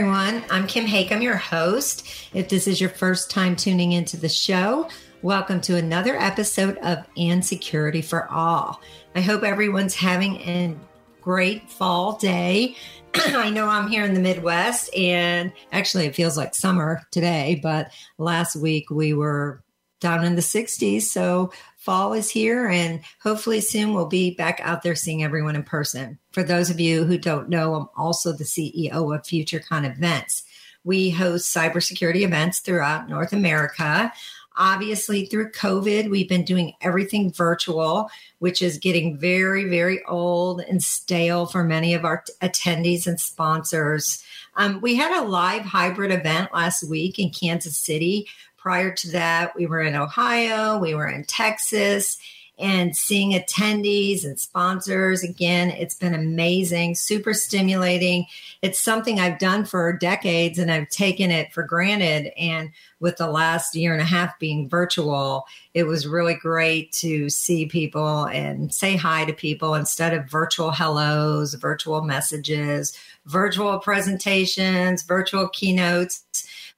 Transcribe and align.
Everyone. 0.00 0.42
I'm 0.50 0.66
Kim 0.66 0.86
Hakim. 0.86 1.18
I'm 1.18 1.22
your 1.22 1.36
host. 1.36 2.08
If 2.32 2.48
this 2.48 2.66
is 2.66 2.80
your 2.80 2.88
first 2.88 3.30
time 3.30 3.54
tuning 3.54 3.92
into 3.92 4.16
the 4.16 4.30
show, 4.30 4.88
welcome 5.20 5.60
to 5.60 5.76
another 5.76 6.16
episode 6.16 6.78
of 6.78 7.06
And 7.18 7.44
Security 7.44 8.00
for 8.00 8.26
All. 8.30 8.80
I 9.14 9.20
hope 9.20 9.42
everyone's 9.42 9.94
having 9.94 10.36
a 10.36 10.74
great 11.20 11.70
fall 11.70 12.16
day. 12.16 12.76
I 13.14 13.50
know 13.50 13.66
I'm 13.66 13.88
here 13.88 14.02
in 14.06 14.14
the 14.14 14.20
Midwest, 14.20 14.88
and 14.96 15.52
actually, 15.70 16.06
it 16.06 16.14
feels 16.14 16.34
like 16.34 16.54
summer 16.54 17.02
today, 17.10 17.60
but 17.62 17.90
last 18.16 18.56
week 18.56 18.88
we 18.88 19.12
were 19.12 19.62
down 20.00 20.24
in 20.24 20.34
the 20.34 20.40
60s. 20.40 21.02
So 21.02 21.52
fall 21.80 22.12
is 22.12 22.30
here, 22.30 22.68
and 22.68 23.00
hopefully 23.22 23.60
soon 23.60 23.94
we'll 23.94 24.06
be 24.06 24.34
back 24.34 24.60
out 24.62 24.82
there 24.82 24.94
seeing 24.94 25.24
everyone 25.24 25.56
in 25.56 25.62
person. 25.62 26.18
For 26.30 26.42
those 26.42 26.68
of 26.68 26.78
you 26.78 27.04
who 27.04 27.16
don't 27.16 27.48
know, 27.48 27.74
I'm 27.74 27.88
also 27.96 28.32
the 28.32 28.44
CEO 28.44 28.92
of 28.92 29.22
FutureCon 29.22 29.90
Events. 29.90 30.44
We 30.84 31.10
host 31.10 31.54
cybersecurity 31.54 32.20
events 32.20 32.60
throughout 32.60 33.08
North 33.08 33.32
America. 33.32 34.12
Obviously, 34.58 35.24
through 35.24 35.52
COVID, 35.52 36.10
we've 36.10 36.28
been 36.28 36.44
doing 36.44 36.74
everything 36.82 37.32
virtual, 37.32 38.10
which 38.40 38.60
is 38.60 38.76
getting 38.76 39.16
very, 39.16 39.64
very 39.64 40.04
old 40.04 40.60
and 40.60 40.82
stale 40.82 41.46
for 41.46 41.64
many 41.64 41.94
of 41.94 42.04
our 42.04 42.24
attendees 42.42 43.06
and 43.06 43.18
sponsors. 43.18 44.22
Um, 44.56 44.82
we 44.82 44.96
had 44.96 45.18
a 45.18 45.26
live 45.26 45.62
hybrid 45.62 46.12
event 46.12 46.52
last 46.52 46.86
week 46.86 47.18
in 47.18 47.30
Kansas 47.30 47.78
City 47.78 48.26
Prior 48.60 48.92
to 48.92 49.10
that, 49.12 49.56
we 49.56 49.64
were 49.64 49.80
in 49.80 49.94
Ohio, 49.94 50.78
we 50.78 50.94
were 50.94 51.08
in 51.08 51.24
Texas, 51.24 52.18
and 52.60 52.94
seeing 52.94 53.32
attendees 53.32 54.22
and 54.22 54.38
sponsors 54.38 55.22
again 55.22 55.70
it's 55.70 55.94
been 55.94 56.14
amazing 56.14 56.94
super 56.94 57.32
stimulating. 57.32 58.26
It's 58.60 58.78
something 58.78 59.18
i've 59.18 59.38
done 59.38 59.64
for 59.64 59.94
decades 59.94 60.58
and 60.58 60.70
i've 60.70 60.90
taken 60.90 61.30
it 61.30 61.52
for 61.54 61.62
granted 61.62 62.32
and 62.36 62.70
with 63.00 63.16
the 63.16 63.28
last 63.30 63.74
year 63.74 63.94
and 63.94 64.02
a 64.02 64.04
half 64.04 64.38
being 64.38 64.68
virtual 64.68 65.46
it 65.72 65.84
was 65.84 66.06
really 66.06 66.34
great 66.34 66.92
to 66.92 67.30
see 67.30 67.64
people 67.64 68.24
and 68.26 68.74
say 68.74 68.94
hi 68.94 69.24
to 69.24 69.32
people 69.32 69.74
instead 69.74 70.12
of 70.12 70.30
virtual 70.30 70.70
hellos 70.70 71.54
virtual 71.54 72.02
messages 72.02 72.94
virtual 73.24 73.78
presentations 73.78 75.02
virtual 75.02 75.48
keynotes 75.48 76.24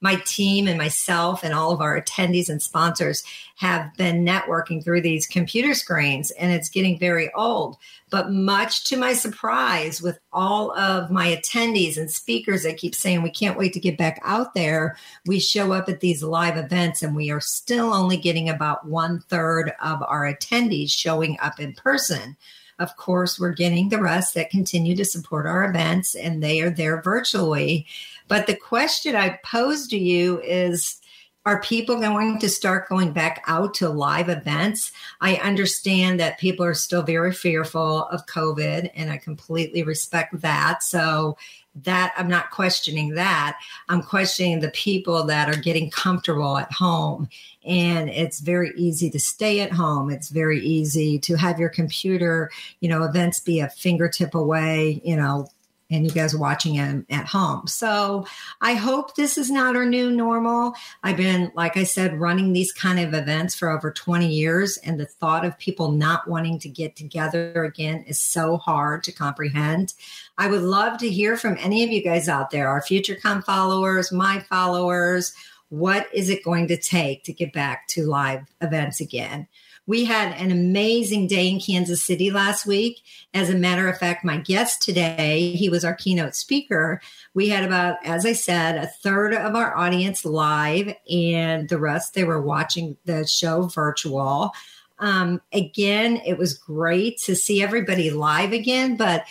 my 0.03 0.17
team 0.27 0.67
and 0.67 0.77
myself 0.77 1.45
and 1.45 1.55
all 1.55 1.71
of 1.71 1.81
our 1.81 1.99
attendees 1.99 2.49
and 2.49 2.61
sponsors 2.61 3.23
have 3.57 3.95
been 3.97 4.27
networking 4.27 4.83
through 4.83 5.01
these 5.01 5.27
computer 5.27 5.73
screens 5.73 6.33
and 6.33 6.53
it's 6.53 6.69
getting 6.69 6.99
very 6.99 7.33
old. 7.35 7.77
But 8.11 8.33
much 8.33 8.85
to 8.85 8.97
my 8.97 9.13
surprise, 9.13 10.03
with 10.03 10.19
all 10.33 10.77
of 10.77 11.11
my 11.11 11.29
attendees 11.29 11.97
and 11.97 12.11
speakers 12.11 12.65
that 12.65 12.77
keep 12.77 12.95
saying 12.95 13.23
we 13.23 13.31
can't 13.31 13.57
wait 13.57 13.73
to 13.75 13.81
get 13.81 13.97
back 13.97 14.21
out 14.25 14.53
there, 14.55 14.97
we 15.25 15.39
show 15.39 15.73
up 15.73 15.89
at 15.89 16.01
these 16.01 16.23
live 16.23 16.57
events 16.57 17.03
and 17.03 17.15
we 17.15 17.31
are 17.31 17.41
still 17.41 17.95
only 17.95 18.17
getting 18.17 18.49
about 18.49 18.87
one 18.87 19.21
third 19.29 19.73
of 19.81 20.03
our 20.03 20.25
attendees 20.25 20.91
showing 20.91 21.39
up 21.41 21.61
in 21.61 21.73
person. 21.75 22.37
Of 22.79 22.97
course, 22.97 23.39
we're 23.39 23.53
getting 23.53 23.91
the 23.91 24.01
rest 24.03 24.35
that 24.35 24.51
continue 24.51 24.97
to 24.97 25.05
support 25.05 25.47
our 25.47 25.65
events 25.65 26.17
and 26.17 26.43
they 26.43 26.61
are 26.63 26.71
there 26.71 27.01
virtually. 27.01 27.87
But 28.29 28.47
the 28.47 28.57
question 28.57 29.17
I 29.17 29.39
pose 29.45 29.87
to 29.89 29.99
you 29.99 30.41
is 30.41 30.99
are 31.45 31.61
people 31.61 31.99
going 31.99 32.39
to 32.39 32.49
start 32.49 32.89
going 32.89 33.13
back 33.13 33.43
out 33.49 33.75
to 33.75 33.89
live 33.89 34.29
events? 34.29 34.93
I 35.21 35.37
understand 35.37 36.21
that 36.21 36.39
people 36.39 36.65
are 36.65 36.75
still 36.75 37.03
very 37.03 37.33
fearful 37.33 38.07
of 38.07 38.27
COVID, 38.27 38.91
and 38.95 39.11
I 39.11 39.17
completely 39.17 39.83
respect 39.83 40.41
that. 40.41 40.85
So, 40.85 41.37
that 41.75 42.13
I'm 42.17 42.29
not 42.29 42.51
questioning 42.51 43.15
that. 43.15 43.59
I'm 43.89 44.03
questioning 44.03 44.61
the 44.61 44.71
people 44.71 45.25
that 45.25 45.49
are 45.49 45.59
getting 45.59 45.91
comfortable 45.91 46.59
at 46.59 46.71
home. 46.71 47.29
And 47.65 48.11
it's 48.11 48.41
very 48.41 48.73
easy 48.77 49.09
to 49.11 49.19
stay 49.19 49.61
at 49.61 49.73
home. 49.73 50.11
It's 50.11 50.29
very 50.29 50.61
easy 50.61 51.19
to 51.21 51.35
have 51.37 51.59
your 51.59 51.71
computer, 51.71 52.51
you 52.81 52.89
know, 52.89 53.05
events 53.05 53.41
be 53.41 53.61
a 53.61 53.71
fingertip 53.71 54.35
away, 54.35 55.01
you 55.03 55.17
know, 55.17 55.49
and 55.95 56.05
you 56.05 56.11
guys 56.11 56.35
watching 56.35 56.77
it 56.77 57.05
at 57.11 57.27
home. 57.27 57.67
So 57.67 58.27
I 58.61 58.75
hope 58.75 59.15
this 59.15 59.37
is 59.37 59.51
not 59.51 59.77
our 59.77 59.85
new 59.85 60.11
normal. 60.11 60.75
I've 61.03 61.17
been, 61.17 61.53
like 61.55 61.77
I 61.77 61.85
said, 61.85 62.21
running 62.21 62.53
these 62.53 62.73
kind 62.73 62.99
of 62.99 63.15
events 63.15 63.55
for 63.55 63.71
over 63.71 63.91
20 63.91 64.29
years, 64.29 64.79
and 64.79 64.99
the 64.99 65.07
thought 65.07 65.45
of 65.45 65.59
people 65.59 65.93
not 65.93 66.29
wanting 66.29 66.59
to 66.61 66.69
get 66.69 66.97
together 66.97 67.65
again 67.65 68.05
is 68.07 68.21
so 68.21 68.57
hard 68.57 69.05
to 69.05 69.13
comprehend. 69.13 69.95
I 70.39 70.49
would 70.49 70.63
love 70.63 70.99
to 70.99 71.11
hear 71.11 71.37
from 71.37 71.57
any 71.61 71.85
of 71.85 71.91
you 71.91 72.03
guys 72.03 72.29
out 72.29 72.51
there, 72.51 72.69
our 72.69 72.81
FutureCon 72.81 73.45
followers, 73.45 74.11
my 74.13 74.41
followers. 74.41 75.33
What 75.69 76.07
is 76.13 76.29
it 76.29 76.45
going 76.45 76.69
to 76.69 76.77
take 76.77 77.25
to 77.25 77.33
get 77.33 77.53
back 77.53 77.87
to 77.89 78.07
live 78.07 78.43
events 78.61 79.01
again? 79.01 79.49
We 79.87 80.05
had 80.05 80.33
an 80.41 80.53
amazing 80.53 81.27
day 81.27 81.49
in 81.49 81.59
Kansas 81.59 82.03
City 82.03 82.31
last 82.31 82.67
week. 82.67 83.03
As 83.35 83.51
a 83.51 83.57
matter 83.57 83.89
of 83.89 83.99
fact, 83.99 84.25
my 84.25 84.37
guest 84.37 84.81
today, 84.81 85.53
he 85.53 85.69
was 85.69 85.85
our 85.85 85.95
keynote 85.95 86.37
speaker. 86.37 87.01
We 87.35 87.49
had 87.49 87.65
about, 87.65 87.97
as 88.05 88.25
I 88.25 88.33
said, 88.33 88.77
a 88.77 88.87
third 88.87 89.35
of 89.35 89.57
our 89.57 89.77
audience 89.77 90.25
live, 90.25 90.95
and 91.11 91.69
the 91.69 91.79
rest 91.79 92.15
they 92.15 92.23
were 92.23 92.41
watching 92.41 92.97
the 93.07 93.27
show 93.27 93.63
virtual. 93.63 94.53
Um, 95.01 95.43
again, 95.53 96.23
it 96.25 96.39
was 96.39 96.55
great 96.55 97.19
to 97.25 97.35
see 97.35 97.61
everybody 97.61 98.11
live 98.11 98.53
again, 98.53 98.97
but 98.97 99.25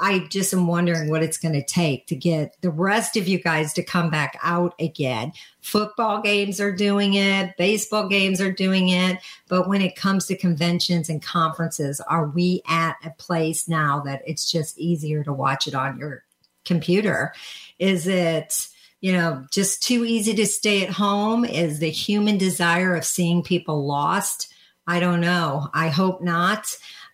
I 0.00 0.20
just 0.30 0.54
am 0.54 0.66
wondering 0.66 1.10
what 1.10 1.22
it's 1.22 1.38
going 1.38 1.54
to 1.54 1.64
take 1.64 2.06
to 2.06 2.16
get 2.16 2.56
the 2.60 2.70
rest 2.70 3.16
of 3.16 3.26
you 3.26 3.38
guys 3.38 3.72
to 3.74 3.82
come 3.82 4.10
back 4.10 4.38
out 4.42 4.74
again. 4.80 5.32
Football 5.60 6.22
games 6.22 6.60
are 6.60 6.72
doing 6.72 7.14
it, 7.14 7.56
baseball 7.56 8.08
games 8.08 8.40
are 8.40 8.52
doing 8.52 8.90
it. 8.90 9.18
But 9.48 9.68
when 9.68 9.82
it 9.82 9.96
comes 9.96 10.26
to 10.26 10.36
conventions 10.36 11.08
and 11.08 11.22
conferences, 11.22 12.00
are 12.00 12.28
we 12.28 12.62
at 12.68 12.96
a 13.04 13.10
place 13.10 13.68
now 13.68 14.00
that 14.00 14.22
it's 14.26 14.50
just 14.50 14.78
easier 14.78 15.24
to 15.24 15.32
watch 15.32 15.66
it 15.66 15.74
on 15.74 15.98
your 15.98 16.24
computer? 16.64 17.34
Is 17.78 18.06
it, 18.06 18.68
you 19.00 19.12
know, 19.12 19.46
just 19.50 19.82
too 19.82 20.04
easy 20.04 20.34
to 20.34 20.46
stay 20.46 20.84
at 20.84 20.90
home? 20.90 21.44
Is 21.44 21.80
the 21.80 21.90
human 21.90 22.38
desire 22.38 22.94
of 22.94 23.04
seeing 23.04 23.42
people 23.42 23.86
lost? 23.86 24.52
I 24.86 25.00
don't 25.00 25.20
know. 25.20 25.68
I 25.74 25.88
hope 25.88 26.22
not. 26.22 26.66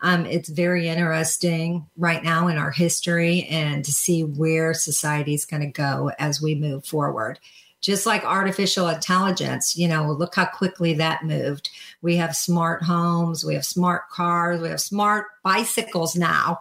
Um, 0.04 0.26
it's 0.26 0.50
very 0.50 0.86
interesting 0.86 1.86
right 1.96 2.22
now 2.22 2.48
in 2.48 2.58
our 2.58 2.70
history 2.70 3.44
and 3.44 3.82
to 3.86 3.90
see 3.90 4.22
where 4.22 4.74
society 4.74 5.32
is 5.32 5.46
going 5.46 5.62
to 5.62 5.66
go 5.66 6.10
as 6.18 6.42
we 6.42 6.54
move 6.54 6.84
forward. 6.84 7.40
Just 7.80 8.04
like 8.04 8.22
artificial 8.22 8.86
intelligence, 8.88 9.78
you 9.78 9.88
know, 9.88 10.12
look 10.12 10.34
how 10.34 10.44
quickly 10.44 10.92
that 10.92 11.24
moved. 11.24 11.70
We 12.02 12.16
have 12.16 12.36
smart 12.36 12.82
homes, 12.82 13.46
we 13.46 13.54
have 13.54 13.64
smart 13.64 14.10
cars, 14.10 14.60
we 14.60 14.68
have 14.68 14.80
smart 14.82 15.28
bicycles 15.42 16.14
now. 16.14 16.60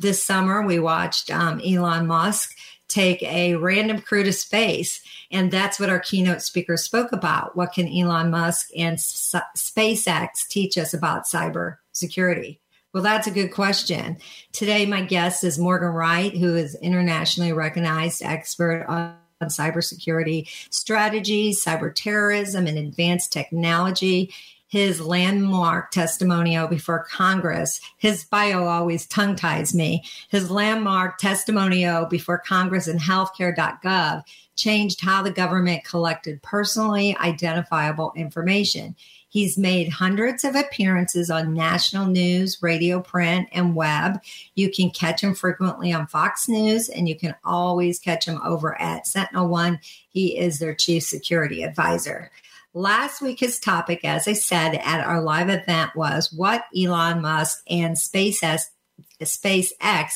This 0.00 0.24
summer, 0.24 0.60
we 0.66 0.80
watched 0.80 1.30
um, 1.30 1.60
Elon 1.64 2.08
Musk 2.08 2.56
take 2.88 3.22
a 3.22 3.54
random 3.54 4.00
crew 4.00 4.24
to 4.24 4.32
space. 4.32 5.00
And 5.30 5.52
that's 5.52 5.78
what 5.78 5.90
our 5.90 6.00
keynote 6.00 6.42
speaker 6.42 6.76
spoke 6.76 7.12
about. 7.12 7.54
What 7.54 7.72
can 7.72 7.86
Elon 7.86 8.32
Musk 8.32 8.70
and 8.76 8.94
S- 8.94 9.36
SpaceX 9.56 10.48
teach 10.48 10.76
us 10.76 10.92
about 10.92 11.26
cyber 11.26 11.76
security? 11.92 12.60
Well, 12.94 13.02
that's 13.02 13.26
a 13.26 13.32
good 13.32 13.50
question. 13.50 14.18
Today, 14.52 14.86
my 14.86 15.02
guest 15.02 15.42
is 15.42 15.58
Morgan 15.58 15.88
Wright, 15.88 16.34
who 16.34 16.54
is 16.54 16.76
internationally 16.76 17.52
recognized 17.52 18.22
expert 18.22 18.86
on 18.88 19.16
cybersecurity 19.42 20.48
strategy, 20.70 21.52
cyber 21.52 21.92
terrorism, 21.92 22.68
and 22.68 22.78
advanced 22.78 23.32
technology. 23.32 24.32
His 24.68 25.00
landmark 25.00 25.90
testimonial 25.90 26.68
before 26.68 27.04
Congress, 27.10 27.80
his 27.96 28.24
bio 28.26 28.66
always 28.66 29.06
tongue 29.06 29.34
ties 29.34 29.74
me. 29.74 30.04
His 30.28 30.48
landmark 30.48 31.18
testimonial 31.18 32.06
before 32.06 32.38
Congress 32.38 32.86
and 32.86 33.00
healthcare.gov 33.00 34.22
changed 34.54 35.00
how 35.00 35.20
the 35.20 35.32
government 35.32 35.84
collected 35.84 36.40
personally 36.42 37.16
identifiable 37.18 38.12
information. 38.14 38.94
He's 39.34 39.58
made 39.58 39.88
hundreds 39.88 40.44
of 40.44 40.54
appearances 40.54 41.28
on 41.28 41.54
national 41.54 42.06
news, 42.06 42.62
radio, 42.62 43.00
print, 43.00 43.48
and 43.50 43.74
web. 43.74 44.22
You 44.54 44.70
can 44.70 44.90
catch 44.90 45.24
him 45.24 45.34
frequently 45.34 45.92
on 45.92 46.06
Fox 46.06 46.48
News, 46.48 46.88
and 46.88 47.08
you 47.08 47.18
can 47.18 47.34
always 47.44 47.98
catch 47.98 48.28
him 48.28 48.40
over 48.44 48.80
at 48.80 49.08
Sentinel 49.08 49.48
One. 49.48 49.80
He 50.08 50.38
is 50.38 50.60
their 50.60 50.72
chief 50.72 51.02
security 51.02 51.64
advisor. 51.64 52.30
Last 52.74 53.20
week, 53.20 53.40
his 53.40 53.58
topic, 53.58 54.04
as 54.04 54.28
I 54.28 54.34
said 54.34 54.76
at 54.76 55.04
our 55.04 55.20
live 55.20 55.48
event, 55.48 55.96
was 55.96 56.32
what 56.32 56.66
Elon 56.72 57.20
Musk 57.20 57.60
and 57.68 57.96
SpaceX, 57.96 58.62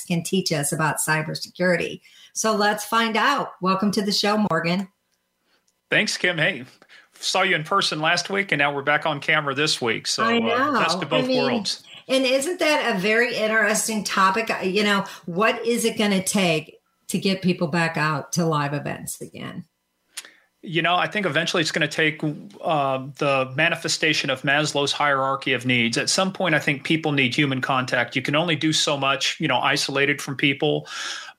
can 0.06 0.22
teach 0.22 0.52
us 0.52 0.70
about 0.70 0.98
cybersecurity. 0.98 2.02
So 2.34 2.54
let's 2.54 2.84
find 2.84 3.16
out. 3.16 3.50
Welcome 3.60 3.90
to 3.90 4.02
the 4.02 4.12
show, 4.12 4.46
Morgan. 4.48 4.86
Thanks, 5.90 6.16
Kim. 6.16 6.38
Hey, 6.38 6.66
saw 7.20 7.42
you 7.42 7.54
in 7.56 7.64
person 7.64 8.00
last 8.00 8.30
week, 8.30 8.52
and 8.52 8.58
now 8.58 8.74
we're 8.74 8.82
back 8.82 9.06
on 9.06 9.20
camera 9.20 9.54
this 9.54 9.80
week. 9.80 10.06
So 10.06 10.24
I 10.24 10.36
uh, 10.36 10.40
know. 10.40 10.48
Uh, 10.48 10.84
best 10.84 11.02
of 11.02 11.08
both 11.08 11.24
I 11.24 11.28
mean, 11.28 11.44
worlds. 11.44 11.82
And 12.08 12.24
isn't 12.24 12.58
that 12.60 12.96
a 12.96 12.98
very 12.98 13.36
interesting 13.36 14.02
topic? 14.02 14.50
You 14.64 14.82
know, 14.82 15.04
what 15.26 15.64
is 15.66 15.84
it 15.84 15.98
going 15.98 16.12
to 16.12 16.22
take 16.22 16.78
to 17.08 17.18
get 17.18 17.42
people 17.42 17.68
back 17.68 17.96
out 17.96 18.32
to 18.32 18.46
live 18.46 18.72
events 18.72 19.20
again? 19.20 19.64
You 20.62 20.82
know, 20.82 20.96
I 20.96 21.06
think 21.06 21.24
eventually 21.24 21.60
it's 21.60 21.70
going 21.70 21.88
to 21.88 21.94
take 21.94 22.20
uh, 22.62 23.06
the 23.18 23.52
manifestation 23.54 24.28
of 24.28 24.42
Maslow's 24.42 24.90
hierarchy 24.90 25.52
of 25.52 25.64
needs. 25.64 25.96
At 25.96 26.10
some 26.10 26.32
point, 26.32 26.54
I 26.54 26.58
think 26.58 26.82
people 26.82 27.12
need 27.12 27.34
human 27.34 27.60
contact. 27.60 28.16
You 28.16 28.22
can 28.22 28.34
only 28.34 28.56
do 28.56 28.72
so 28.72 28.96
much, 28.96 29.38
you 29.38 29.46
know, 29.46 29.58
isolated 29.58 30.20
from 30.20 30.36
people. 30.36 30.88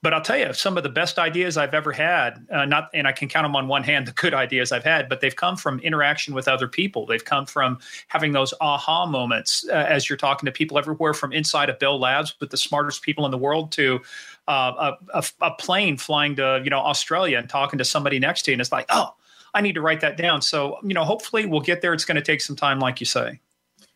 But 0.02 0.14
I'll 0.14 0.22
tell 0.22 0.38
you, 0.38 0.52
some 0.54 0.78
of 0.78 0.82
the 0.82 0.88
best 0.88 1.18
ideas 1.18 1.58
I've 1.58 1.74
ever 1.74 1.92
had, 1.92 2.46
uh, 2.50 2.64
not, 2.64 2.88
and 2.94 3.06
I 3.06 3.12
can 3.12 3.28
count 3.28 3.44
them 3.44 3.54
on 3.54 3.68
one 3.68 3.82
hand, 3.82 4.06
the 4.06 4.12
good 4.12 4.32
ideas 4.32 4.72
I've 4.72 4.84
had, 4.84 5.10
but 5.10 5.20
they've 5.20 5.36
come 5.36 5.58
from 5.58 5.78
interaction 5.80 6.32
with 6.32 6.48
other 6.48 6.68
people. 6.68 7.04
They've 7.04 7.24
come 7.24 7.44
from 7.44 7.78
having 8.08 8.32
those 8.32 8.54
aha 8.62 9.04
moments 9.04 9.66
uh, 9.68 9.72
as 9.72 10.08
you're 10.08 10.16
talking 10.16 10.46
to 10.46 10.52
people 10.52 10.78
everywhere 10.78 11.12
from 11.12 11.34
inside 11.34 11.68
of 11.68 11.78
Bell 11.78 12.00
Labs 12.00 12.34
with 12.40 12.48
the 12.48 12.56
smartest 12.56 13.02
people 13.02 13.26
in 13.26 13.30
the 13.30 13.38
world 13.38 13.72
to 13.72 14.00
uh, 14.48 14.94
a, 15.12 15.18
a, 15.18 15.24
a, 15.42 15.50
plane 15.52 15.98
flying 15.98 16.34
to 16.36 16.60
you 16.64 16.70
know 16.70 16.80
Australia 16.80 17.36
and 17.36 17.48
talking 17.48 17.78
to 17.78 17.84
somebody 17.84 18.18
next 18.18 18.42
to 18.42 18.50
you, 18.50 18.54
and 18.54 18.60
it's 18.60 18.72
like, 18.72 18.86
oh, 18.88 19.14
I 19.52 19.60
need 19.60 19.74
to 19.74 19.82
write 19.82 20.00
that 20.00 20.16
down. 20.16 20.40
So 20.40 20.78
you 20.82 20.94
know, 20.94 21.04
hopefully 21.04 21.44
we'll 21.44 21.60
get 21.60 21.82
there. 21.82 21.92
It's 21.92 22.06
going 22.06 22.16
to 22.16 22.22
take 22.22 22.40
some 22.40 22.56
time, 22.56 22.80
like 22.80 23.00
you 23.00 23.06
say. 23.06 23.38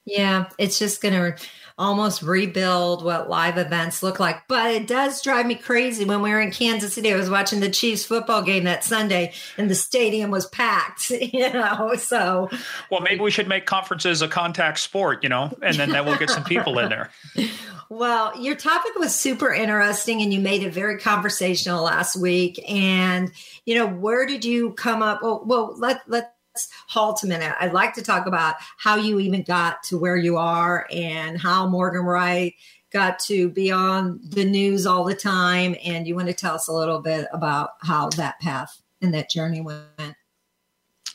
Yeah, 0.04 0.50
it's 0.58 0.78
just 0.78 1.00
going 1.00 1.14
to 1.14 1.42
almost 1.76 2.23
rebuild 2.23 3.05
what 3.05 3.29
live 3.29 3.59
events 3.59 4.03
look 4.03 4.21
like. 4.21 4.47
But 4.47 4.71
it 4.71 4.87
does 4.87 5.23
drive 5.23 5.47
me 5.47 5.56
crazy 5.56 6.05
when 6.05 6.23
we 6.23 6.31
were 6.31 6.41
in 6.41 6.50
Kansas 6.50 6.94
City. 6.94 7.12
I 7.12 7.17
was 7.17 7.29
watching 7.29 7.61
the 7.61 7.71
Chiefs 7.71 8.05
football 8.05 8.43
game 8.43 8.65
that 8.65 8.85
Sunday 8.85 9.32
and 9.59 9.69
the 9.69 9.75
stadium 9.75 10.31
was 10.31 10.47
packed, 10.47 11.11
you 11.11 11.53
know. 11.53 11.94
So 11.97 12.49
Well, 12.91 13.00
maybe 13.00 13.21
we 13.21 13.31
should 13.31 13.49
make 13.49 13.67
conferences 13.67 14.23
a 14.23 14.29
contact 14.29 14.79
sport, 14.79 15.23
you 15.23 15.29
know, 15.29 15.53
and 15.62 15.76
then 15.76 15.91
that 15.91 16.05
will 16.05 16.17
get 16.17 16.31
some 16.31 16.44
people 16.44 16.79
in 16.79 16.88
there. 16.88 17.11
Well, 17.91 18.41
your 18.41 18.56
topic 18.56 18.94
was 18.97 19.15
super 19.15 19.53
interesting 19.53 20.23
and 20.23 20.32
you 20.32 20.41
made 20.41 20.62
it 20.62 20.73
very 20.73 20.99
conversational 20.99 21.85
last 21.85 22.17
week. 22.17 22.59
And, 22.69 23.31
you 23.67 23.75
know, 23.75 23.87
where 23.87 24.26
did 24.26 24.44
you 24.44 24.73
come 24.73 25.03
up? 25.03 25.23
Well, 25.23 25.43
well 25.44 25.75
let, 25.79 26.00
let, 26.09 26.33
halt 26.94 27.25
a 27.25 27.26
minute. 27.26 27.52
I'd 27.58 27.73
like 27.73 27.93
to 27.94 28.02
talk 28.02 28.26
about 28.26 28.55
how 28.79 28.94
you 28.94 29.19
even 29.19 29.43
got 29.43 29.82
to 29.85 29.99
where 29.99 30.17
you 30.17 30.37
are 30.37 30.87
and 30.93 31.38
how 31.38 31.67
Morgan 31.67 32.02
Wright 32.02 32.55
got 32.93 33.19
to 33.19 33.49
be 33.49 33.73
on 33.73 34.20
the 34.23 34.44
news 34.44 34.87
all 34.87 35.02
the 35.02 35.14
time. 35.14 35.75
And 35.85 36.06
you 36.06 36.14
want 36.14 36.29
to 36.29 36.35
tell 36.35 36.55
us 36.55 36.69
a 36.69 36.73
little 36.73 37.00
bit 37.00 37.26
about 37.32 37.70
how 37.81 38.08
that 38.11 38.38
path 38.41 38.81
and 39.02 39.12
that 39.12 39.29
journey 39.29 39.61
went. 39.61 40.14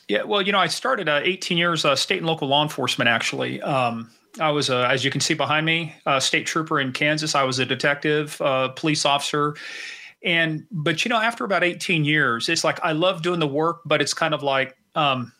Yeah, 0.06 0.24
well, 0.24 0.42
you 0.42 0.52
know, 0.52 0.58
I 0.58 0.66
started 0.66 1.08
uh, 1.08 1.20
18 1.22 1.56
years 1.56 1.84
uh, 1.84 1.96
state 1.96 2.18
and 2.18 2.26
local 2.26 2.48
law 2.48 2.62
enforcement. 2.62 3.08
Actually, 3.08 3.62
um, 3.62 4.10
I 4.38 4.50
was, 4.50 4.68
uh, 4.68 4.82
as 4.82 5.04
you 5.04 5.10
can 5.10 5.20
see 5.20 5.34
behind 5.34 5.64
me, 5.64 5.94
a 6.04 6.20
state 6.20 6.46
trooper 6.46 6.78
in 6.78 6.92
Kansas. 6.92 7.34
I 7.34 7.44
was 7.44 7.58
a 7.58 7.64
detective, 7.64 8.38
uh, 8.42 8.68
police 8.68 9.06
officer, 9.06 9.54
and 10.22 10.66
but 10.70 11.04
you 11.04 11.08
know, 11.08 11.16
after 11.16 11.44
about 11.44 11.64
18 11.64 12.04
years, 12.04 12.48
it's 12.48 12.64
like 12.64 12.80
I 12.84 12.92
love 12.92 13.22
doing 13.22 13.40
the 13.40 13.46
work, 13.46 13.82
but 13.86 14.02
it's 14.02 14.12
kind 14.12 14.34
of 14.34 14.42
like 14.42 14.76
um, 14.96 15.32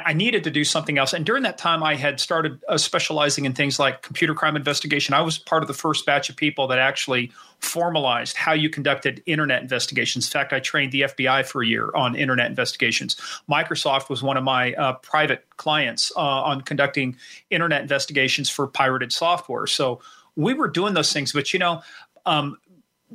I, 0.00 0.12
needed 0.14 0.44
to 0.44 0.50
do 0.50 0.64
something 0.64 0.96
else. 0.96 1.12
And 1.12 1.26
during 1.26 1.42
that 1.42 1.58
time, 1.58 1.82
I 1.82 1.96
had 1.96 2.18
started 2.18 2.62
uh, 2.68 2.78
specializing 2.78 3.44
in 3.44 3.52
things 3.52 3.78
like 3.78 4.02
computer 4.02 4.34
crime 4.34 4.56
investigation. 4.56 5.14
I 5.14 5.20
was 5.20 5.38
part 5.38 5.62
of 5.62 5.68
the 5.68 5.74
first 5.74 6.06
batch 6.06 6.30
of 6.30 6.36
people 6.36 6.66
that 6.68 6.78
actually 6.78 7.30
formalized 7.60 8.36
how 8.36 8.52
you 8.52 8.70
conducted 8.70 9.22
internet 9.26 9.62
investigations. 9.62 10.26
In 10.26 10.30
fact, 10.30 10.52
I 10.52 10.60
trained 10.60 10.92
the 10.92 11.02
FBI 11.02 11.44
for 11.44 11.62
a 11.62 11.66
year 11.66 11.90
on 11.94 12.16
internet 12.16 12.48
investigations. 12.48 13.16
Microsoft 13.50 14.08
was 14.08 14.22
one 14.22 14.36
of 14.36 14.44
my 14.44 14.72
uh, 14.74 14.94
private 14.94 15.44
clients 15.58 16.10
uh, 16.16 16.20
on 16.20 16.62
conducting 16.62 17.16
internet 17.50 17.82
investigations 17.82 18.48
for 18.48 18.66
pirated 18.66 19.12
software. 19.12 19.66
So 19.66 20.00
we 20.36 20.54
were 20.54 20.68
doing 20.68 20.94
those 20.94 21.12
things, 21.12 21.32
but 21.32 21.52
you 21.52 21.58
know, 21.58 21.82
um, 22.24 22.56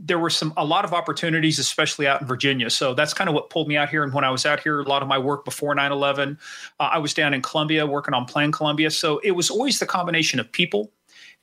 there 0.06 0.20
were 0.20 0.30
some 0.30 0.54
a 0.58 0.66
lot 0.66 0.86
of 0.86 0.94
opportunities 0.94 1.60
especially 1.60 2.08
out 2.08 2.22
in 2.22 2.28
virginia. 2.28 2.70
So 2.70 2.94
that's 2.94 3.14
kind 3.14 3.30
of 3.30 3.34
what 3.34 3.50
pulled 3.50 3.68
me 3.68 3.78
out 3.78 3.90
here. 3.90 4.04
And 4.04 4.14
when 4.14 4.24
i 4.24 4.30
was 4.30 4.46
out 4.46 4.60
here 4.60 4.80
a 4.80 4.84
lot 4.84 5.02
of 5.02 5.08
my 5.08 5.18
work 5.18 5.46
before 5.46 5.76
9-11 5.76 6.38
uh, 6.80 6.84
i 6.84 6.98
was 6.98 7.14
down 7.14 7.34
in 7.34 7.42
Colombia 7.42 7.86
working 7.86 8.14
on 8.14 8.26
plan 8.26 8.52
Colombia. 8.52 8.92
So 8.92 9.20
it 9.20 9.32
was 9.32 9.50
always 9.50 9.80
the 9.80 9.86
combination 9.86 10.40
of 10.40 10.52
people 10.52 10.92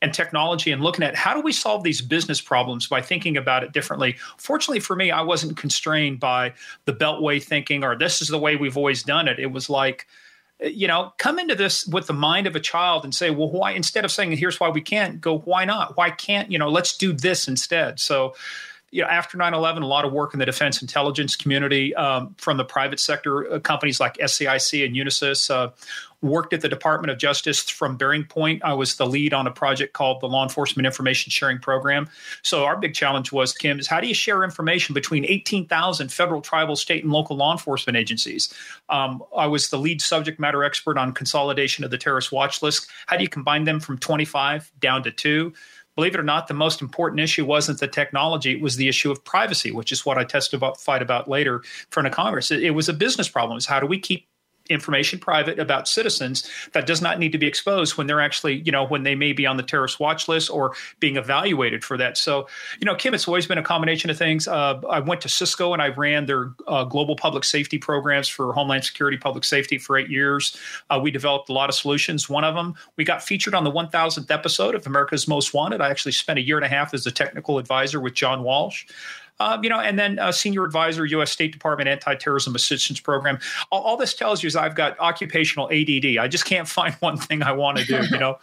and 0.03 0.13
technology 0.13 0.71
and 0.71 0.83
looking 0.83 1.05
at 1.05 1.15
how 1.15 1.33
do 1.33 1.41
we 1.41 1.53
solve 1.53 1.83
these 1.83 2.01
business 2.01 2.41
problems 2.41 2.87
by 2.87 3.01
thinking 3.01 3.37
about 3.37 3.63
it 3.65 3.73
differently. 3.73 4.17
Fortunately 4.39 4.81
for 4.81 4.97
me 4.97 5.11
i 5.11 5.21
wasn't 5.21 5.57
constrained 5.57 6.21
by 6.21 6.53
the 6.85 6.93
beltway 6.93 7.43
thinking 7.43 7.85
or 7.85 7.97
this 7.97 8.23
is 8.23 8.29
the 8.29 8.39
way 8.39 8.57
we've 8.57 8.77
always 8.77 9.03
done 9.03 9.29
it. 9.29 9.39
It 9.39 9.53
was 9.53 9.69
like 9.71 10.07
you 10.61 10.87
know, 10.87 11.13
come 11.19 11.39
into 11.39 11.55
this 11.55 11.87
with 11.87 12.07
the 12.07 12.13
mind 12.13 12.47
of 12.47 12.55
a 12.57 12.61
child 12.61 13.05
and 13.05 13.15
say, 13.15 13.31
well, 13.31 13.51
why, 13.51 13.73
instead 13.73 14.05
of 14.05 14.13
saying, 14.13 14.33
here's 14.37 14.61
why 14.61 14.69
we 14.69 14.81
can't, 14.81 15.21
go, 15.21 15.39
why 15.39 15.65
not? 15.65 15.97
Why 15.97 16.11
can't, 16.11 16.51
you 16.51 16.59
know, 16.59 16.69
let's 16.69 16.97
do 16.97 17.13
this 17.13 17.49
instead. 17.49 17.99
So, 17.99 18.35
you 18.91 19.03
know, 19.03 19.09
after 19.09 19.37
9-11, 19.37 19.83
a 19.83 19.87
lot 19.87 20.05
of 20.05 20.13
work 20.13 20.35
in 20.35 20.39
the 20.39 20.47
defense 20.47 20.81
intelligence 20.81 21.35
community 21.35 21.95
um, 21.97 22.35
from 22.39 22.57
the 22.57 22.65
private 22.65 23.01
sector, 23.01 23.55
uh, 23.55 23.59
companies 23.59 23.99
like 23.99 24.17
SAIC 24.19 24.87
and 24.87 24.95
Unisys, 24.95 25.51
uh, 25.51 25.71
worked 26.25 26.53
at 26.53 26.63
the 26.63 26.69
Department 26.69 27.11
of 27.11 27.19
Justice 27.19 27.69
from 27.69 27.97
Bearing 27.97 28.25
Point. 28.25 28.65
I 28.65 28.73
was 28.73 28.97
the 28.97 29.07
lead 29.07 29.35
on 29.35 29.47
a 29.47 29.51
project 29.51 29.93
called 29.93 30.21
the 30.21 30.27
Law 30.27 30.43
Enforcement 30.43 30.87
Information 30.87 31.31
Sharing 31.31 31.59
Program. 31.59 32.09
So 32.43 32.65
our 32.65 32.77
big 32.77 32.95
challenge 32.95 33.31
was, 33.31 33.53
Kim, 33.53 33.79
is 33.79 33.87
how 33.87 34.01
do 34.01 34.09
you 34.09 34.15
share 34.15 34.43
information 34.43 34.95
between 34.95 35.25
18,000 35.27 36.11
federal, 36.11 36.41
tribal, 36.41 36.77
state, 36.77 37.05
and 37.05 37.13
local 37.13 37.37
law 37.37 37.53
enforcement 37.53 37.97
agencies? 37.97 38.53
Um, 38.89 39.23
I 39.37 39.47
was 39.47 39.69
the 39.69 39.79
lead 39.79 40.01
subject 40.01 40.41
matter 40.41 40.65
expert 40.65 40.97
on 40.97 41.13
consolidation 41.13 41.85
of 41.85 41.91
the 41.91 41.99
terrorist 41.99 42.33
watch 42.33 42.63
list. 42.63 42.89
How 43.07 43.17
do 43.17 43.23
you 43.23 43.29
combine 43.29 43.65
them 43.65 43.79
from 43.79 43.99
25 43.99 44.73
down 44.81 45.03
to 45.03 45.11
two? 45.11 45.53
believe 45.97 46.15
it 46.15 46.19
or 46.19 46.25
not, 46.25 46.49
the 46.49 46.55
most 46.55 46.83
important 46.83 47.21
issue 47.21 47.45
wasn't 47.45 47.79
the 47.79 47.87
technology; 47.87 48.53
it 48.53 48.61
was 48.61 48.75
the 48.75 48.89
issue 48.89 49.13
of 49.13 49.25
privacy, 49.25 49.71
which 49.71 49.93
is 49.93 50.05
what 50.05 50.19
I 50.19 50.25
testified 50.25 51.03
about 51.03 51.29
later 51.29 51.59
in 51.59 51.63
front 51.91 52.09
of 52.09 52.13
Congress. 52.13 52.51
It, 52.51 52.65
it 52.65 52.71
was 52.71 52.89
a 52.89 52.93
business 52.93 53.29
problem: 53.29 53.57
is 53.57 53.67
how 53.67 53.79
do 53.79 53.87
we 53.87 54.01
keep 54.01 54.27
information 54.71 55.19
private 55.19 55.59
about 55.59 55.87
citizens 55.87 56.49
that 56.73 56.87
does 56.87 57.03
not 57.03 57.19
need 57.19 57.33
to 57.33 57.39
be 57.39 57.47
exposed 57.47 57.97
when 57.97 58.07
they're 58.07 58.21
actually, 58.21 58.63
you 58.63 58.73
know, 58.73 58.85
when 58.85 59.03
they 59.03 59.15
may 59.15 59.33
be 59.33 59.47
on 59.47 59.57
the 59.57 59.63
terrorist 59.63 60.01
watch 60.01 60.27
list 60.27 60.51
or 60.51 60.75
being 61.01 61.17
evaluated 61.17 61.85
for 61.85 61.97
that. 61.99 62.17
So, 62.17 62.49
you 62.81 62.87
know, 62.87 62.95
Kim, 62.95 63.15
it's 63.15 63.29
always 63.29 63.47
been 63.47 63.59
a 63.59 63.63
combination 63.63 64.11
of 64.11 64.17
things. 64.17 64.49
Uh, 64.49 64.81
I 64.89 65.01
went 65.01 65.21
to 65.23 65.29
Cisco 65.29 65.73
and 65.73 65.83
I 65.83 65.89
ran 65.89 66.27
their 66.27 66.53
uh, 66.67 66.85
global 66.85 67.17
public 67.17 67.45
safety 67.45 67.79
programs 67.79 68.29
for 68.29 68.53
Homeland 68.53 68.85
Security, 68.85 69.19
public 69.19 69.45
safety 69.45 69.79
for 69.79 69.99
eight 69.99 70.09
years. 70.09 70.57
Uh, 70.89 70.99
we 71.03 71.11
developed 71.11 71.49
a 71.49 71.53
lot 71.53 71.69
of 71.69 71.75
solutions. 71.75 72.29
One 72.29 72.45
of 72.45 72.55
them, 72.55 72.75
we 72.97 73.05
got 73.05 73.23
featured 73.23 73.55
on 73.55 73.65
the 73.65 73.73
1000th 73.73 74.31
episode 74.31 74.75
of 74.75 74.87
America's 74.87 75.29
Most 75.29 75.53
Wanted. 75.53 75.81
I 75.81 75.91
actually 75.91 76.13
spent 76.13 76.39
a 76.39 76.43
year 76.43 76.57
and 76.57 76.65
a 76.65 76.69
half 76.69 76.95
as 76.95 77.07
a 77.07 77.11
technical 77.11 77.59
advisor 77.59 78.01
with 78.01 78.15
John 78.15 78.43
Walsh. 78.43 78.87
Um, 79.41 79.65
you 79.65 79.71
know, 79.71 79.81
and 79.81 79.99
then 79.99 80.19
a 80.21 80.33
senior 80.33 80.65
advisor, 80.65 81.05
U.S. 81.05 81.33
State 81.33 81.53
Department 81.53 81.89
Anti-Terrorism 81.89 82.55
Assistance 82.55 83.01
Program. 83.01 83.39
All, 83.73 83.83
all 83.83 83.97
this 83.97 84.15
tells 84.15 84.43
you 84.43 84.47
is 84.47 84.55
I've 84.55 84.77
got 84.77 84.99
occupational 85.01 85.69
ADD. 85.73 86.19
I 86.19 86.29
just 86.29 86.45
can't 86.45 86.69
find 86.79 86.95
one 86.97 87.17
thing 87.17 87.43
I 87.43 87.53
want 87.53 87.79
to 87.79 87.85
do. 87.85 88.01
You 88.11 88.19
know, 88.19 88.39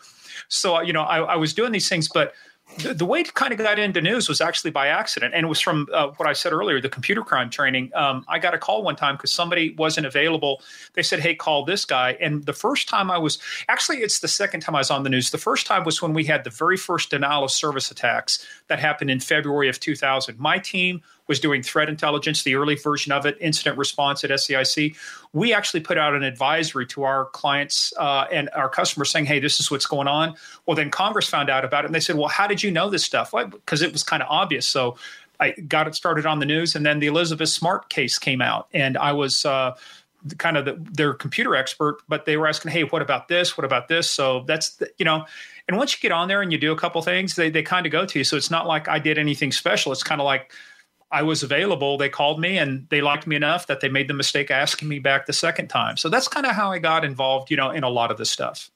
so 0.48 0.82
you 0.82 0.94
know, 0.94 1.04
I, 1.04 1.20
I 1.20 1.36
was 1.38 1.54
doing 1.54 1.72
these 1.72 1.88
things, 1.88 2.10
but 2.10 2.34
the, 2.78 2.94
the, 2.94 3.06
way 3.06 3.22
it 3.22 3.34
kind 3.34 3.52
of 3.52 3.60
got 3.60 3.80
into 3.80 4.02
news 4.02 4.28
was 4.30 4.42
actually 4.42 4.72
by 4.72 4.88
accident, 4.88 5.34
and 5.34 5.46
it 5.46 5.50
was 5.50 5.60
from 5.60 5.88
uh, 5.94 6.10
what 6.18 6.28
I 6.28 6.34
said 6.34 6.54
earlier, 6.54 6.80
the 6.82 6.90
computer 6.90 7.22
crime 7.22 7.50
training. 7.50 7.92
Um, 7.94 8.26
I 8.28 8.40
got 8.40 8.54
a 8.54 8.58
call 8.58 8.84
one 8.84 8.96
time 8.96 9.16
because 9.16 9.32
somebody 9.32 9.74
wasn't 9.78 10.06
available. 10.06 10.62
They 10.94 11.04
said, 11.04 11.20
"Hey, 11.20 11.36
call 11.36 11.66
this 11.66 11.86
guy." 11.86 12.18
And 12.20 12.46
the 12.46 12.54
first 12.54 12.88
time 12.88 13.12
I 13.12 13.18
was 13.18 13.40
actually, 13.68 13.98
it's 13.98 14.20
the 14.20 14.28
second 14.28 14.62
time 14.62 14.76
I 14.76 14.80
was 14.80 14.92
on 14.92 15.04
the 15.04 15.10
news. 15.10 15.32
The 15.32 15.38
first 15.38 15.68
time 15.68 15.84
was 15.84 16.02
when 16.02 16.14
we 16.14 16.26
had 16.26 16.44
the 16.44 16.50
very 16.50 16.78
first 16.78 17.10
denial 17.10 17.44
of 17.44 17.52
service 17.52 17.92
attacks 17.92 18.46
that 18.68 18.80
happened 18.80 19.12
in 19.12 19.20
February 19.20 19.70
of 19.70 19.80
2000. 19.80 20.40
My 20.40 20.58
team 20.58 21.02
was 21.28 21.40
doing 21.40 21.64
threat 21.64 21.90
intelligence, 21.90 22.44
the 22.44 22.56
early 22.56 22.76
version 22.76 23.12
of 23.12 23.26
it, 23.26 23.38
incident 23.40 23.78
response 23.78 24.24
at 24.24 24.30
SAIC. 24.30 24.96
We 25.34 25.54
actually 25.54 25.80
put 25.82 25.98
out 25.98 26.14
an 26.14 26.24
advisory 26.24 26.86
to 26.88 27.04
our 27.04 27.26
clients 27.26 27.94
uh, 27.98 28.26
and 28.32 28.50
our 28.56 28.70
customers 28.70 29.10
saying, 29.10 29.26
hey, 29.26 29.40
this 29.40 29.60
is 29.60 29.72
what's 29.72 29.86
going 29.86 30.08
on. 30.08 30.36
Well, 30.66 30.76
then 30.76 30.92
Congress 30.92 31.28
found 31.28 31.50
out 31.50 31.64
about 31.64 31.86
it 31.86 31.88
and 31.88 31.96
they 31.96 32.00
said, 32.00 32.18
well, 32.18 32.28
how 32.28 32.48
did 32.48 32.64
you 32.64 32.72
know 32.72 32.90
this 32.90 33.04
stuff? 33.04 33.32
Because 33.32 33.82
it 33.82 33.92
was 33.92 34.04
kind 34.04 34.22
of 34.22 34.30
obvious. 34.30 34.68
So 34.68 34.98
I 35.40 35.52
got 35.52 35.88
it 35.88 35.96
started 35.96 36.26
on 36.26 36.40
the 36.40 36.46
news, 36.46 36.76
and 36.76 36.86
then 36.86 37.00
the 37.00 37.08
Elizabeth 37.08 37.50
Smart 37.50 37.90
case 37.90 38.20
came 38.20 38.42
out, 38.42 38.68
and 38.74 38.98
I 38.98 39.12
was. 39.12 39.44
Uh, 39.44 39.76
kind 40.38 40.56
of 40.56 40.66
the, 40.66 40.78
their 40.92 41.16
computer 41.16 41.56
expert, 41.56 41.98
but 42.08 42.26
they 42.26 42.38
were 42.38 42.48
asking, 42.48 42.72
"Hey, 42.72 42.84
what 42.84 43.02
about 43.02 43.28
this? 43.28 43.58
What 43.58 43.66
about 43.66 43.88
this?" 43.88 44.08
So 44.08 44.44
that's 44.46 44.76
the, 44.76 44.88
you 45.00 45.04
know, 45.04 45.26
and 45.68 45.78
once 45.78 45.94
you 45.94 46.00
get 46.00 46.12
on 46.12 46.28
there 46.28 46.44
and 46.44 46.52
you 46.52 46.60
do 46.60 46.72
a 46.72 46.76
couple 46.76 47.02
things, 47.02 47.36
they 47.36 47.50
they 47.50 47.64
kind 47.64 47.88
of 47.88 47.92
go 47.92 48.06
to 48.06 48.20
you. 48.20 48.24
So 48.24 48.38
it's 48.38 48.52
not 48.52 48.68
like 48.68 48.88
I 48.88 49.00
did 49.00 49.18
anything 49.18 49.52
special. 49.52 49.92
It's 49.92 50.04
kind 50.04 50.22
of 50.22 50.26
like 50.26 50.54
I 51.12 51.24
was 51.24 51.44
available. 51.44 51.98
They 51.98 52.10
called 52.10 52.40
me 52.40 52.58
and 52.58 52.88
they 52.90 53.02
liked 53.02 53.28
me 53.28 53.36
enough 53.36 53.68
that 53.68 53.82
they 53.82 53.90
made 53.90 54.08
the 54.08 54.14
mistake 54.14 54.50
asking 54.50 54.88
me 54.88 55.00
back 55.00 55.26
the 55.26 55.34
second 55.34 55.68
time. 55.68 55.98
So 55.98 56.10
that's 56.10 56.28
kind 56.28 56.46
of 56.46 56.54
how 56.54 56.72
I 56.72 56.80
got 56.80 57.04
involved, 57.04 57.52
you 57.52 57.58
know, 57.58 57.70
in 57.72 57.84
a 57.84 57.90
lot 57.90 58.12
of 58.12 58.18
this 58.18 58.32
stuff. 58.32 58.72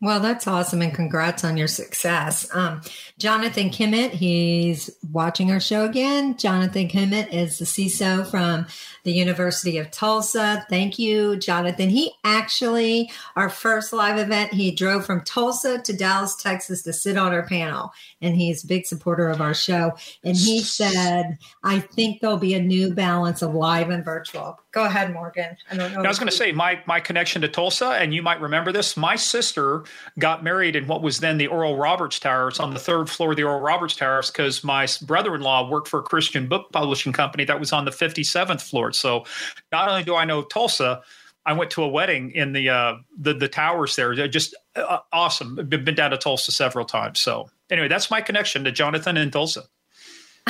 Well, 0.00 0.20
that's 0.20 0.46
awesome, 0.46 0.80
and 0.80 0.94
congrats 0.94 1.42
on 1.42 1.56
your 1.56 1.66
success. 1.66 2.48
Um, 2.54 2.82
Jonathan 3.18 3.68
Kimmitt, 3.68 4.10
he's 4.10 4.90
watching 5.10 5.50
our 5.50 5.58
show 5.58 5.84
again. 5.84 6.36
Jonathan 6.36 6.86
Kimmitt 6.86 7.32
is 7.32 7.58
the 7.58 7.64
CISO 7.64 8.24
from 8.30 8.68
the 9.08 9.14
University 9.14 9.78
of 9.78 9.90
Tulsa. 9.90 10.66
Thank 10.68 10.98
you, 10.98 11.36
Jonathan. 11.36 11.88
He 11.88 12.12
actually, 12.24 13.10
our 13.36 13.48
first 13.48 13.94
live 13.94 14.18
event, 14.18 14.52
he 14.52 14.70
drove 14.70 15.06
from 15.06 15.22
Tulsa 15.22 15.80
to 15.80 15.96
Dallas, 15.96 16.36
Texas 16.36 16.82
to 16.82 16.92
sit 16.92 17.16
on 17.16 17.32
our 17.32 17.46
panel, 17.46 17.90
and 18.20 18.36
he's 18.36 18.64
a 18.64 18.66
big 18.66 18.84
supporter 18.84 19.30
of 19.30 19.40
our 19.40 19.54
show. 19.54 19.92
And 20.22 20.36
he 20.36 20.60
said, 20.60 21.38
I 21.64 21.80
think 21.80 22.20
there'll 22.20 22.36
be 22.36 22.52
a 22.52 22.62
new 22.62 22.92
balance 22.92 23.40
of 23.40 23.54
live 23.54 23.88
and 23.88 24.04
virtual. 24.04 24.60
Go 24.72 24.84
ahead, 24.84 25.14
Morgan. 25.14 25.56
I 25.70 25.76
don't 25.76 25.94
know. 25.94 26.02
I 26.02 26.08
was 26.08 26.18
going 26.18 26.28
to 26.28 26.36
say 26.36 26.52
my 26.52 26.80
my 26.86 27.00
connection 27.00 27.40
to 27.40 27.48
Tulsa, 27.48 27.92
and 27.92 28.12
you 28.12 28.22
might 28.22 28.40
remember 28.40 28.70
this. 28.70 28.98
My 28.98 29.16
sister 29.16 29.84
got 30.18 30.44
married 30.44 30.76
in 30.76 30.86
what 30.86 31.00
was 31.00 31.20
then 31.20 31.38
the 31.38 31.46
Oral 31.46 31.76
Roberts 31.76 32.18
Towers 32.18 32.60
on 32.60 32.74
the 32.74 32.78
third 32.78 33.08
floor 33.08 33.30
of 33.30 33.38
the 33.38 33.44
Oral 33.44 33.60
Roberts 33.60 33.96
Towers 33.96 34.30
because 34.30 34.62
my 34.62 34.86
brother-in-law 35.02 35.70
worked 35.70 35.88
for 35.88 36.00
a 36.00 36.02
Christian 36.02 36.46
book 36.46 36.70
publishing 36.70 37.14
company 37.14 37.44
that 37.46 37.58
was 37.58 37.72
on 37.72 37.86
the 37.86 37.90
57th 37.90 38.60
floor. 38.60 38.92
So 38.98 39.24
not 39.72 39.88
only 39.88 40.04
do 40.04 40.14
I 40.14 40.24
know 40.24 40.42
Tulsa, 40.42 41.02
I 41.46 41.54
went 41.54 41.70
to 41.72 41.82
a 41.82 41.88
wedding 41.88 42.32
in 42.32 42.52
the 42.52 42.68
uh, 42.68 42.96
the, 43.18 43.32
the 43.34 43.48
towers 43.48 43.96
there. 43.96 44.14
They're 44.14 44.28
just 44.28 44.54
uh, 44.76 44.98
awesome. 45.12 45.54
Been, 45.54 45.84
been 45.84 45.94
down 45.94 46.10
to 46.10 46.18
Tulsa 46.18 46.52
several 46.52 46.84
times. 46.84 47.20
So 47.20 47.48
anyway, 47.70 47.88
that's 47.88 48.10
my 48.10 48.20
connection 48.20 48.64
to 48.64 48.72
Jonathan 48.72 49.16
and 49.16 49.32
Tulsa. 49.32 49.64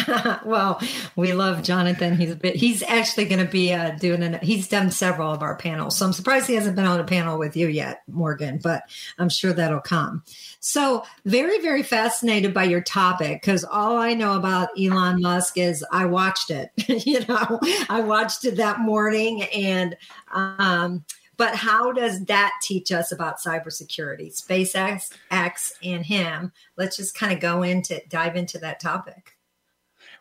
well, 0.44 0.80
we 1.16 1.32
love 1.32 1.62
Jonathan. 1.62 2.16
He's 2.16 2.30
a 2.30 2.36
bit, 2.36 2.56
he's 2.56 2.82
actually 2.82 3.26
going 3.26 3.44
to 3.44 3.50
be 3.50 3.72
uh, 3.72 3.92
doing 3.92 4.22
an, 4.22 4.38
he's 4.42 4.68
done 4.68 4.90
several 4.90 5.32
of 5.32 5.42
our 5.42 5.56
panels. 5.56 5.96
So 5.96 6.06
I'm 6.06 6.12
surprised 6.12 6.46
he 6.46 6.54
hasn't 6.54 6.76
been 6.76 6.86
on 6.86 7.00
a 7.00 7.04
panel 7.04 7.38
with 7.38 7.56
you 7.56 7.68
yet, 7.68 8.02
Morgan, 8.06 8.60
but 8.62 8.82
I'm 9.18 9.28
sure 9.28 9.52
that'll 9.52 9.80
come. 9.80 10.22
So 10.60 11.04
very, 11.24 11.60
very 11.60 11.82
fascinated 11.82 12.52
by 12.52 12.64
your 12.64 12.80
topic 12.80 13.40
because 13.42 13.64
all 13.64 13.96
I 13.96 14.14
know 14.14 14.36
about 14.36 14.70
Elon 14.78 15.20
Musk 15.22 15.58
is 15.58 15.84
I 15.92 16.06
watched 16.06 16.50
it, 16.50 16.70
you 17.06 17.24
know, 17.26 17.60
I 17.88 18.00
watched 18.00 18.44
it 18.44 18.56
that 18.56 18.80
morning 18.80 19.44
and, 19.44 19.96
um, 20.32 21.04
but 21.36 21.54
how 21.54 21.92
does 21.92 22.24
that 22.24 22.52
teach 22.62 22.90
us 22.90 23.12
about 23.12 23.38
cybersecurity? 23.38 24.34
SpaceX, 24.34 25.12
X, 25.30 25.72
and 25.84 26.04
him. 26.04 26.50
Let's 26.76 26.96
just 26.96 27.14
kind 27.14 27.32
of 27.32 27.38
go 27.38 27.62
into 27.62 28.02
dive 28.08 28.34
into 28.34 28.58
that 28.58 28.80
topic. 28.80 29.37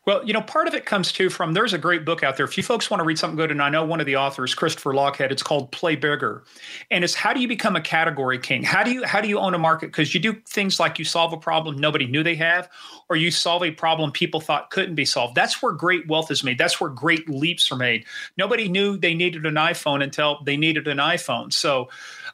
Well, 0.07 0.25
you 0.25 0.31
know, 0.31 0.41
part 0.41 0.69
of 0.69 0.73
it 0.73 0.85
comes 0.85 1.11
too 1.11 1.29
from 1.29 1.53
there's 1.53 1.73
a 1.73 1.77
great 1.77 2.05
book 2.05 2.23
out 2.23 2.37
there. 2.37 2.45
If 2.45 2.55
you 2.55 2.63
folks 2.63 2.89
want 2.89 3.01
to 3.01 3.03
read 3.03 3.19
something 3.19 3.35
good, 3.35 3.51
and 3.51 3.61
I 3.61 3.69
know 3.69 3.83
one 3.83 3.99
of 3.99 4.05
the 4.05 4.15
authors, 4.15 4.55
Christopher 4.55 4.93
Lochhead, 4.93 5.31
it's 5.31 5.43
called 5.43 5.69
Play 5.73 5.97
Bigger. 5.97 6.45
And 6.89 7.03
it's 7.03 7.13
how 7.13 7.33
do 7.33 7.41
you 7.41 7.47
become 7.49 7.75
a 7.75 7.81
category 7.81 8.39
king? 8.39 8.63
How 8.63 8.83
do 8.83 8.91
you 8.91 9.03
how 9.05 9.19
do 9.19 9.27
you 9.27 9.37
own 9.37 9.53
a 9.53 9.57
market? 9.57 9.87
Because 9.87 10.13
you 10.13 10.21
do 10.21 10.35
things 10.47 10.79
like 10.79 10.97
you 10.97 11.03
solve 11.03 11.33
a 11.33 11.37
problem 11.37 11.77
nobody 11.77 12.07
knew 12.07 12.23
they 12.23 12.35
have, 12.35 12.69
or 13.09 13.17
you 13.17 13.31
solve 13.31 13.63
a 13.63 13.71
problem 13.71 14.13
people 14.13 14.39
thought 14.39 14.69
couldn't 14.69 14.95
be 14.95 15.03
solved. 15.03 15.35
That's 15.35 15.61
where 15.61 15.73
great 15.73 16.07
wealth 16.07 16.31
is 16.31 16.41
made. 16.41 16.57
That's 16.57 16.79
where 16.79 16.89
great 16.89 17.27
leaps 17.27 17.69
are 17.73 17.77
made. 17.77 18.05
Nobody 18.37 18.69
knew 18.69 18.95
they 18.95 19.13
needed 19.13 19.45
an 19.45 19.55
iPhone 19.55 20.01
until 20.01 20.39
they 20.41 20.55
needed 20.55 20.87
an 20.87 20.99
iPhone. 20.99 21.51
So 21.51 21.89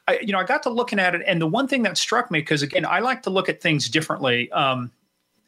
I, 0.06 0.20
you 0.20 0.32
know, 0.32 0.38
I 0.38 0.44
got 0.44 0.62
to 0.62 0.70
looking 0.70 1.00
at 1.00 1.16
it, 1.16 1.22
and 1.26 1.42
the 1.42 1.46
one 1.48 1.66
thing 1.66 1.82
that 1.82 1.98
struck 1.98 2.30
me, 2.30 2.38
because 2.38 2.62
again, 2.62 2.86
I 2.86 3.00
like 3.00 3.22
to 3.22 3.30
look 3.30 3.48
at 3.48 3.60
things 3.60 3.88
differently. 3.88 4.48
Um, 4.52 4.92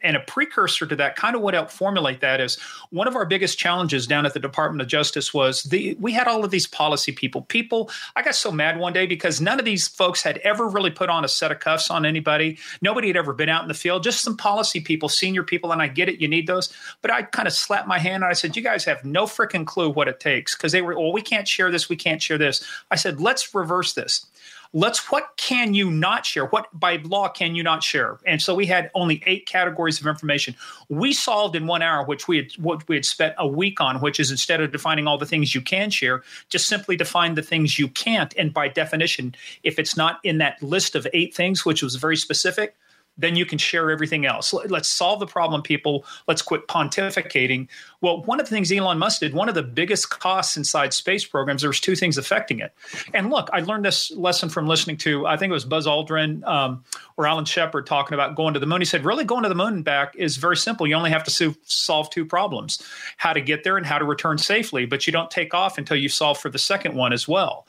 and 0.03 0.17
a 0.17 0.21
precursor 0.21 0.87
to 0.87 0.97
that, 0.97 1.17
kind 1.17 1.35
of 1.35 1.43
what 1.43 1.55
helped 1.55 1.73
formulate 1.73 2.21
that 2.21 2.41
is 2.41 2.59
one 2.91 3.09
of 3.09 3.17
our 3.17 3.25
biggest 3.25 3.59
challenges 3.59 4.07
down 4.07 4.27
at 4.27 4.35
the 4.35 4.41
Department 4.41 4.83
of 4.83 4.89
Justice 4.89 5.33
was 5.33 5.63
the 5.65 5.97
we 6.01 6.13
had 6.13 6.29
all 6.29 6.45
of 6.45 6.51
these 6.51 6.67
policy 6.67 7.13
people. 7.13 7.43
People, 7.43 7.91
I 8.15 8.23
got 8.23 8.35
so 8.35 8.53
mad 8.53 8.79
one 8.79 8.93
day 8.93 9.07
because 9.07 9.41
none 9.41 9.59
of 9.59 9.65
these 9.65 9.89
folks 9.89 10.23
had 10.23 10.39
ever 10.39 10.69
really 10.69 10.91
put 10.91 11.09
on 11.09 11.25
a 11.25 11.29
set 11.29 11.51
of 11.51 11.61
cuffs 11.61 11.91
on 11.91 12.05
anybody. 12.05 12.59
Nobody 12.83 13.09
had 13.09 13.17
ever 13.17 13.33
been 13.33 13.49
out 13.49 13.63
in 13.63 13.69
the 13.69 13.75
field. 13.75 14.05
Just 14.05 14.23
some 14.23 14.37
policy 14.37 14.81
people, 14.81 15.09
senior 15.09 15.43
people, 15.43 15.73
and 15.73 15.81
I 15.81 15.89
get 15.89 16.09
it, 16.09 16.21
you 16.21 16.29
need 16.29 16.47
those. 16.47 16.73
But 17.03 17.11
I 17.11 17.23
kind 17.23 17.49
of 17.49 17.55
slapped 17.55 17.89
my 17.89 17.99
hand 17.99 18.23
and 18.23 18.31
I 18.31 18.35
said, 18.35 18.57
"You 18.57 18.63
guys 18.63 18.85
have 18.85 19.05
no 19.05 19.25
freaking 19.25 19.67
clue 19.67 19.91
what 19.91 20.09
it 20.09 20.21
takes." 20.21 20.55
Because 20.55 20.73
they 20.73 20.83
were, 20.83 20.95
well, 20.99 21.13
we 21.13 21.23
can't 21.23 21.49
share 21.49 21.71
this, 21.71 21.89
we 21.89 21.97
can't 21.97 22.23
share 22.23 22.39
this. 22.39 22.65
I 22.91 22.97
said, 22.97 23.21
"Let's 23.21 23.55
reverse 23.55 23.95
this." 23.95 24.27
Let's 24.73 25.11
what 25.11 25.33
can 25.37 25.75
you 25.75 25.91
not 25.91 26.27
share? 26.27 26.47
What 26.47 26.69
by 26.73 26.97
law 26.97 27.29
can 27.29 27.55
you 27.55 27.63
not 27.63 27.83
share? 27.83 28.19
And 28.27 28.41
so 28.41 28.55
we 28.55 28.67
had 28.67 28.91
only 28.95 29.23
eight 29.27 29.47
categories 29.47 30.01
of 30.01 30.07
information. 30.07 30.55
We 30.89 31.13
solved 31.13 31.57
in 31.57 31.67
one 31.67 31.83
hour 31.83 32.05
which 32.05 32.29
we 32.29 32.37
had 32.39 32.53
what 32.59 32.87
we 32.89 32.97
had 32.97 33.05
spent 33.05 33.35
a 33.39 33.47
week 33.47 33.81
on 33.81 34.01
which 34.01 34.21
is 34.21 34.31
instead 34.31 34.61
of 34.61 34.73
defining 34.73 35.07
all 35.07 35.19
the 35.19 35.27
things 35.27 35.55
you 35.55 35.61
can 35.61 35.91
share 35.91 36.23
just 36.49 36.67
simply 36.67 36.97
define 36.97 37.35
the 37.35 37.43
things 37.43 37.79
you 37.79 37.89
can't. 37.89 38.35
And 38.37 38.53
by 38.53 38.69
definition 38.69 39.35
if 39.63 39.79
it's 39.79 39.97
not 39.97 40.21
in 40.23 40.39
that 40.39 40.63
list 40.63 40.95
of 40.95 41.07
eight 41.13 41.35
things 41.35 41.65
which 41.65 41.83
was 41.83 41.97
very 41.97 42.17
specific 42.17 42.77
then 43.19 43.37
you 43.37 43.47
can 43.47 43.59
share 43.59 43.91
everything 43.91 44.27
else. 44.27 44.53
Let's 44.53 44.89
solve 44.89 45.21
the 45.21 45.27
problem, 45.27 45.63
people. 45.63 46.05
Let's 46.29 46.43
quit 46.43 46.69
pontificating. 46.69 47.69
Well, 48.01 48.23
one 48.23 48.41
of 48.41 48.47
the 48.47 48.55
things 48.55 48.71
Elon 48.71 48.99
Musk 48.99 49.21
did, 49.21 49.33
one 49.33 49.49
of 49.49 49.55
the 49.55 49.63
biggest 49.63 50.11
costs 50.11 50.57
inside 50.57 50.93
space 50.93 51.25
programs, 51.25 51.63
there 51.63 51.71
was 51.71 51.81
two 51.81 51.97
things 51.97 52.19
affecting 52.19 52.61
it. 52.61 52.75
And 53.15 53.31
look, 53.31 53.49
I 53.53 53.61
learned 53.61 53.85
this 53.85 54.11
lesson 54.11 54.49
from 54.49 54.67
listening 54.67 54.99
to, 54.99 55.27
I 55.27 55.37
think 55.37 55.51
it 55.51 55.55
was 55.55 55.65
Buzz 55.65 55.87
Aldrin 55.87 56.45
um, 56.47 56.85
or 57.17 57.27
Alan 57.27 57.45
Shepard 57.47 57.87
talking 57.87 58.15
about 58.15 58.37
going 58.37 58.55
to 58.55 58.61
the 58.61 58.67
moon. 58.67 58.81
He 58.81 58.85
said, 58.85 59.05
really 59.05 59.25
going 59.25 59.45
to 59.45 59.49
the 59.49 59.55
moon 59.55 59.75
and 59.75 59.85
back 59.85 60.15
is 60.17 60.37
very 60.37 60.57
simple. 60.57 60.87
You 60.87 60.95
only 60.95 61.11
have 61.11 61.25
to 61.25 61.57
solve 61.65 62.11
two 62.11 62.27
problems, 62.27 62.83
how 63.17 63.33
to 63.33 63.41
get 63.41 63.65
there 63.65 63.77
and 63.77 63.87
how 63.87 63.99
to 63.99 64.05
return 64.05 64.39
safely, 64.39 64.85
but 64.85 65.07
you 65.07 65.13
don't 65.13 65.31
take 65.31 65.55
off 65.55 65.79
until 65.79 65.97
you 65.97 66.09
solve 66.09 66.39
for 66.39 66.51
the 66.51 66.59
second 66.59 66.95
one 66.95 67.13
as 67.13 67.27
well. 67.27 67.67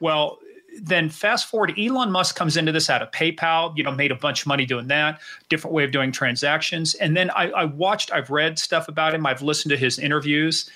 Well, 0.00 0.38
then 0.80 1.08
fast 1.08 1.46
forward, 1.46 1.74
Elon 1.78 2.10
Musk 2.10 2.36
comes 2.36 2.56
into 2.56 2.72
this 2.72 2.90
out 2.90 3.02
of 3.02 3.10
PayPal, 3.10 3.76
you 3.76 3.82
know, 3.82 3.90
made 3.90 4.12
a 4.12 4.16
bunch 4.16 4.42
of 4.42 4.46
money 4.46 4.66
doing 4.66 4.88
that, 4.88 5.20
different 5.48 5.74
way 5.74 5.84
of 5.84 5.90
doing 5.90 6.12
transactions. 6.12 6.94
And 6.94 7.16
then 7.16 7.30
I, 7.30 7.50
I 7.50 7.64
watched, 7.64 8.12
I've 8.12 8.30
read 8.30 8.58
stuff 8.58 8.88
about 8.88 9.14
him, 9.14 9.26
I've 9.26 9.42
listened 9.42 9.70
to 9.70 9.76
his 9.76 9.98
interviews, 9.98 10.70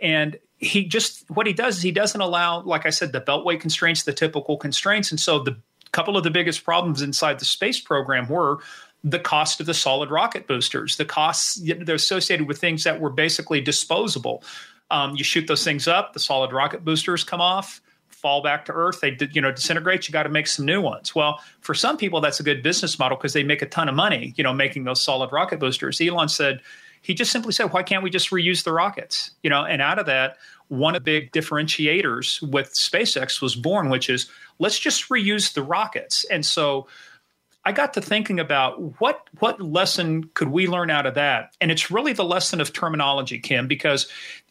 and 0.00 0.38
he 0.58 0.84
just 0.84 1.28
what 1.30 1.46
he 1.46 1.52
does 1.52 1.78
is 1.78 1.82
he 1.82 1.92
doesn't 1.92 2.20
allow, 2.20 2.62
like 2.62 2.84
I 2.84 2.90
said, 2.90 3.12
the 3.12 3.20
beltway 3.20 3.60
constraints, 3.60 4.02
the 4.02 4.12
typical 4.12 4.56
constraints. 4.56 5.10
And 5.10 5.20
so 5.20 5.38
the 5.38 5.56
couple 5.92 6.16
of 6.16 6.24
the 6.24 6.30
biggest 6.30 6.64
problems 6.64 7.00
inside 7.00 7.38
the 7.38 7.44
space 7.44 7.80
program 7.80 8.28
were 8.28 8.58
the 9.02 9.18
cost 9.18 9.60
of 9.60 9.66
the 9.66 9.74
solid 9.74 10.10
rocket 10.10 10.46
boosters, 10.46 10.96
the 10.96 11.04
costs 11.04 11.60
they're 11.62 11.94
associated 11.94 12.46
with 12.46 12.58
things 12.58 12.84
that 12.84 13.00
were 13.00 13.10
basically 13.10 13.60
disposable. 13.60 14.42
Um, 14.90 15.16
you 15.16 15.24
shoot 15.24 15.46
those 15.46 15.64
things 15.64 15.86
up, 15.86 16.12
the 16.12 16.20
solid 16.20 16.52
rocket 16.52 16.84
boosters 16.84 17.24
come 17.24 17.40
off 17.40 17.80
fall 18.20 18.42
back 18.42 18.64
to 18.66 18.72
earth. 18.72 19.00
They 19.00 19.16
you 19.32 19.40
know 19.40 19.52
disintegrate. 19.52 20.08
You 20.08 20.12
got 20.12 20.24
to 20.24 20.28
make 20.28 20.46
some 20.46 20.64
new 20.64 20.80
ones. 20.80 21.14
Well, 21.14 21.40
for 21.60 21.74
some 21.74 21.96
people, 21.96 22.20
that's 22.20 22.40
a 22.40 22.42
good 22.42 22.62
business 22.62 22.98
model 22.98 23.16
because 23.16 23.32
they 23.32 23.42
make 23.42 23.62
a 23.62 23.66
ton 23.66 23.88
of 23.88 23.94
money. 23.94 24.34
You 24.36 24.44
know, 24.44 24.52
making 24.52 24.84
those 24.84 25.02
solid 25.02 25.32
rocket 25.32 25.60
boosters. 25.60 26.00
Elon 26.00 26.28
said 26.28 26.60
he 27.02 27.14
just 27.14 27.30
simply 27.30 27.52
said, 27.52 27.72
why 27.72 27.82
can't 27.82 28.02
we 28.02 28.10
just 28.10 28.30
reuse 28.30 28.64
the 28.64 28.72
rockets? 28.72 29.30
You 29.42 29.50
know, 29.50 29.64
and 29.64 29.80
out 29.80 29.98
of 29.98 30.06
that, 30.06 30.36
one 30.68 30.94
of 30.94 31.04
the 31.04 31.20
big 31.20 31.32
differentiators 31.32 32.42
with 32.50 32.74
SpaceX 32.74 33.40
was 33.40 33.54
born, 33.54 33.88
which 33.88 34.10
is 34.10 34.28
let's 34.58 34.78
just 34.78 35.08
reuse 35.08 35.54
the 35.54 35.62
rockets. 35.62 36.24
And 36.24 36.44
so 36.44 36.88
I 37.64 37.72
got 37.72 37.94
to 37.94 38.00
thinking 38.00 38.40
about 38.40 39.00
what 39.00 39.28
what 39.40 39.60
lesson 39.60 40.30
could 40.34 40.48
we 40.48 40.66
learn 40.66 40.90
out 40.90 41.06
of 41.06 41.14
that? 41.14 41.54
And 41.60 41.70
it's 41.70 41.90
really 41.90 42.12
the 42.12 42.24
lesson 42.24 42.60
of 42.60 42.72
terminology, 42.72 43.38
Kim, 43.38 43.66
because 43.66 44.08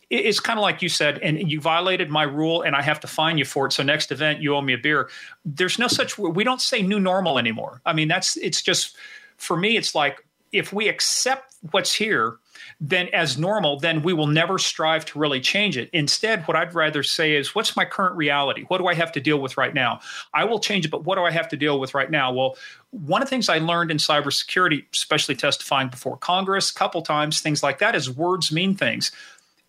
it's 0.09 0.39
kind 0.39 0.57
of 0.57 0.63
like 0.63 0.81
you 0.81 0.89
said, 0.89 1.19
and 1.19 1.51
you 1.51 1.59
violated 1.59 2.09
my 2.09 2.23
rule, 2.23 2.61
and 2.61 2.75
I 2.75 2.81
have 2.81 2.99
to 3.01 3.07
fine 3.07 3.37
you 3.37 3.45
for 3.45 3.65
it. 3.65 3.73
So 3.73 3.83
next 3.83 4.11
event, 4.11 4.41
you 4.41 4.55
owe 4.55 4.61
me 4.61 4.73
a 4.73 4.77
beer. 4.77 5.09
There's 5.43 5.77
no 5.77 5.87
such. 5.87 6.17
We 6.17 6.43
don't 6.43 6.61
say 6.61 6.81
new 6.81 6.99
normal 6.99 7.37
anymore. 7.37 7.81
I 7.85 7.93
mean, 7.93 8.07
that's 8.07 8.37
it's 8.37 8.61
just 8.61 8.95
for 9.37 9.57
me. 9.57 9.75
It's 9.75 9.93
like 9.93 10.25
if 10.51 10.71
we 10.71 10.87
accept 10.87 11.55
what's 11.71 11.93
here, 11.93 12.37
then 12.79 13.07
as 13.11 13.37
normal, 13.37 13.79
then 13.79 14.01
we 14.01 14.13
will 14.13 14.27
never 14.27 14.57
strive 14.57 15.03
to 15.05 15.19
really 15.19 15.41
change 15.41 15.77
it. 15.77 15.89
Instead, 15.93 16.47
what 16.47 16.55
I'd 16.55 16.73
rather 16.73 17.01
say 17.03 17.35
is, 17.35 17.55
what's 17.55 17.75
my 17.75 17.85
current 17.85 18.15
reality? 18.15 18.63
What 18.67 18.77
do 18.77 18.87
I 18.87 18.93
have 18.93 19.11
to 19.13 19.19
deal 19.19 19.39
with 19.39 19.57
right 19.57 19.73
now? 19.73 19.99
I 20.33 20.45
will 20.45 20.59
change 20.59 20.85
it, 20.85 20.89
but 20.89 21.03
what 21.03 21.15
do 21.15 21.23
I 21.23 21.31
have 21.31 21.49
to 21.49 21.57
deal 21.57 21.79
with 21.79 21.93
right 21.93 22.09
now? 22.09 22.31
Well, 22.31 22.55
one 22.91 23.21
of 23.21 23.27
the 23.27 23.29
things 23.31 23.49
I 23.49 23.57
learned 23.57 23.91
in 23.91 23.97
cybersecurity, 23.97 24.85
especially 24.93 25.35
testifying 25.35 25.89
before 25.89 26.17
Congress 26.17 26.71
a 26.71 26.73
couple 26.73 27.01
times, 27.01 27.41
things 27.41 27.63
like 27.63 27.79
that, 27.79 27.95
is 27.95 28.09
words 28.09 28.51
mean 28.51 28.75
things 28.75 29.11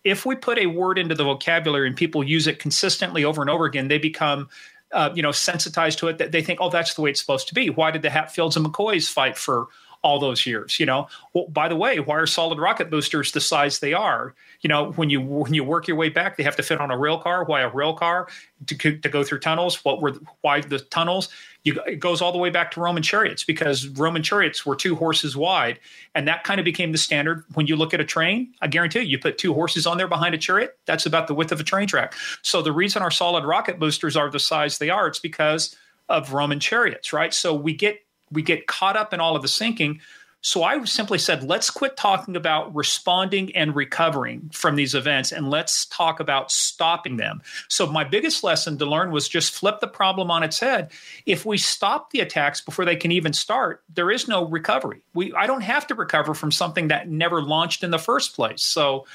if 0.03 0.25
we 0.25 0.35
put 0.35 0.57
a 0.57 0.67
word 0.67 0.97
into 0.97 1.15
the 1.15 1.23
vocabulary 1.23 1.87
and 1.87 1.95
people 1.95 2.23
use 2.23 2.47
it 2.47 2.59
consistently 2.59 3.23
over 3.25 3.41
and 3.41 3.49
over 3.49 3.65
again, 3.65 3.87
they 3.87 3.97
become 3.97 4.49
uh, 4.91 5.11
you 5.13 5.21
know 5.21 5.31
sensitized 5.31 5.99
to 5.99 6.07
it 6.07 6.17
that 6.17 6.31
they 6.31 6.41
think 6.41 6.59
oh 6.61 6.69
that's 6.69 6.95
the 6.95 7.01
way 7.01 7.11
it's 7.11 7.19
supposed 7.19 7.47
to 7.47 7.53
be 7.53 7.69
why 7.69 7.91
did 7.91 8.01
the 8.01 8.09
hatfields 8.09 8.57
and 8.57 8.65
mccoys 8.65 9.07
fight 9.07 9.37
for 9.37 9.67
all 10.01 10.19
those 10.19 10.45
years. 10.45 10.79
You 10.79 10.85
know, 10.85 11.07
well, 11.33 11.47
by 11.47 11.67
the 11.67 11.75
way, 11.75 11.99
why 11.99 12.17
are 12.17 12.27
solid 12.27 12.59
rocket 12.59 12.89
boosters 12.89 13.31
the 13.31 13.41
size 13.41 13.79
they 13.79 13.93
are? 13.93 14.33
You 14.61 14.67
know, 14.67 14.91
when 14.93 15.09
you 15.09 15.21
when 15.21 15.53
you 15.53 15.63
work 15.63 15.87
your 15.87 15.97
way 15.97 16.09
back, 16.09 16.37
they 16.37 16.43
have 16.43 16.55
to 16.57 16.63
fit 16.63 16.79
on 16.79 16.91
a 16.91 16.97
rail 16.97 17.17
car. 17.17 17.43
Why 17.43 17.61
a 17.61 17.69
rail 17.69 17.93
car 17.93 18.27
to, 18.67 18.97
to 18.97 19.09
go 19.09 19.23
through 19.23 19.39
tunnels? 19.39 19.83
What 19.83 20.01
were 20.01 20.13
why 20.41 20.61
the 20.61 20.79
tunnels? 20.79 21.29
You, 21.63 21.81
it 21.85 21.99
goes 21.99 22.21
all 22.21 22.31
the 22.31 22.37
way 22.37 22.49
back 22.49 22.71
to 22.71 22.79
Roman 22.79 23.03
chariots 23.03 23.43
because 23.43 23.87
Roman 23.89 24.23
chariots 24.23 24.65
were 24.65 24.75
two 24.75 24.95
horses 24.95 25.35
wide, 25.35 25.79
and 26.15 26.27
that 26.27 26.45
kind 26.45 26.59
of 26.59 26.63
became 26.63 26.93
the 26.93 26.97
standard. 26.97 27.43
When 27.53 27.67
you 27.67 27.75
look 27.75 27.93
at 27.93 27.99
a 27.99 28.05
train, 28.05 28.53
I 28.61 28.67
guarantee 28.67 28.99
you, 28.99 29.05
you 29.05 29.19
put 29.19 29.37
two 29.37 29.53
horses 29.53 29.85
on 29.85 29.97
there 29.97 30.07
behind 30.07 30.33
a 30.33 30.37
chariot. 30.37 30.77
That's 30.85 31.05
about 31.05 31.27
the 31.27 31.33
width 31.33 31.51
of 31.51 31.59
a 31.59 31.63
train 31.63 31.87
track. 31.87 32.13
So 32.43 32.61
the 32.61 32.71
reason 32.71 33.01
our 33.01 33.11
solid 33.11 33.43
rocket 33.43 33.77
boosters 33.77 34.15
are 34.15 34.29
the 34.29 34.39
size 34.39 34.77
they 34.77 34.89
are, 34.89 35.07
it's 35.07 35.19
because 35.19 35.75
of 36.07 36.33
Roman 36.33 36.59
chariots, 36.59 37.11
right? 37.11 37.33
So 37.33 37.53
we 37.53 37.73
get 37.73 37.99
we 38.31 38.41
get 38.41 38.67
caught 38.67 38.95
up 38.95 39.13
in 39.13 39.19
all 39.19 39.35
of 39.35 39.41
the 39.41 39.47
sinking 39.47 40.01
so 40.41 40.63
I 40.63 40.81
simply 40.85 41.17
said, 41.17 41.43
let's 41.43 41.69
quit 41.69 41.97
talking 41.97 42.37
about 42.37 42.73
responding 42.73 43.53
and 43.55 43.75
recovering 43.75 44.49
from 44.53 44.77
these 44.77 44.95
events 44.95 45.33
and 45.33 45.49
let's 45.49 45.85
talk 45.87 46.21
about 46.21 46.49
stopping 46.49 47.17
them. 47.17 47.41
So 47.67 47.85
my 47.87 48.05
biggest 48.05 48.41
lesson 48.43 48.77
to 48.77 48.85
learn 48.85 49.11
was 49.11 49.27
just 49.27 49.53
flip 49.53 49.81
the 49.81 49.87
problem 49.87 50.31
on 50.31 50.43
its 50.43 50.59
head. 50.59 50.91
If 51.25 51.45
we 51.45 51.57
stop 51.57 52.11
the 52.11 52.21
attacks 52.21 52.61
before 52.61 52.85
they 52.85 52.95
can 52.95 53.11
even 53.11 53.33
start, 53.33 53.83
there 53.93 54.09
is 54.09 54.29
no 54.29 54.47
recovery. 54.47 55.01
We 55.13 55.33
I 55.33 55.45
don't 55.45 55.61
have 55.61 55.87
to 55.87 55.95
recover 55.95 56.33
from 56.33 56.51
something 56.51 56.87
that 56.87 57.09
never 57.09 57.41
launched 57.41 57.83
in 57.83 57.91
the 57.91 57.99
first 57.99 58.33
place. 58.35 58.63
So 58.63 59.05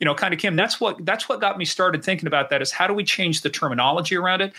you 0.00 0.04
know 0.04 0.14
kind 0.14 0.34
of 0.34 0.40
kim 0.40 0.56
that's 0.56 0.80
what 0.80 1.04
that's 1.06 1.28
what 1.28 1.40
got 1.40 1.56
me 1.56 1.64
started 1.64 2.04
thinking 2.04 2.26
about 2.26 2.50
that 2.50 2.60
is 2.60 2.72
how 2.72 2.86
do 2.88 2.92
we 2.92 3.04
change 3.04 3.42
the 3.42 3.48
terminology 3.48 4.16
around 4.16 4.40
it 4.40 4.52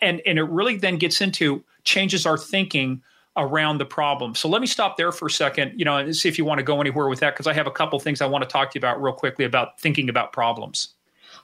and 0.00 0.22
and 0.24 0.38
it 0.38 0.44
really 0.44 0.76
then 0.76 0.96
gets 0.96 1.20
into 1.20 1.62
changes 1.84 2.24
our 2.24 2.38
thinking 2.38 3.02
around 3.38 3.78
the 3.78 3.86
problem. 3.86 4.34
So 4.34 4.48
let 4.48 4.60
me 4.60 4.66
stop 4.66 4.96
there 4.96 5.12
for 5.12 5.26
a 5.26 5.30
second, 5.30 5.78
you 5.78 5.84
know, 5.84 5.96
and 5.96 6.14
see 6.14 6.28
if 6.28 6.36
you 6.36 6.44
want 6.44 6.58
to 6.58 6.64
go 6.64 6.80
anywhere 6.80 7.08
with 7.08 7.20
that 7.20 7.34
because 7.34 7.46
I 7.46 7.52
have 7.54 7.66
a 7.66 7.70
couple 7.70 7.98
things 8.00 8.20
I 8.20 8.26
want 8.26 8.42
to 8.42 8.48
talk 8.48 8.70
to 8.72 8.78
you 8.78 8.80
about 8.80 9.00
real 9.00 9.14
quickly 9.14 9.44
about 9.44 9.80
thinking 9.80 10.08
about 10.08 10.32
problems. 10.32 10.94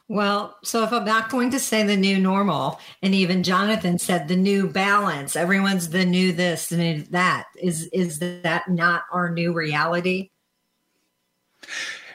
Well, 0.08 0.58
so 0.62 0.82
if 0.82 0.92
I'm 0.92 1.04
not 1.04 1.30
going 1.30 1.50
to 1.52 1.58
say 1.58 1.82
the 1.82 1.96
new 1.96 2.18
normal, 2.18 2.78
and 3.02 3.14
even 3.14 3.42
Jonathan 3.42 3.98
said 3.98 4.28
the 4.28 4.36
new 4.36 4.68
balance, 4.68 5.34
everyone's 5.34 5.88
the 5.88 6.04
new 6.04 6.32
this 6.32 6.70
and 6.72 7.06
that. 7.06 7.46
Is 7.56 7.86
is 7.86 8.18
that 8.18 8.68
not 8.68 9.04
our 9.10 9.30
new 9.30 9.54
reality? 9.54 10.30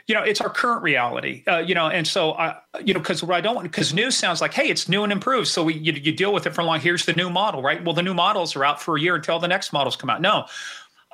You 0.10 0.16
know, 0.16 0.24
it's 0.24 0.42
our 0.42 0.50
current 0.50 0.82
reality, 0.82 1.44
uh, 1.48 1.60
you 1.60 1.75
know, 1.75 1.88
and 1.88 2.08
so 2.08 2.34
I, 2.34 2.58
you 2.84 2.96
know, 2.96 3.00
because 3.00 3.22
what 3.22 3.36
I 3.36 3.42
don't 3.42 3.54
want, 3.54 3.72
because 3.72 3.94
new 3.94 4.10
sounds 4.10 4.42
like, 4.42 4.56
hey, 4.56 4.68
it's 4.68 4.89
new 4.89 5.04
and 5.04 5.12
improved, 5.13 5.50
so 5.50 5.63
we 5.63 5.75
you, 5.75 5.94
you 5.94 6.12
deal 6.12 6.34
with 6.34 6.48
it 6.48 6.56
for 6.56 6.62
a 6.62 6.63
long. 6.66 6.80
Here's 6.80 7.06
the 7.06 7.13
new 7.13 7.30
model, 7.30 7.62
right? 7.62 7.86
Well, 7.86 7.94
the 7.94 8.01
new 8.01 8.16
models 8.16 8.56
are 8.56 8.66
out 8.66 8.82
for 8.82 8.98
a 8.98 9.00
year 9.00 9.16
until 9.16 9.38
the 9.38 9.48
next 9.48 9.72
models 9.72 9.96
come 9.96 10.10
out. 10.10 10.20
No, 10.20 10.48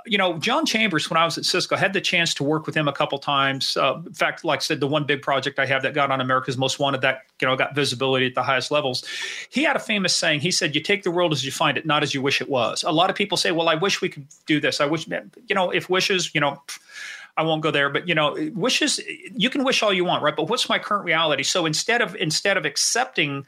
you 0.06 0.18
know, 0.18 0.38
John 0.38 0.66
Chambers, 0.66 1.10
when 1.10 1.18
I 1.18 1.26
was 1.26 1.38
at 1.38 1.46
Cisco, 1.46 1.76
I 1.76 1.80
had 1.80 1.94
the 1.94 2.00
chance 2.00 2.34
to 2.36 2.44
work 2.44 2.66
with 2.66 2.76
him 2.76 2.88
a 2.88 2.94
couple 2.94 3.18
times. 3.18 3.76
Uh, 3.76 4.02
in 4.06 4.14
fact, 4.14 4.46
like 4.46 4.60
I 4.60 4.62
said, 4.62 4.80
the 4.80 4.88
one 4.88 5.04
big 5.04 5.22
project 5.22 5.60
I 5.60 5.66
have 5.66 5.82
that 5.82 5.94
got 5.94 6.12
on 6.12 6.22
America's 6.22 6.58
Most 6.58 6.80
Wanted 6.80 7.02
that 7.02 7.24
you 7.42 7.48
know 7.48 7.56
got 7.56 7.76
visibility 7.76 8.28
at 8.28 8.36
the 8.36 8.44
highest 8.44 8.72
levels. 8.72 9.04
He 9.50 9.64
had 9.64 9.76
a 9.76 9.80
famous 9.80 10.16
saying. 10.16 10.40
He 10.40 10.52
said, 10.52 10.76
"You 10.76 10.82
take 10.82 11.04
the 11.04 11.12
world 11.12 11.34
as 11.34 11.44
you 11.44 11.52
find 11.52 11.78
it, 11.78 11.86
not 11.86 12.02
as 12.04 12.14
you 12.14 12.22
wish 12.22 12.40
it 12.40 12.50
was." 12.50 12.84
A 12.84 12.92
lot 12.92 13.10
of 13.10 13.16
people 13.16 13.38
say, 13.38 13.52
"Well, 13.52 13.68
I 13.68 13.76
wish 13.76 14.02
we 14.02 14.10
could 14.10 14.26
do 14.46 14.60
this. 14.62 14.80
I 14.80 14.86
wish," 14.86 15.08
you 15.08 15.56
know, 15.56 15.72
if 15.72 15.90
wishes, 15.90 16.34
you 16.34 16.40
know. 16.40 16.62
I 17.38 17.44
won't 17.44 17.62
go 17.62 17.72
there, 17.72 17.90
but 17.90 18.08
you 18.08 18.16
know, 18.16 18.36
wishes 18.54 19.00
you 19.36 19.50
can 19.50 19.64
wish 19.64 19.84
all 19.84 19.94
you 19.94 20.06
want, 20.06 20.24
right? 20.24 20.36
But 20.36 20.50
what's 20.50 20.70
my 20.70 20.80
current 20.80 21.06
reality? 21.06 21.44
So 21.44 21.66
instead 21.66 22.02
of 22.02 22.16
instead 22.16 22.58
of 22.58 22.66
accepting, 22.66 23.46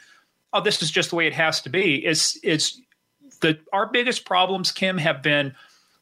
oh, 0.54 0.62
this 0.62 0.82
is 0.82 0.92
just 0.92 1.10
the 1.12 1.16
way 1.16 1.28
it 1.28 1.34
has 1.34 1.62
to 1.62 1.70
be, 1.70 2.06
is 2.06 2.40
is 2.44 2.82
the 3.42 3.60
our 3.72 3.88
biggest 3.88 4.26
problems, 4.26 4.72
Kim, 4.72 4.98
have 4.98 5.22
been 5.22 5.56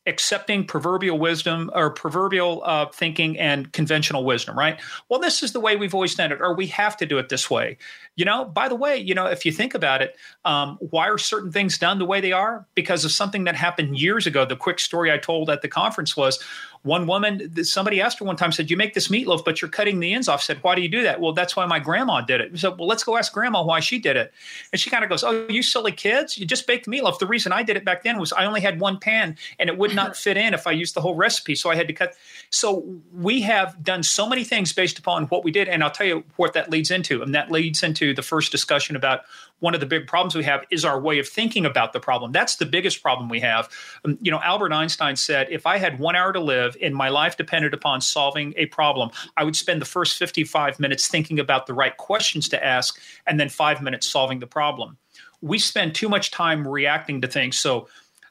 accepting 0.07 0.65
proverbial 0.65 1.17
wisdom 1.17 1.71
or 1.73 1.89
proverbial 1.89 2.61
uh, 2.63 2.85
thinking 2.87 3.39
and 3.39 3.71
conventional 3.73 4.23
wisdom, 4.23 4.57
right? 4.57 4.79
Well, 5.09 5.19
this 5.19 5.41
is 5.41 5.51
the 5.51 5.59
way 5.59 5.75
we've 5.75 5.95
always 5.95 6.13
done 6.13 6.31
it, 6.31 6.41
or 6.41 6.53
we 6.53 6.67
have 6.67 6.95
to 6.97 7.05
do 7.05 7.17
it 7.17 7.29
this 7.29 7.49
way. 7.49 7.77
You 8.15 8.25
know, 8.25 8.45
by 8.45 8.69
the 8.69 8.75
way, 8.75 8.97
you 8.97 9.15
know, 9.15 9.25
if 9.25 9.45
you 9.45 9.51
think 9.51 9.73
about 9.73 10.01
it, 10.01 10.15
um, 10.43 10.77
why 10.79 11.09
are 11.09 11.17
certain 11.17 11.51
things 11.51 11.77
done 11.77 11.97
the 11.97 12.05
way 12.05 12.21
they 12.21 12.31
are? 12.31 12.67
Because 12.75 13.03
of 13.03 13.11
something 13.11 13.45
that 13.45 13.55
happened 13.55 13.99
years 13.99 14.27
ago. 14.27 14.45
The 14.45 14.55
quick 14.55 14.79
story 14.79 15.11
I 15.11 15.17
told 15.17 15.49
at 15.49 15.61
the 15.63 15.67
conference 15.67 16.15
was 16.15 16.41
one 16.85 17.07
woman, 17.07 17.63
somebody 17.63 17.99
asked 17.99 18.19
her 18.19 18.25
one 18.25 18.35
time, 18.35 18.51
said, 18.51 18.69
You 18.69 18.77
make 18.77 18.93
this 18.93 19.07
meatloaf, 19.07 19.43
but 19.43 19.59
you're 19.59 19.69
cutting 19.69 19.99
the 19.99 20.13
ends 20.13 20.27
off. 20.27 20.43
Said, 20.43 20.59
Why 20.61 20.75
do 20.75 20.83
you 20.83 20.87
do 20.87 21.01
that? 21.01 21.19
Well, 21.19 21.33
that's 21.33 21.55
why 21.55 21.65
my 21.65 21.79
grandma 21.79 22.21
did 22.21 22.41
it. 22.41 22.51
We 22.51 22.59
said, 22.59 22.77
Well, 22.77 22.87
let's 22.87 23.03
go 23.03 23.17
ask 23.17 23.33
grandma 23.33 23.63
why 23.63 23.79
she 23.79 23.97
did 23.97 24.15
it. 24.15 24.31
And 24.71 24.79
she 24.79 24.91
kind 24.91 25.03
of 25.03 25.09
goes, 25.09 25.23
Oh, 25.23 25.47
you 25.49 25.63
silly 25.63 25.91
kids, 25.91 26.37
you 26.37 26.45
just 26.45 26.67
baked 26.67 26.85
the 26.85 26.91
meatloaf. 26.91 27.17
The 27.17 27.25
reason 27.25 27.51
I 27.51 27.63
did 27.63 27.75
it 27.75 27.85
back 27.85 28.03
then 28.03 28.19
was 28.19 28.31
I 28.33 28.45
only 28.45 28.61
had 28.61 28.79
one 28.79 28.99
pan 28.99 29.35
and 29.57 29.67
it 29.67 29.79
would 29.79 29.95
not 29.95 30.15
fit 30.25 30.37
in 30.37 30.53
if 30.53 30.67
I 30.67 30.71
used 30.71 30.93
the 30.93 31.01
whole 31.01 31.15
recipe. 31.15 31.55
So 31.55 31.71
I 31.71 31.75
had 31.75 31.87
to 31.87 31.93
cut. 31.93 32.13
So 32.51 32.85
we 33.11 33.41
have 33.41 33.83
done 33.83 34.03
so 34.03 34.29
many 34.29 34.43
things 34.43 34.71
based 34.71 34.99
upon 34.99 35.25
what 35.25 35.43
we 35.43 35.49
did. 35.49 35.67
And 35.67 35.83
I'll 35.83 35.89
tell 35.89 36.07
you 36.07 36.23
what 36.35 36.53
that 36.53 36.69
leads 36.69 36.91
into. 36.91 37.23
And 37.23 37.33
that 37.33 37.51
leads 37.51 37.81
into 37.81 38.13
the 38.13 38.21
first 38.21 38.51
discussion 38.51 38.95
about 38.95 39.21
one 39.59 39.73
of 39.73 39.79
the 39.79 39.85
big 39.85 40.07
problems 40.07 40.35
we 40.35 40.43
have 40.43 40.65
is 40.69 40.83
our 40.83 40.99
way 40.99 41.19
of 41.19 41.27
thinking 41.27 41.65
about 41.65 41.93
the 41.93 41.99
problem. 41.99 42.31
That's 42.31 42.57
the 42.57 42.65
biggest 42.65 43.01
problem 43.01 43.29
we 43.29 43.39
have. 43.39 43.69
Um, 44.03 44.17
you 44.21 44.31
know, 44.31 44.39
Albert 44.41 44.73
Einstein 44.73 45.15
said, 45.15 45.47
if 45.49 45.65
I 45.65 45.77
had 45.77 45.99
one 45.99 46.15
hour 46.15 46.33
to 46.33 46.39
live 46.39 46.75
and 46.81 46.93
my 46.93 47.09
life 47.09 47.37
depended 47.37 47.73
upon 47.73 48.01
solving 48.01 48.53
a 48.57 48.65
problem, 48.67 49.09
I 49.37 49.43
would 49.43 49.55
spend 49.55 49.81
the 49.81 49.85
first 49.85 50.17
55 50.17 50.79
minutes 50.79 51.07
thinking 51.07 51.39
about 51.39 51.67
the 51.67 51.73
right 51.73 51.95
questions 51.95 52.49
to 52.49 52.63
ask 52.63 52.99
and 53.25 53.39
then 53.39 53.49
five 53.49 53.81
minutes 53.81 54.07
solving 54.07 54.39
the 54.39 54.47
problem. 54.47 54.97
We 55.41 55.59
spend 55.59 55.95
too 55.95 56.09
much 56.09 56.31
time 56.31 56.67
reacting 56.67 57.21
to 57.21 57.27
things. 57.27 57.59
So, 57.59 57.87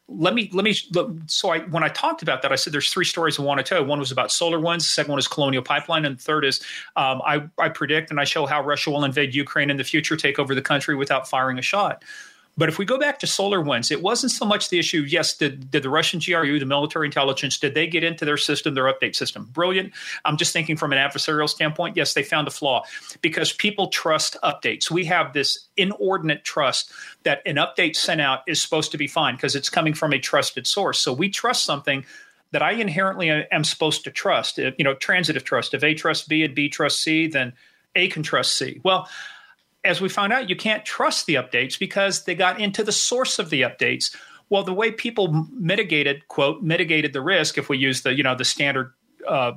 let 0.06 0.34
me 0.34 0.50
let 0.52 0.64
me 0.64 0.74
so 1.26 1.50
I 1.50 1.60
when 1.60 1.82
I 1.82 1.88
talked 1.88 2.22
about 2.22 2.42
that, 2.42 2.52
I 2.52 2.56
said 2.56 2.72
there's 2.72 2.90
three 2.90 3.06
stories 3.06 3.38
I 3.38 3.42
want 3.42 3.58
to 3.58 3.64
tell. 3.64 3.82
One 3.84 3.98
was 3.98 4.12
about 4.12 4.28
SolarWinds, 4.28 4.78
the 4.78 4.82
second 4.82 5.10
one 5.10 5.18
is 5.18 5.26
Colonial 5.26 5.62
Pipeline, 5.62 6.04
and 6.04 6.18
the 6.18 6.22
third 6.22 6.44
is 6.44 6.60
um, 6.96 7.22
I, 7.24 7.48
I 7.58 7.70
predict 7.70 8.10
and 8.10 8.20
I 8.20 8.24
show 8.24 8.44
how 8.44 8.62
Russia 8.62 8.90
will 8.90 9.04
invade 9.04 9.34
Ukraine 9.34 9.70
in 9.70 9.78
the 9.78 9.84
future, 9.84 10.16
take 10.16 10.38
over 10.38 10.54
the 10.54 10.62
country 10.62 10.94
without 10.94 11.28
firing 11.28 11.58
a 11.58 11.62
shot. 11.62 12.04
But 12.56 12.68
if 12.68 12.78
we 12.78 12.84
go 12.84 12.98
back 12.98 13.18
to 13.20 13.26
solar 13.26 13.58
SolarWinds, 13.58 13.90
it 13.90 14.00
wasn't 14.00 14.32
so 14.32 14.44
much 14.44 14.68
the 14.68 14.78
issue. 14.78 15.04
Yes, 15.08 15.36
did, 15.36 15.70
did 15.70 15.82
the 15.82 15.90
Russian 15.90 16.20
GRU, 16.20 16.58
the 16.58 16.66
military 16.66 17.06
intelligence, 17.06 17.58
did 17.58 17.74
they 17.74 17.86
get 17.86 18.04
into 18.04 18.24
their 18.24 18.36
system, 18.36 18.74
their 18.74 18.84
update 18.84 19.16
system? 19.16 19.48
Brilliant. 19.52 19.92
I'm 20.24 20.36
just 20.36 20.52
thinking 20.52 20.76
from 20.76 20.92
an 20.92 20.98
adversarial 20.98 21.48
standpoint. 21.48 21.96
Yes, 21.96 22.14
they 22.14 22.22
found 22.22 22.46
a 22.46 22.52
flaw 22.52 22.84
because 23.20 23.52
people 23.52 23.88
trust 23.88 24.36
updates. 24.42 24.90
We 24.90 25.04
have 25.06 25.32
this 25.32 25.66
inordinate 25.76 26.44
trust 26.44 26.92
that 27.24 27.42
an 27.44 27.56
update 27.56 27.96
sent 27.96 28.20
out 28.20 28.42
is 28.46 28.62
supposed 28.62 28.92
to 28.92 28.98
be 28.98 29.08
fine 29.08 29.34
because 29.34 29.56
it's 29.56 29.70
coming 29.70 29.94
from 29.94 30.12
a 30.12 30.18
trusted 30.18 30.66
source. 30.66 31.00
So 31.00 31.12
we 31.12 31.30
trust 31.30 31.64
something 31.64 32.04
that 32.52 32.62
I 32.62 32.72
inherently 32.72 33.30
am 33.30 33.64
supposed 33.64 34.04
to 34.04 34.12
trust. 34.12 34.58
You 34.58 34.72
know, 34.78 34.94
transitive 34.94 35.42
trust. 35.42 35.74
If 35.74 35.82
A 35.82 35.94
trusts 35.94 36.26
B 36.26 36.44
and 36.44 36.54
B 36.54 36.68
trusts 36.68 37.02
C, 37.02 37.26
then 37.26 37.52
A 37.96 38.06
can 38.08 38.22
trust 38.22 38.56
C. 38.56 38.80
Well, 38.84 39.08
as 39.84 40.00
we 40.00 40.08
found 40.08 40.32
out, 40.32 40.48
you 40.48 40.56
can't 40.56 40.84
trust 40.84 41.26
the 41.26 41.34
updates 41.34 41.78
because 41.78 42.24
they 42.24 42.34
got 42.34 42.60
into 42.60 42.82
the 42.82 42.92
source 42.92 43.38
of 43.38 43.50
the 43.50 43.62
updates. 43.62 44.14
Well, 44.48 44.62
the 44.62 44.72
way 44.72 44.90
people 44.90 45.46
mitigated, 45.52 46.28
quote, 46.28 46.62
mitigated 46.62 47.12
the 47.12 47.20
risk, 47.20 47.58
if 47.58 47.68
we 47.68 47.78
use 47.78 48.02
the, 48.02 48.14
you 48.14 48.22
know, 48.22 48.34
the 48.34 48.44
standard, 48.44 48.92
uh, 49.26 49.52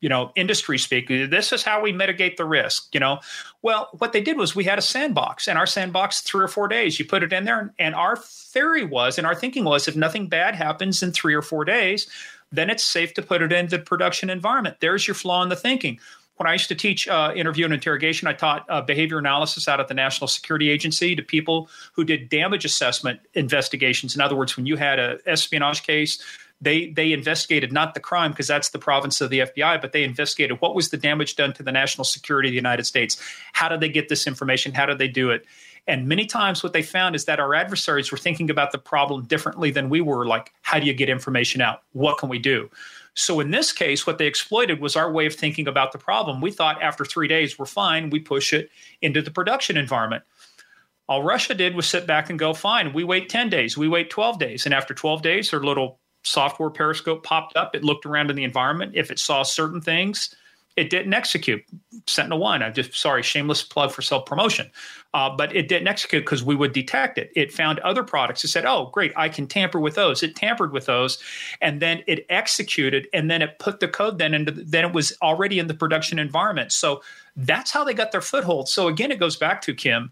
you 0.00 0.08
know, 0.08 0.32
industry 0.34 0.78
speak, 0.78 1.08
this 1.08 1.52
is 1.52 1.62
how 1.62 1.80
we 1.80 1.92
mitigate 1.92 2.36
the 2.36 2.44
risk, 2.44 2.92
you 2.92 2.98
know. 2.98 3.20
Well, 3.62 3.88
what 3.98 4.12
they 4.12 4.20
did 4.20 4.36
was 4.36 4.54
we 4.54 4.64
had 4.64 4.78
a 4.78 4.82
sandbox, 4.82 5.46
and 5.46 5.56
our 5.56 5.66
sandbox, 5.66 6.22
three 6.22 6.42
or 6.42 6.48
four 6.48 6.66
days, 6.66 6.98
you 6.98 7.04
put 7.04 7.22
it 7.22 7.32
in 7.32 7.44
there, 7.44 7.72
and 7.78 7.94
our 7.94 8.16
theory 8.16 8.84
was, 8.84 9.16
and 9.16 9.26
our 9.26 9.34
thinking 9.34 9.64
was, 9.64 9.86
if 9.86 9.94
nothing 9.94 10.26
bad 10.26 10.56
happens 10.56 11.04
in 11.04 11.12
three 11.12 11.34
or 11.34 11.42
four 11.42 11.64
days, 11.64 12.08
then 12.50 12.68
it's 12.68 12.84
safe 12.84 13.14
to 13.14 13.22
put 13.22 13.42
it 13.42 13.52
into 13.52 13.78
the 13.78 13.82
production 13.82 14.28
environment. 14.28 14.78
There's 14.80 15.06
your 15.06 15.14
flaw 15.14 15.42
in 15.44 15.48
the 15.48 15.56
thinking 15.56 16.00
when 16.36 16.46
I 16.46 16.54
used 16.54 16.68
to 16.68 16.74
teach 16.74 17.06
uh, 17.08 17.32
interview 17.36 17.64
and 17.64 17.74
interrogation, 17.74 18.26
I 18.26 18.32
taught 18.32 18.64
uh, 18.68 18.80
behavior 18.80 19.18
analysis 19.18 19.68
out 19.68 19.80
at 19.80 19.88
the 19.88 19.94
National 19.94 20.26
Security 20.26 20.70
Agency 20.70 21.14
to 21.14 21.22
people 21.22 21.68
who 21.92 22.04
did 22.04 22.28
damage 22.28 22.64
assessment 22.64 23.20
investigations. 23.34 24.14
In 24.14 24.20
other 24.20 24.34
words, 24.34 24.56
when 24.56 24.66
you 24.66 24.76
had 24.76 24.98
a 24.98 25.18
espionage 25.26 25.82
case, 25.82 26.22
they 26.60 26.88
they 26.90 27.12
investigated 27.12 27.72
not 27.72 27.94
the 27.94 28.00
crime 28.00 28.30
because 28.30 28.46
that's 28.46 28.70
the 28.70 28.78
province 28.78 29.20
of 29.20 29.30
the 29.30 29.40
FBI, 29.40 29.80
but 29.80 29.92
they 29.92 30.04
investigated 30.04 30.60
what 30.60 30.74
was 30.74 30.90
the 30.90 30.96
damage 30.96 31.36
done 31.36 31.52
to 31.54 31.62
the 31.62 31.72
national 31.72 32.04
security 32.04 32.48
of 32.48 32.52
the 32.52 32.56
United 32.56 32.86
States. 32.86 33.20
How 33.52 33.68
did 33.68 33.80
they 33.80 33.88
get 33.88 34.08
this 34.08 34.26
information? 34.26 34.72
How 34.72 34.86
did 34.86 34.98
they 34.98 35.08
do 35.08 35.30
it? 35.30 35.44
And 35.88 36.06
many 36.06 36.26
times, 36.26 36.62
what 36.62 36.72
they 36.72 36.82
found 36.82 37.16
is 37.16 37.24
that 37.24 37.40
our 37.40 37.54
adversaries 37.54 38.12
were 38.12 38.18
thinking 38.18 38.48
about 38.48 38.70
the 38.70 38.78
problem 38.78 39.24
differently 39.24 39.72
than 39.72 39.90
we 39.90 40.00
were. 40.00 40.24
Like, 40.24 40.52
how 40.62 40.78
do 40.78 40.86
you 40.86 40.94
get 40.94 41.08
information 41.08 41.60
out? 41.60 41.82
What 41.92 42.18
can 42.18 42.28
we 42.28 42.38
do? 42.38 42.70
So 43.14 43.40
in 43.40 43.50
this 43.50 43.72
case, 43.72 44.06
what 44.06 44.18
they 44.18 44.26
exploited 44.26 44.80
was 44.80 44.96
our 44.96 45.10
way 45.10 45.26
of 45.26 45.34
thinking 45.34 45.68
about 45.68 45.92
the 45.92 45.98
problem. 45.98 46.40
We 46.40 46.50
thought 46.50 46.82
after 46.82 47.04
three 47.04 47.28
days, 47.28 47.58
we're 47.58 47.66
fine. 47.66 48.10
We 48.10 48.20
push 48.20 48.52
it 48.52 48.70
into 49.02 49.20
the 49.20 49.30
production 49.30 49.76
environment. 49.76 50.24
All 51.08 51.22
Russia 51.22 51.54
did 51.54 51.74
was 51.74 51.86
sit 51.86 52.06
back 52.06 52.30
and 52.30 52.38
go, 52.38 52.54
fine, 52.54 52.94
we 52.94 53.04
wait 53.04 53.28
10 53.28 53.50
days, 53.50 53.76
we 53.76 53.88
wait 53.88 54.08
12 54.08 54.38
days. 54.38 54.64
And 54.64 54.74
after 54.74 54.94
12 54.94 55.20
days, 55.20 55.50
their 55.50 55.60
little 55.60 55.98
software 56.22 56.70
periscope 56.70 57.22
popped 57.22 57.56
up. 57.56 57.74
It 57.74 57.84
looked 57.84 58.06
around 58.06 58.30
in 58.30 58.36
the 58.36 58.44
environment. 58.44 58.92
If 58.94 59.10
it 59.10 59.18
saw 59.18 59.42
certain 59.42 59.80
things, 59.80 60.34
it 60.76 60.90
didn't 60.90 61.14
execute. 61.14 61.64
Sentinel 62.06 62.38
One, 62.38 62.62
I'm 62.62 62.72
just 62.72 62.94
sorry, 62.94 63.22
shameless 63.22 63.62
plug 63.62 63.92
for 63.92 64.02
self 64.02 64.26
promotion, 64.26 64.70
uh, 65.14 65.30
but 65.30 65.54
it 65.54 65.68
didn't 65.68 65.88
execute 65.88 66.24
because 66.24 66.42
we 66.42 66.54
would 66.54 66.72
detect 66.72 67.18
it. 67.18 67.30
It 67.36 67.52
found 67.52 67.78
other 67.80 68.02
products. 68.02 68.44
It 68.44 68.48
said, 68.48 68.64
"Oh, 68.64 68.90
great, 68.92 69.12
I 69.16 69.28
can 69.28 69.46
tamper 69.46 69.78
with 69.78 69.94
those." 69.94 70.22
It 70.22 70.34
tampered 70.34 70.72
with 70.72 70.86
those, 70.86 71.18
and 71.60 71.80
then 71.80 72.02
it 72.06 72.26
executed, 72.28 73.06
and 73.12 73.30
then 73.30 73.42
it 73.42 73.58
put 73.58 73.80
the 73.80 73.88
code 73.88 74.18
then 74.18 74.34
into. 74.34 74.52
Then 74.52 74.86
it 74.86 74.92
was 74.92 75.16
already 75.22 75.58
in 75.58 75.66
the 75.66 75.74
production 75.74 76.18
environment. 76.18 76.72
So 76.72 77.02
that's 77.36 77.70
how 77.70 77.84
they 77.84 77.94
got 77.94 78.12
their 78.12 78.20
foothold. 78.20 78.68
So 78.68 78.88
again, 78.88 79.10
it 79.10 79.20
goes 79.20 79.36
back 79.36 79.62
to 79.62 79.74
Kim 79.74 80.10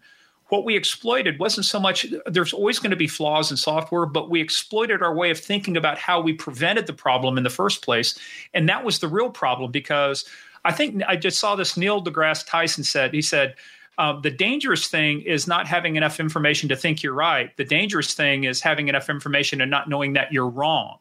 what 0.50 0.64
we 0.64 0.76
exploited 0.76 1.38
wasn't 1.38 1.64
so 1.64 1.80
much 1.80 2.06
there's 2.26 2.52
always 2.52 2.78
going 2.78 2.90
to 2.90 2.96
be 2.96 3.06
flaws 3.06 3.50
in 3.50 3.56
software 3.56 4.04
but 4.04 4.28
we 4.28 4.40
exploited 4.40 5.02
our 5.02 5.14
way 5.14 5.30
of 5.30 5.38
thinking 5.38 5.76
about 5.76 5.96
how 5.98 6.20
we 6.20 6.32
prevented 6.32 6.86
the 6.86 6.92
problem 6.92 7.38
in 7.38 7.44
the 7.44 7.50
first 7.50 7.82
place 7.82 8.18
and 8.52 8.68
that 8.68 8.84
was 8.84 8.98
the 8.98 9.08
real 9.08 9.30
problem 9.30 9.70
because 9.70 10.24
i 10.64 10.72
think 10.72 11.02
i 11.06 11.16
just 11.16 11.38
saw 11.38 11.56
this 11.56 11.76
neil 11.76 12.02
degrasse 12.02 12.46
tyson 12.46 12.84
said 12.84 13.12
he 13.12 13.22
said 13.22 13.54
um, 13.98 14.22
the 14.22 14.30
dangerous 14.30 14.88
thing 14.88 15.20
is 15.20 15.46
not 15.46 15.66
having 15.66 15.96
enough 15.96 16.20
information 16.20 16.68
to 16.70 16.76
think 16.76 17.02
you're 17.02 17.14
right 17.14 17.56
the 17.56 17.64
dangerous 17.64 18.14
thing 18.14 18.44
is 18.44 18.60
having 18.60 18.88
enough 18.88 19.10
information 19.10 19.60
and 19.60 19.70
not 19.70 19.88
knowing 19.88 20.14
that 20.14 20.32
you're 20.32 20.48
wrong 20.48 20.98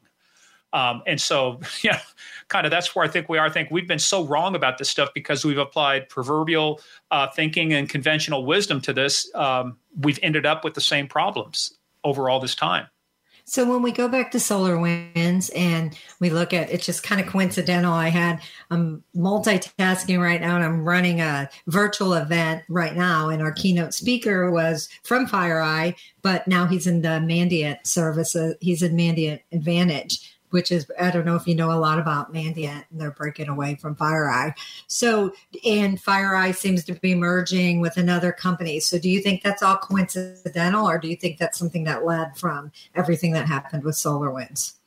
um, 0.71 1.01
and 1.07 1.19
so, 1.19 1.59
yeah, 1.81 1.99
kind 2.47 2.65
of 2.65 2.71
that's 2.71 2.95
where 2.95 3.05
I 3.05 3.07
think 3.07 3.29
we 3.29 3.37
are. 3.37 3.45
I 3.45 3.49
think 3.49 3.71
we've 3.71 3.87
been 3.87 3.99
so 3.99 4.25
wrong 4.25 4.55
about 4.55 4.77
this 4.77 4.89
stuff 4.89 5.09
because 5.13 5.43
we've 5.43 5.57
applied 5.57 6.09
proverbial 6.09 6.81
uh, 7.11 7.27
thinking 7.27 7.73
and 7.73 7.89
conventional 7.89 8.45
wisdom 8.45 8.81
to 8.81 8.93
this. 8.93 9.33
Um, 9.35 9.77
we've 9.99 10.19
ended 10.21 10.45
up 10.45 10.63
with 10.63 10.73
the 10.73 10.81
same 10.81 11.07
problems 11.07 11.73
over 12.03 12.29
all 12.29 12.39
this 12.39 12.55
time. 12.55 12.87
So 13.49 13.65
when 13.65 13.81
we 13.81 13.91
go 13.91 14.07
back 14.07 14.29
to 14.31 14.39
solar 14.39 14.79
winds 14.79 15.49
and 15.49 15.97
we 16.19 16.29
look 16.29 16.53
at 16.53 16.69
it's 16.69 16.85
just 16.85 17.01
kind 17.01 17.19
of 17.19 17.25
coincidental. 17.25 17.91
I 17.91 18.09
had 18.09 18.41
I'm 18.69 19.03
multitasking 19.15 20.21
right 20.21 20.39
now 20.39 20.55
and 20.55 20.63
I'm 20.63 20.85
running 20.87 21.19
a 21.19 21.49
virtual 21.65 22.13
event 22.13 22.61
right 22.69 22.95
now 22.95 23.29
and 23.29 23.41
our 23.41 23.51
keynote 23.51 23.95
speaker 23.95 24.51
was 24.51 24.87
from 25.01 25.25
FireEye, 25.25 25.95
but 26.21 26.47
now 26.47 26.67
he's 26.67 26.85
in 26.85 27.01
the 27.01 27.19
Mandiant 27.19 27.87
services. 27.87 28.53
He's 28.61 28.83
in 28.83 28.95
Mandiant 28.95 29.41
Advantage 29.51 30.28
which 30.49 30.71
is 30.71 30.89
I 30.99 31.11
don't 31.11 31.25
know 31.25 31.35
if 31.35 31.47
you 31.47 31.55
know 31.55 31.71
a 31.71 31.79
lot 31.79 31.99
about 31.99 32.33
Mandiant 32.33 32.85
and 32.89 32.99
they're 32.99 33.11
breaking 33.11 33.49
away 33.49 33.75
from 33.75 33.95
FireEye. 33.95 34.53
So 34.87 35.33
and 35.65 36.01
FireEye 36.01 36.55
seems 36.55 36.83
to 36.85 36.93
be 36.93 37.15
merging 37.15 37.81
with 37.81 37.97
another 37.97 38.31
company. 38.31 38.79
So 38.79 38.99
do 38.99 39.09
you 39.09 39.21
think 39.21 39.43
that's 39.43 39.63
all 39.63 39.77
coincidental 39.77 40.87
or 40.87 40.97
do 40.97 41.07
you 41.07 41.15
think 41.15 41.37
that's 41.37 41.59
something 41.59 41.83
that 41.85 42.05
led 42.05 42.37
from 42.37 42.71
everything 42.95 43.31
that 43.33 43.47
happened 43.47 43.83
with 43.83 43.95
SolarWinds? 43.95 44.78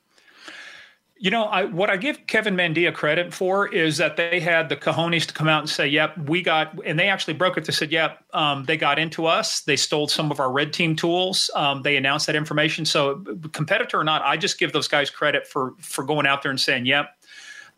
You 1.23 1.31
know, 1.31 1.45
I, 1.45 1.67
what 1.67 1.89
I 1.89 1.99
give 1.99 2.27
Kevin 2.27 2.57
Mandia 2.57 2.93
credit 2.93 3.33
for 3.33 3.73
is 3.73 3.97
that 3.99 4.17
they 4.17 4.41
had 4.41 4.69
the 4.69 4.75
cojones 4.75 5.25
to 5.27 5.33
come 5.33 5.47
out 5.47 5.61
and 5.61 5.71
say, 5.71 5.87
"Yep, 5.87 6.19
we 6.29 6.43
got," 6.43 6.77
and 6.85 6.99
they 6.99 7.09
actually 7.09 7.35
broke 7.35 7.57
it. 7.57 7.65
They 7.65 7.73
said, 7.73 7.93
"Yep, 7.93 8.25
um, 8.33 8.65
they 8.65 8.77
got 8.77 8.99
into 8.99 9.27
us. 9.27 9.61
They 9.61 9.77
stole 9.77 10.09
some 10.09 10.33
of 10.33 10.41
our 10.41 10.51
red 10.51 10.73
team 10.73 10.97
tools. 10.97 11.49
Um, 11.55 11.83
they 11.83 11.97
announced 11.97 12.27
that 12.27 12.35
information." 12.35 12.85
So, 12.85 13.25
competitor 13.53 14.01
or 14.01 14.03
not, 14.03 14.23
I 14.23 14.37
just 14.37 14.59
give 14.59 14.73
those 14.73 14.89
guys 14.89 15.11
credit 15.11 15.47
for 15.47 15.75
for 15.79 16.03
going 16.03 16.27
out 16.27 16.43
there 16.43 16.51
and 16.51 16.61
saying, 16.61 16.87
"Yep, 16.87 17.17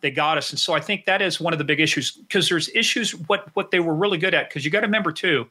they 0.01 0.11
got 0.11 0.39
us." 0.39 0.49
And 0.49 0.59
so, 0.59 0.73
I 0.73 0.81
think 0.81 1.05
that 1.05 1.21
is 1.21 1.39
one 1.39 1.53
of 1.53 1.59
the 1.59 1.67
big 1.67 1.81
issues 1.81 2.13
because 2.13 2.49
there's 2.49 2.71
issues 2.71 3.15
what 3.15 3.55
what 3.55 3.73
they 3.73 3.81
were 3.81 3.95
really 3.95 4.17
good 4.17 4.33
at 4.33 4.49
because 4.49 4.65
you 4.65 4.71
got 4.71 4.81
to 4.81 4.87
remember 4.87 5.13
too 5.13 5.51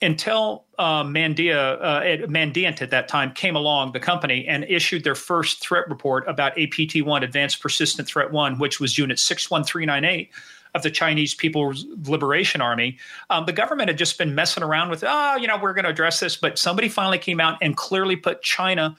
until 0.00 0.64
uh, 0.78 1.02
Mandia, 1.02 1.78
uh, 1.80 2.26
Mandiant 2.26 2.80
at 2.82 2.90
that 2.90 3.08
time 3.08 3.32
came 3.32 3.56
along, 3.56 3.92
the 3.92 4.00
company, 4.00 4.46
and 4.46 4.64
issued 4.68 5.02
their 5.02 5.16
first 5.16 5.60
threat 5.60 5.88
report 5.88 6.24
about 6.28 6.54
APT1, 6.56 7.22
Advanced 7.22 7.60
Persistent 7.60 8.06
Threat 8.06 8.30
1, 8.30 8.58
which 8.58 8.78
was 8.78 8.96
Unit 8.96 9.18
61398 9.18 10.30
of 10.74 10.82
the 10.82 10.90
Chinese 10.90 11.34
People's 11.34 11.84
Liberation 12.06 12.60
Army. 12.60 12.98
Um, 13.30 13.46
the 13.46 13.52
government 13.52 13.88
had 13.88 13.98
just 13.98 14.18
been 14.18 14.34
messing 14.34 14.62
around 14.62 14.90
with, 14.90 15.02
oh, 15.06 15.36
you 15.36 15.48
know, 15.48 15.58
we're 15.60 15.72
going 15.72 15.84
to 15.84 15.90
address 15.90 16.20
this. 16.20 16.36
But 16.36 16.58
somebody 16.58 16.88
finally 16.88 17.18
came 17.18 17.40
out 17.40 17.58
and 17.60 17.76
clearly 17.76 18.16
put 18.16 18.42
China 18.42 18.96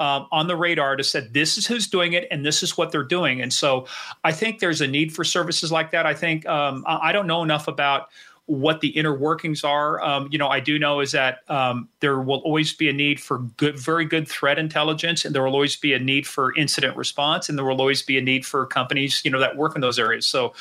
um, 0.00 0.26
on 0.32 0.48
the 0.48 0.56
radar 0.56 0.96
to 0.96 1.04
said 1.04 1.34
this 1.34 1.58
is 1.58 1.66
who's 1.66 1.86
doing 1.86 2.14
it 2.14 2.26
and 2.30 2.44
this 2.44 2.62
is 2.62 2.76
what 2.76 2.90
they're 2.90 3.04
doing. 3.04 3.42
And 3.42 3.52
so 3.52 3.86
I 4.24 4.32
think 4.32 4.58
there's 4.58 4.80
a 4.80 4.86
need 4.86 5.12
for 5.12 5.24
services 5.24 5.70
like 5.70 5.90
that. 5.90 6.06
I 6.06 6.14
think 6.14 6.46
um, 6.46 6.84
I 6.86 7.12
don't 7.12 7.26
know 7.26 7.42
enough 7.42 7.68
about 7.68 8.08
what 8.50 8.80
the 8.80 8.88
inner 8.88 9.14
workings 9.14 9.62
are. 9.62 10.02
Um, 10.02 10.28
you 10.32 10.36
know, 10.36 10.48
I 10.48 10.58
do 10.58 10.76
know 10.76 10.98
is 10.98 11.12
that 11.12 11.48
um, 11.48 11.88
there 12.00 12.20
will 12.20 12.40
always 12.40 12.72
be 12.72 12.88
a 12.88 12.92
need 12.92 13.20
for 13.20 13.38
good, 13.38 13.78
very 13.78 14.04
good 14.04 14.26
threat 14.26 14.58
intelligence, 14.58 15.24
and 15.24 15.32
there 15.32 15.44
will 15.44 15.52
always 15.52 15.76
be 15.76 15.94
a 15.94 16.00
need 16.00 16.26
for 16.26 16.52
incident 16.56 16.96
response, 16.96 17.48
and 17.48 17.56
there 17.56 17.64
will 17.64 17.80
always 17.80 18.02
be 18.02 18.18
a 18.18 18.20
need 18.20 18.44
for 18.44 18.66
companies, 18.66 19.22
you 19.24 19.30
know, 19.30 19.38
that 19.38 19.56
work 19.56 19.76
in 19.76 19.80
those 19.80 20.00
areas. 20.00 20.26
So, 20.26 20.52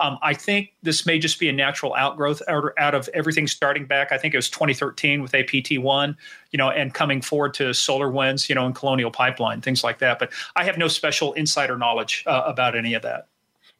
um, 0.00 0.18
I 0.22 0.32
think 0.32 0.72
this 0.82 1.04
may 1.04 1.18
just 1.18 1.38
be 1.38 1.50
a 1.50 1.52
natural 1.52 1.94
outgrowth 1.94 2.40
out, 2.48 2.72
out, 2.78 2.94
of 2.94 3.10
everything 3.12 3.46
starting 3.46 3.84
back. 3.84 4.10
I 4.10 4.16
think 4.16 4.32
it 4.32 4.38
was 4.38 4.48
2013 4.48 5.20
with 5.20 5.34
APT 5.34 5.78
one, 5.78 6.16
you 6.50 6.56
know, 6.56 6.70
and 6.70 6.94
coming 6.94 7.20
forward 7.20 7.52
to 7.54 7.64
SolarWinds, 7.70 8.48
you 8.48 8.54
know, 8.54 8.64
and 8.64 8.74
Colonial 8.74 9.10
Pipeline, 9.10 9.60
things 9.60 9.84
like 9.84 9.98
that. 9.98 10.18
But 10.18 10.32
I 10.56 10.64
have 10.64 10.78
no 10.78 10.88
special 10.88 11.34
insider 11.34 11.76
knowledge 11.76 12.24
uh, 12.26 12.42
about 12.46 12.74
any 12.74 12.94
of 12.94 13.02
that. 13.02 13.28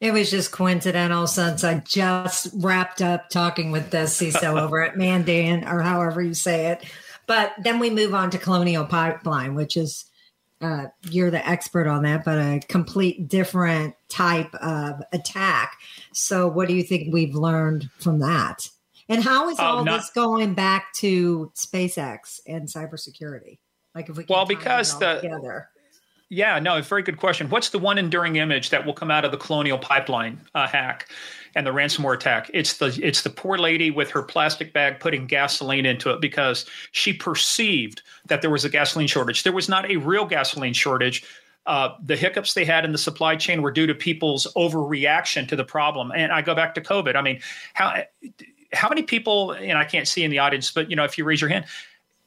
It 0.01 0.11
was 0.11 0.29
just 0.29 0.51
coincidental 0.51 1.25
since 1.25 1.63
I 1.63 1.79
just 1.79 2.49
wrapped 2.53 3.01
up 3.01 3.29
talking 3.29 3.71
with 3.71 3.91
the 3.91 3.99
CISO 3.99 4.61
over 4.61 4.83
at 4.83 4.97
Mandan 4.97 5.65
or 5.65 5.81
however 5.81 6.21
you 6.21 6.33
say 6.33 6.67
it. 6.67 6.85
But 7.27 7.53
then 7.63 7.79
we 7.79 7.89
move 7.89 8.13
on 8.13 8.29
to 8.31 8.37
Colonial 8.37 8.85
Pipeline, 8.85 9.55
which 9.55 9.77
is 9.77 10.05
uh, 10.61 10.87
you're 11.09 11.31
the 11.31 11.47
expert 11.47 11.87
on 11.87 12.03
that, 12.03 12.23
but 12.23 12.37
a 12.37 12.59
complete 12.67 13.27
different 13.27 13.95
type 14.09 14.53
of 14.55 15.01
attack. 15.11 15.77
So, 16.13 16.47
what 16.47 16.67
do 16.67 16.73
you 16.73 16.83
think 16.83 17.13
we've 17.13 17.35
learned 17.35 17.89
from 17.97 18.19
that? 18.19 18.69
And 19.09 19.23
how 19.23 19.49
is 19.49 19.59
all 19.59 19.83
not, 19.83 19.97
this 19.97 20.09
going 20.11 20.53
back 20.53 20.93
to 20.93 21.51
SpaceX 21.55 22.39
and 22.47 22.67
cybersecurity? 22.67 23.59
Like, 23.93 24.09
if 24.09 24.17
we 24.17 24.25
well, 24.27 24.45
because 24.45 24.97
the 24.97 25.15
together. 25.15 25.69
Yeah, 26.29 26.57
no, 26.57 26.77
a 26.77 26.81
very 26.81 27.03
good 27.03 27.17
question. 27.17 27.49
What's 27.49 27.69
the 27.69 27.77
one 27.77 27.97
enduring 27.99 28.37
image 28.37 28.71
that 28.71 28.85
will 28.85 28.93
come 28.93 29.11
out 29.11 29.25
of 29.25 29.31
the 29.31 29.37
Colonial 29.37 29.77
Pipeline 29.77 30.41
uh, 30.55 30.67
hack 30.67 31.07
and 31.53 31.67
the 31.67 31.71
ransomware 31.71 32.15
attack? 32.15 32.49
It's 32.51 32.77
the 32.77 32.99
it's 33.01 33.21
the 33.21 33.29
poor 33.29 33.59
lady 33.59 33.91
with 33.91 34.09
her 34.09 34.23
plastic 34.23 34.73
bag 34.73 34.99
putting 34.99 35.27
gasoline 35.27 35.85
into 35.85 36.09
it 36.09 36.21
because 36.21 36.65
she 36.91 37.13
perceived 37.13 38.01
that 38.25 38.41
there 38.41 38.49
was 38.49 38.65
a 38.65 38.69
gasoline 38.69 39.07
shortage. 39.07 39.43
There 39.43 39.53
was 39.53 39.69
not 39.69 39.89
a 39.89 39.97
real 39.97 40.25
gasoline 40.25 40.73
shortage. 40.73 41.23
Uh, 41.67 41.89
the 42.03 42.15
hiccups 42.15 42.55
they 42.55 42.65
had 42.65 42.85
in 42.85 42.91
the 42.91 42.97
supply 42.97 43.35
chain 43.35 43.61
were 43.61 43.71
due 43.71 43.87
to 43.87 43.93
people's 43.93 44.47
overreaction 44.55 45.47
to 45.47 45.55
the 45.55 45.63
problem. 45.63 46.11
And 46.15 46.31
I 46.31 46.41
go 46.41 46.55
back 46.55 46.73
to 46.75 46.81
COVID. 46.81 47.15
I 47.15 47.21
mean, 47.21 47.39
how 47.75 48.01
how 48.73 48.89
many 48.89 49.03
people? 49.03 49.51
And 49.51 49.77
I 49.77 49.85
can't 49.85 50.07
see 50.07 50.23
in 50.23 50.31
the 50.31 50.39
audience, 50.39 50.71
but 50.71 50.89
you 50.89 50.95
know, 50.95 51.03
if 51.03 51.19
you 51.19 51.23
raise 51.23 51.39
your 51.39 51.51
hand, 51.51 51.65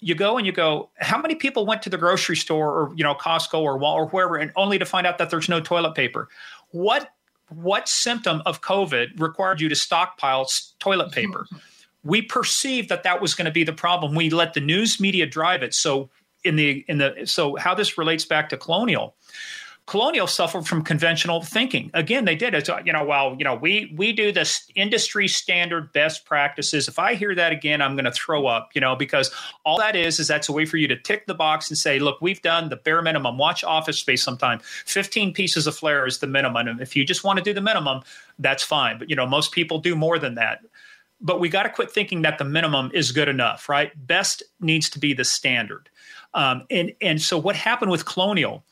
you 0.01 0.15
go 0.15 0.37
and 0.37 0.47
you 0.47 0.53
go, 0.53 0.91
how 0.99 1.21
many 1.21 1.35
people 1.35 1.67
went 1.67 1.83
to 1.83 1.91
the 1.91 1.99
grocery 1.99 2.37
store 2.37 2.73
or 2.73 2.93
you 2.97 3.05
know 3.05 3.15
Costco 3.15 3.61
or 3.61 3.79
Wal 3.79 3.95
or 3.95 4.07
wherever, 4.07 4.37
and 4.37 4.53
only 4.57 4.79
to 4.79 4.85
find 4.85 5.07
out 5.07 5.19
that 5.19 5.31
there's 5.31 5.49
no 5.49 5.61
toilet 5.61 5.95
paper? 5.95 6.29
What 6.71 7.11
what 7.49 7.89
symptom 7.89 8.43
of 8.47 8.61
COVID 8.61 9.19
required 9.19 9.61
you 9.61 9.69
to 9.69 9.75
stockpile 9.75 10.49
toilet 10.79 11.13
paper? 11.13 11.47
Mm-hmm. 11.47 11.59
we 12.05 12.23
perceived 12.23 12.89
that 12.91 13.03
that 13.03 13.21
was 13.21 13.35
going 13.35 13.47
to 13.47 13.51
be 13.51 13.65
the 13.65 13.73
problem. 13.73 14.15
We 14.15 14.31
let 14.31 14.55
the 14.55 14.61
news 14.61 15.01
media 15.01 15.27
drive 15.27 15.63
it. 15.63 15.75
So 15.75 16.11
in 16.45 16.57
the 16.57 16.85
in 16.89 16.99
the 16.99 17.23
so 17.25 17.57
how 17.57 17.75
this 17.75 17.99
relates 17.99 18.25
back 18.25 18.49
to 18.51 18.57
colonial 18.57 19.17
Colonial 19.89 20.27
suffered 20.27 20.67
from 20.67 20.85
conventional 20.85 21.41
thinking. 21.41 21.91
Again, 21.95 22.27
they 22.27 22.37
did 22.37 22.53
it. 22.53 22.69
You 22.85 22.93
know, 22.93 23.05
well, 23.05 23.35
you 23.39 23.45
know, 23.45 23.55
we 23.55 23.91
we 23.97 24.13
do 24.13 24.31
this 24.31 24.71
industry 24.75 25.27
standard 25.29 25.95
best 25.95 26.27
practices. 26.27 26.89
If 26.89 26.99
I 26.99 27.15
hear 27.15 27.35
that 27.35 27.53
again, 27.53 27.81
I'm 27.81 27.95
going 27.95 28.05
to 28.05 28.13
throw 28.13 28.47
up. 28.47 28.69
You 28.75 28.83
know, 28.83 28.95
because 28.95 29.31
all 29.65 29.79
that 29.79 29.97
is 29.97 30.21
is 30.21 30.29
that's 30.29 30.51
a 30.51 30.53
way 30.53 30.67
for 30.67 30.77
you 30.77 30.89
to 30.89 30.97
tick 30.97 31.27
the 31.27 31.35
box 31.35 31.71
and 31.71 31.79
say, 31.79 31.99
look, 31.99 32.21
we've 32.21 32.43
done 32.43 32.69
the 32.69 32.77
bare 32.77 33.01
minimum. 33.01 33.39
Watch 33.39 33.65
Office 33.65 33.99
Space 33.99 34.23
sometime. 34.23 34.61
15 34.85 35.33
pieces 35.33 35.67
of 35.67 35.75
flair 35.75 36.07
is 36.07 36.19
the 36.19 36.27
minimum. 36.27 36.69
And 36.69 36.83
if 36.83 36.95
you 36.95 37.03
just 37.03 37.25
want 37.25 37.39
to 37.39 37.43
do 37.43 37.55
the 37.55 37.63
minimum, 37.63 38.03
that's 38.39 38.63
fine. 38.63 38.99
But 38.99 39.09
you 39.09 39.17
know, 39.17 39.27
most 39.27 39.53
people 39.53 39.79
do 39.79 39.97
more 39.97 40.19
than 40.19 40.35
that 40.35 40.61
but 41.21 41.41
we 41.41 41.49
got 41.49 41.65
to 41.65 41.69
quit 41.69 41.91
thinking 41.91 42.23
that 42.23 42.39
the 42.39 42.45
minimum 42.45 42.93
is 42.95 43.11
good 43.11 43.29
enough, 43.29 43.69
right? 43.69 43.91
Best 44.07 44.41
needs 44.61 44.89
to 44.91 45.01
be 45.01 45.15
the 45.15 45.25
standard. 45.25 45.89
Um, 46.33 46.65
and 46.71 46.93
and 47.01 47.21
so 47.21 47.37
what 47.37 47.57
happened 47.57 47.91
with 47.91 48.05
Colonial 48.05 48.63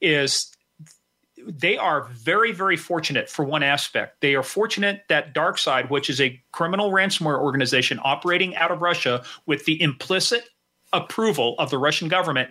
is 0.00 0.55
they 1.46 1.76
are 1.76 2.04
very, 2.12 2.52
very 2.52 2.76
fortunate 2.76 3.28
for 3.28 3.44
one 3.44 3.62
aspect. 3.62 4.20
They 4.20 4.34
are 4.34 4.42
fortunate 4.42 5.02
that 5.08 5.34
DarkSide, 5.34 5.90
which 5.90 6.10
is 6.10 6.20
a 6.20 6.40
criminal 6.52 6.90
ransomware 6.90 7.40
organization 7.40 8.00
operating 8.02 8.56
out 8.56 8.70
of 8.70 8.82
Russia 8.82 9.24
with 9.46 9.64
the 9.64 9.80
implicit 9.80 10.48
approval 10.92 11.54
of 11.58 11.70
the 11.70 11.78
Russian 11.78 12.08
government, 12.08 12.50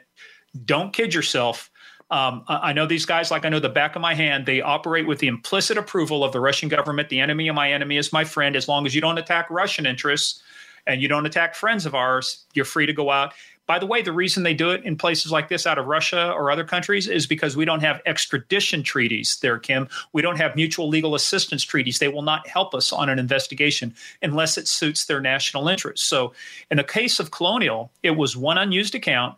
don't 0.64 0.94
kid 0.94 1.14
yourself. 1.14 1.70
Um, 2.12 2.44
I 2.48 2.72
know 2.74 2.86
these 2.86 3.06
guys 3.06 3.32
like 3.32 3.46
I 3.46 3.50
know 3.50 3.60
the 3.60 3.68
back 3.68 3.96
of 3.96 4.02
my 4.02 4.14
hand. 4.14 4.46
They 4.46 4.62
operate 4.62 5.08
with 5.08 5.20
the 5.20 5.28
implicit 5.28 5.78
approval 5.78 6.24
of 6.24 6.32
the 6.32 6.40
Russian 6.40 6.70
government. 6.70 7.10
The 7.10 7.20
enemy 7.20 7.48
of 7.48 7.56
my 7.56 7.72
enemy 7.72 7.98
is 7.98 8.14
my 8.14 8.24
friend. 8.24 8.56
As 8.56 8.68
long 8.68 8.86
as 8.86 8.94
you 8.94 9.02
don't 9.02 9.18
attack 9.18 9.50
Russian 9.50 9.86
interests 9.86 10.42
and 10.86 11.02
you 11.02 11.08
don't 11.08 11.26
attack 11.26 11.56
friends 11.56 11.86
of 11.86 11.96
ours, 11.96 12.46
you're 12.54 12.66
free 12.66 12.86
to 12.86 12.94
go 12.94 13.10
out. 13.10 13.34
By 13.68 13.80
the 13.80 13.86
way, 13.86 14.02
the 14.02 14.12
reason 14.12 14.44
they 14.44 14.54
do 14.54 14.72
it 14.72 14.84
in 14.84 14.96
places 14.96 15.32
like 15.32 15.50
this 15.50 15.66
out 15.66 15.80
of 15.80 15.88
Russia 15.88 16.32
or 16.32 16.52
other 16.52 16.64
countries 16.64 17.08
is 17.08 17.26
because 17.26 17.58
we 17.58 17.66
don't 17.66 17.80
have 17.80 18.02
extradition 18.06 18.84
treaties 18.84 19.38
there, 19.42 19.58
Kim. 19.58 19.88
We 20.14 20.22
don't 20.22 20.38
have 20.38 20.56
mutual 20.56 20.88
legal 20.88 21.16
assistance 21.16 21.64
treaties. 21.64 21.98
They 21.98 22.08
will 22.08 22.22
not 22.22 22.48
help 22.48 22.76
us 22.76 22.94
on 22.94 23.10
an 23.10 23.18
investigation 23.18 23.96
unless 24.22 24.58
it 24.58 24.68
suits 24.68 25.06
their 25.06 25.20
national 25.20 25.68
interests. 25.68 26.06
So, 26.06 26.34
in 26.70 26.78
the 26.78 26.84
case 26.84 27.20
of 27.20 27.32
Colonial, 27.32 27.92
it 28.04 28.12
was 28.12 28.38
one 28.38 28.58
unused 28.58 28.94
account. 28.94 29.38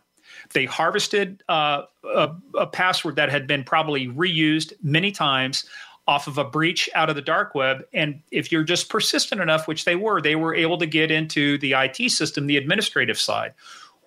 They 0.52 0.66
harvested 0.66 1.42
uh, 1.48 1.82
a, 2.04 2.30
a 2.58 2.66
password 2.66 3.16
that 3.16 3.30
had 3.30 3.46
been 3.46 3.64
probably 3.64 4.08
reused 4.08 4.72
many 4.82 5.10
times 5.10 5.64
off 6.06 6.26
of 6.26 6.38
a 6.38 6.44
breach 6.44 6.88
out 6.94 7.10
of 7.10 7.16
the 7.16 7.22
dark 7.22 7.54
web. 7.54 7.84
And 7.92 8.22
if 8.30 8.50
you're 8.50 8.64
just 8.64 8.88
persistent 8.88 9.42
enough, 9.42 9.68
which 9.68 9.84
they 9.84 9.94
were, 9.94 10.22
they 10.22 10.36
were 10.36 10.54
able 10.54 10.78
to 10.78 10.86
get 10.86 11.10
into 11.10 11.58
the 11.58 11.74
IT 11.74 12.10
system, 12.10 12.46
the 12.46 12.56
administrative 12.56 13.20
side, 13.20 13.52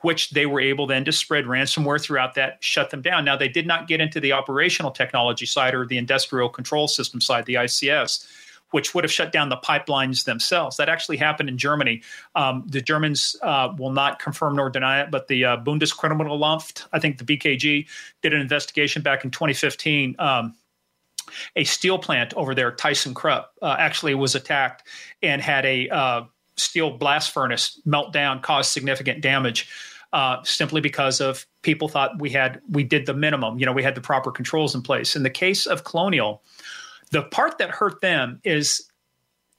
which 0.01 0.31
they 0.31 0.45
were 0.45 0.59
able 0.59 0.87
then 0.87 1.05
to 1.05 1.11
spread 1.11 1.45
ransomware 1.45 2.01
throughout 2.01 2.35
that, 2.35 2.57
shut 2.59 2.89
them 2.89 3.01
down. 3.01 3.25
Now, 3.25 3.35
they 3.35 3.47
did 3.47 3.67
not 3.67 3.87
get 3.87 4.01
into 4.01 4.19
the 4.19 4.33
operational 4.33 4.91
technology 4.91 5.45
side 5.45 5.73
or 5.73 5.85
the 5.85 5.97
industrial 5.97 6.49
control 6.49 6.87
system 6.87 7.21
side, 7.21 7.45
the 7.45 7.55
ICS. 7.55 8.27
Which 8.71 8.95
would 8.95 9.03
have 9.03 9.11
shut 9.11 9.33
down 9.33 9.49
the 9.49 9.57
pipelines 9.57 10.23
themselves. 10.23 10.77
That 10.77 10.87
actually 10.87 11.17
happened 11.17 11.49
in 11.49 11.57
Germany. 11.57 12.03
Um, 12.35 12.63
the 12.65 12.81
Germans 12.81 13.35
uh, 13.41 13.73
will 13.77 13.91
not 13.91 14.19
confirm 14.19 14.55
nor 14.55 14.69
deny 14.69 15.01
it, 15.01 15.11
but 15.11 15.27
the 15.27 15.43
uh, 15.43 15.57
Bundeskriminalamt, 15.57 16.87
I 16.93 16.99
think 16.99 17.17
the 17.17 17.25
BKG, 17.25 17.85
did 18.21 18.33
an 18.33 18.39
investigation 18.39 19.01
back 19.01 19.25
in 19.25 19.31
2015. 19.31 20.15
Um, 20.19 20.55
a 21.57 21.65
steel 21.65 21.97
plant 21.99 22.33
over 22.35 22.55
there, 22.55 22.71
ThyssenKrupp, 22.71 23.45
uh, 23.61 23.75
actually 23.77 24.15
was 24.15 24.35
attacked 24.35 24.87
and 25.21 25.41
had 25.41 25.65
a 25.65 25.89
uh, 25.89 26.23
steel 26.55 26.91
blast 26.91 27.31
furnace 27.31 27.79
melt 27.85 28.13
down, 28.13 28.41
caused 28.41 28.71
significant 28.71 29.21
damage. 29.21 29.69
Uh, 30.13 30.43
simply 30.43 30.81
because 30.81 31.21
of 31.21 31.45
people 31.61 31.87
thought 31.87 32.19
we 32.19 32.29
had 32.29 32.61
we 32.69 32.83
did 32.83 33.05
the 33.05 33.13
minimum, 33.13 33.57
you 33.57 33.65
know, 33.65 33.71
we 33.71 33.81
had 33.81 33.95
the 33.95 34.01
proper 34.01 34.29
controls 34.29 34.75
in 34.75 34.81
place. 34.81 35.15
In 35.15 35.23
the 35.23 35.29
case 35.29 35.65
of 35.65 35.85
Colonial, 35.85 36.43
the 37.11 37.23
part 37.23 37.59
that 37.59 37.69
hurt 37.69 38.01
them 38.01 38.41
is, 38.43 38.89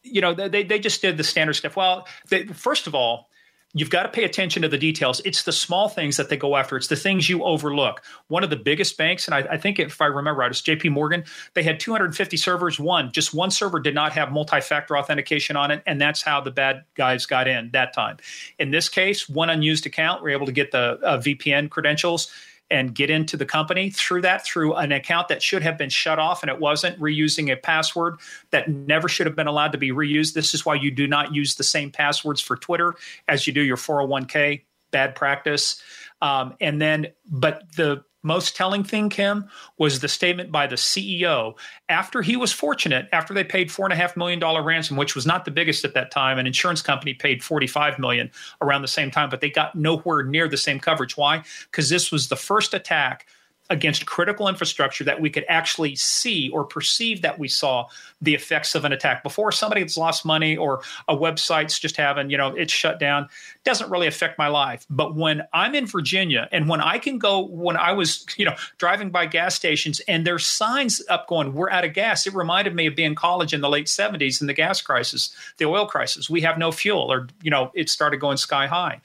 you 0.02 0.20
know, 0.20 0.34
they 0.34 0.62
they 0.62 0.78
just 0.78 1.00
did 1.00 1.16
the 1.16 1.24
standard 1.24 1.54
stuff. 1.54 1.74
Well, 1.74 2.06
they, 2.28 2.44
first 2.44 2.86
of 2.86 2.94
all, 2.94 3.30
you've 3.74 3.90
got 3.90 4.02
to 4.02 4.08
pay 4.08 4.24
attention 4.24 4.62
to 4.62 4.68
the 4.68 4.78
details. 4.78 5.20
It's 5.24 5.44
the 5.44 5.52
small 5.52 5.88
things 5.88 6.16
that 6.18 6.28
they 6.28 6.36
go 6.36 6.56
after. 6.56 6.76
It's 6.76 6.88
the 6.88 6.96
things 6.96 7.28
you 7.28 7.42
overlook. 7.44 8.02
One 8.28 8.44
of 8.44 8.50
the 8.50 8.56
biggest 8.56 8.98
banks, 8.98 9.26
and 9.26 9.34
I, 9.34 9.38
I 9.52 9.56
think 9.56 9.78
if 9.78 10.00
I 10.00 10.06
remember 10.06 10.40
right, 10.40 10.50
it's 10.50 10.60
JP 10.60 10.90
Morgan. 10.90 11.24
They 11.54 11.62
had 11.62 11.80
250 11.80 12.36
servers. 12.36 12.78
One, 12.78 13.12
just 13.12 13.32
one 13.32 13.50
server 13.50 13.80
did 13.80 13.94
not 13.94 14.12
have 14.12 14.30
multi-factor 14.30 14.96
authentication 14.96 15.56
on 15.56 15.70
it, 15.70 15.82
and 15.86 16.00
that's 16.00 16.22
how 16.22 16.40
the 16.40 16.50
bad 16.50 16.84
guys 16.94 17.26
got 17.26 17.48
in 17.48 17.70
that 17.72 17.94
time. 17.94 18.18
In 18.58 18.70
this 18.70 18.88
case, 18.88 19.28
one 19.28 19.48
unused 19.48 19.86
account, 19.86 20.22
we're 20.22 20.30
able 20.30 20.46
to 20.46 20.52
get 20.52 20.70
the 20.70 20.98
uh, 21.02 21.18
VPN 21.18 21.70
credentials 21.70 22.30
and 22.72 22.94
get 22.94 23.10
into 23.10 23.36
the 23.36 23.44
company 23.44 23.90
through 23.90 24.22
that 24.22 24.44
through 24.44 24.74
an 24.74 24.90
account 24.90 25.28
that 25.28 25.42
should 25.42 25.62
have 25.62 25.76
been 25.76 25.90
shut 25.90 26.18
off 26.18 26.42
and 26.42 26.50
it 26.50 26.58
wasn't 26.58 26.98
reusing 26.98 27.52
a 27.52 27.56
password 27.56 28.16
that 28.50 28.68
never 28.68 29.08
should 29.08 29.26
have 29.26 29.36
been 29.36 29.46
allowed 29.46 29.72
to 29.72 29.78
be 29.78 29.90
reused. 29.90 30.32
This 30.32 30.54
is 30.54 30.64
why 30.64 30.74
you 30.74 30.90
do 30.90 31.06
not 31.06 31.34
use 31.34 31.54
the 31.54 31.64
same 31.64 31.90
passwords 31.90 32.40
for 32.40 32.56
twitter 32.56 32.94
as 33.28 33.46
you 33.46 33.52
do 33.52 33.60
your 33.60 33.76
401k 33.76 34.62
bad 34.90 35.14
practice. 35.14 35.82
Um, 36.22 36.54
and 36.60 36.80
then 36.80 37.08
but 37.30 37.64
the 37.76 38.04
most 38.22 38.56
telling 38.56 38.84
thing, 38.84 39.08
Kim, 39.08 39.48
was 39.78 40.00
the 40.00 40.08
statement 40.08 40.52
by 40.52 40.66
the 40.66 40.76
CEO 40.76 41.54
after 41.88 42.22
he 42.22 42.36
was 42.36 42.52
fortunate, 42.52 43.08
after 43.12 43.34
they 43.34 43.44
paid 43.44 43.70
four 43.70 43.86
and 43.86 43.92
a 43.92 43.96
half 43.96 44.16
million 44.16 44.38
dollar 44.38 44.62
ransom, 44.62 44.96
which 44.96 45.14
was 45.14 45.26
not 45.26 45.44
the 45.44 45.50
biggest 45.50 45.84
at 45.84 45.94
that 45.94 46.10
time. 46.10 46.38
An 46.38 46.46
insurance 46.46 46.82
company 46.82 47.14
paid 47.14 47.42
45 47.42 47.98
million 47.98 48.30
around 48.60 48.82
the 48.82 48.88
same 48.88 49.10
time, 49.10 49.28
but 49.28 49.40
they 49.40 49.50
got 49.50 49.74
nowhere 49.74 50.22
near 50.22 50.48
the 50.48 50.56
same 50.56 50.78
coverage. 50.78 51.16
Why? 51.16 51.42
Because 51.70 51.88
this 51.88 52.12
was 52.12 52.28
the 52.28 52.36
first 52.36 52.74
attack 52.74 53.26
against 53.72 54.06
critical 54.06 54.46
infrastructure 54.46 55.02
that 55.02 55.20
we 55.20 55.30
could 55.30 55.44
actually 55.48 55.96
see 55.96 56.48
or 56.50 56.64
perceive 56.64 57.22
that 57.22 57.38
we 57.38 57.48
saw 57.48 57.86
the 58.20 58.34
effects 58.34 58.74
of 58.74 58.84
an 58.84 58.92
attack 58.92 59.22
before 59.22 59.50
somebody 59.50 59.80
that's 59.80 59.96
lost 59.96 60.24
money 60.24 60.56
or 60.56 60.82
a 61.08 61.16
website's 61.16 61.78
just 61.78 61.96
having 61.96 62.30
you 62.30 62.36
know 62.36 62.48
it's 62.48 62.72
shut 62.72 63.00
down. 63.00 63.28
Doesn't 63.64 63.90
really 63.90 64.06
affect 64.06 64.38
my 64.38 64.48
life. 64.48 64.86
But 64.88 65.16
when 65.16 65.42
i'm 65.52 65.74
in 65.74 65.86
virginia 65.86 66.48
and 66.52 66.68
when 66.68 66.80
i 66.80 66.98
can 66.98 67.18
go 67.18 67.40
when 67.40 67.76
i 67.76 67.92
was 67.92 68.26
you 68.36 68.44
know 68.44 68.54
driving 68.78 69.10
by 69.10 69.26
gas 69.26 69.54
stations 69.54 70.00
and 70.06 70.26
there's 70.26 70.46
signs 70.46 71.02
up 71.08 71.26
going 71.26 71.52
we're 71.54 71.70
out 71.70 71.84
of 71.84 71.92
gas 71.92 72.26
it 72.26 72.34
reminded 72.34 72.74
me 72.74 72.86
of 72.86 72.94
being 72.94 73.14
college 73.14 73.52
in 73.52 73.60
the 73.60 73.68
late 73.68 73.86
70s 73.86 74.40
in 74.40 74.46
the 74.46 74.54
gas 74.54 74.80
crisis 74.80 75.34
the 75.56 75.64
oil 75.64 75.86
crisis. 75.86 76.28
We 76.30 76.40
have 76.42 76.58
no 76.58 76.72
fuel 76.72 77.12
or 77.12 77.28
you 77.42 77.50
know 77.50 77.70
it 77.74 77.88
started 77.88 78.18
going 78.18 78.36
sky 78.36 78.66
high. 78.66 79.00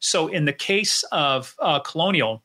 So 0.00 0.28
in 0.28 0.44
the 0.44 0.52
case 0.52 1.02
of 1.12 1.54
uh, 1.58 1.80
colonial 1.80 2.42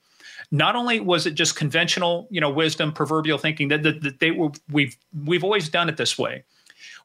not 0.55 0.75
only 0.75 0.99
was 0.99 1.25
it 1.25 1.31
just 1.35 1.55
conventional, 1.55 2.27
you 2.31 2.39
know, 2.39 2.49
wisdom, 2.49 2.93
proverbial 2.93 3.37
thinking 3.37 3.67
that, 3.67 3.83
that, 3.83 4.01
that 4.01 4.19
they 4.19 4.31
were 4.31 4.49
we've 4.71 4.97
we've 5.25 5.43
always 5.43 5.69
done 5.69 5.89
it 5.89 5.97
this 5.97 6.17
way. 6.17 6.43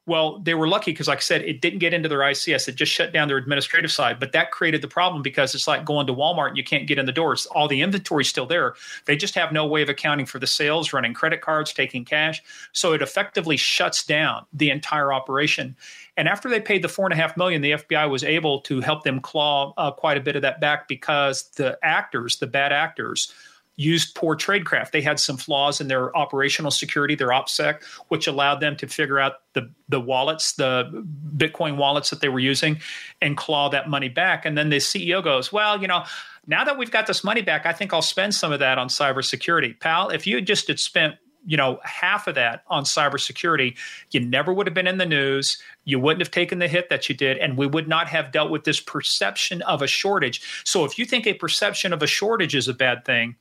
Well, 0.07 0.39
they 0.39 0.55
were 0.55 0.67
lucky 0.67 0.93
because, 0.93 1.09
like 1.09 1.19
I 1.19 1.21
said, 1.21 1.43
it 1.43 1.61
didn't 1.61 1.79
get 1.79 1.93
into 1.93 2.09
their 2.09 2.21
ICS. 2.21 2.69
It 2.69 2.75
just 2.75 2.91
shut 2.91 3.13
down 3.13 3.29
their 3.29 3.37
administrative 3.37 3.93
side. 3.93 4.19
But 4.19 4.33
that 4.33 4.51
created 4.51 4.83
the 4.83 4.89
problem 4.89 5.23
because 5.23 5.55
it's 5.55 5.69
like 5.69 5.85
going 5.85 6.07
to 6.07 6.15
Walmart 6.15 6.49
and 6.49 6.57
you 6.57 6.65
can't 6.65 6.87
get 6.87 6.99
in 6.99 7.07
the 7.07 7.13
doors. 7.13 7.47
All 7.47 7.69
the 7.69 7.83
inventory 7.83 8.23
is 8.23 8.29
still 8.29 8.47
there. 8.47 8.75
They 9.05 9.15
just 9.15 9.35
have 9.35 9.53
no 9.53 9.67
way 9.67 9.83
of 9.83 9.89
accounting 9.89 10.27
for 10.27 10.39
the 10.39 10.47
sales, 10.47 10.93
running 10.93 11.15
credit 11.15 11.43
cards, 11.43 11.73
taking 11.73 12.05
cash. 12.05 12.43
So 12.73 12.93
it 12.93 13.03
effectively 13.03 13.57
shuts 13.57 14.05
down 14.05 14.47
the 14.53 14.71
entire 14.71 15.13
operation. 15.13 15.77
And 16.17 16.29
after 16.29 16.49
they 16.49 16.61
paid 16.61 16.83
the 16.83 16.89
four 16.89 17.07
and 17.07 17.13
a 17.13 17.17
half 17.17 17.37
million, 17.37 17.63
the 17.63 17.73
FBI 17.73 18.09
was 18.11 18.25
able 18.25 18.61
to 18.63 18.81
help 18.81 19.05
them 19.05 19.21
claw 19.21 19.75
uh, 19.77 19.91
quite 19.91 20.17
a 20.17 20.21
bit 20.21 20.35
of 20.35 20.43
that 20.43 20.61
back 20.61 20.89
because 20.89 21.51
the 21.51 21.79
actors, 21.83 22.39
the 22.39 22.47
bad 22.47 22.73
actors, 22.73 23.33
used 23.81 24.15
poor 24.15 24.37
tradecraft. 24.37 24.91
They 24.91 25.01
had 25.01 25.19
some 25.19 25.37
flaws 25.37 25.81
in 25.81 25.89
their 25.89 26.15
operational 26.17 26.71
security, 26.71 27.15
their 27.15 27.29
OPSEC, 27.29 27.83
which 28.09 28.27
allowed 28.27 28.61
them 28.61 28.77
to 28.77 28.87
figure 28.87 29.19
out 29.19 29.35
the 29.55 29.71
the 29.89 30.01
wallets, 30.01 30.53
the 30.53 31.05
Bitcoin 31.37 31.77
wallets 31.77 32.11
that 32.11 32.21
they 32.21 32.29
were 32.29 32.41
using, 32.41 32.81
and 33.23 33.37
claw 33.37 33.71
that 33.71 33.89
money 33.89 34.09
back. 34.09 34.45
And 34.45 34.57
then 34.57 34.69
the 34.69 34.77
CEO 34.77 35.23
goes, 35.23 35.53
"Well, 35.53 35.81
you 35.81 35.89
know." 35.89 36.05
Now 36.47 36.65
that 36.65 36.79
we've 36.79 36.91
got 36.91 37.07
this 37.07 37.23
money 37.23 37.43
back, 37.43 37.67
I 37.67 37.73
think 37.73 37.93
I'll 37.93 38.03
spend 38.03 38.35
some 38.35 38.51
of 38.51 38.59
that 38.61 38.79
on 38.79 38.89
cybersecurity. 38.89 39.79
Pal, 39.79 40.09
if 40.09 40.27
you 40.27 40.37
had 40.37 40.47
just 40.47 40.69
had 40.69 40.81
spent 40.81 41.17
you 41.47 41.57
know 41.57 41.79
half 41.85 42.27
of 42.27 42.35
that 42.35 42.65
on 42.69 42.85
cybersecurity 42.85 43.77
you 44.11 44.21
never 44.21 44.53
would 44.53 44.67
have 44.67 44.75
been 44.75 44.87
in 44.87 44.99
the 44.99 45.07
news 45.07 45.63
you 45.85 45.99
wouldn't 45.99 46.21
have 46.21 46.31
taken 46.31 46.59
the 46.59 46.69
hit 46.69 46.91
that 46.91 47.09
you 47.09 47.15
did 47.15 47.39
and 47.39 47.57
we 47.57 47.67
would 47.67 47.89
not 47.89 48.09
have 48.09 48.31
dealt 48.31 48.51
with 48.51 48.65
this 48.65 48.79
perception 48.79 49.63
of 49.63 49.81
a 49.81 49.87
shortage 49.87 50.63
so 50.65 50.85
if 50.85 50.99
you 50.99 51.07
think 51.07 51.27
a 51.27 51.33
perception 51.33 51.95
of 51.95 52.03
a 52.03 52.07
shortage 52.07 52.55
is 52.55 52.69
a 52.69 52.75
bad 52.75 53.07
thing 53.07 53.37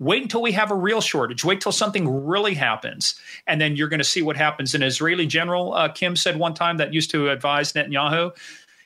Wait 0.00 0.22
until 0.22 0.40
we 0.40 0.52
have 0.52 0.70
a 0.70 0.76
real 0.76 1.00
shortage. 1.00 1.44
Wait 1.44 1.60
till 1.60 1.72
something 1.72 2.26
really 2.26 2.54
happens, 2.54 3.18
and 3.46 3.60
then 3.60 3.74
you're 3.74 3.88
going 3.88 3.98
to 3.98 4.04
see 4.04 4.22
what 4.22 4.36
happens. 4.36 4.74
An 4.74 4.82
Israeli 4.82 5.26
general, 5.26 5.74
uh, 5.74 5.88
Kim, 5.88 6.14
said 6.14 6.36
one 6.38 6.54
time 6.54 6.76
that 6.76 6.94
used 6.94 7.10
to 7.10 7.30
advise 7.30 7.72
Netanyahu, 7.72 8.30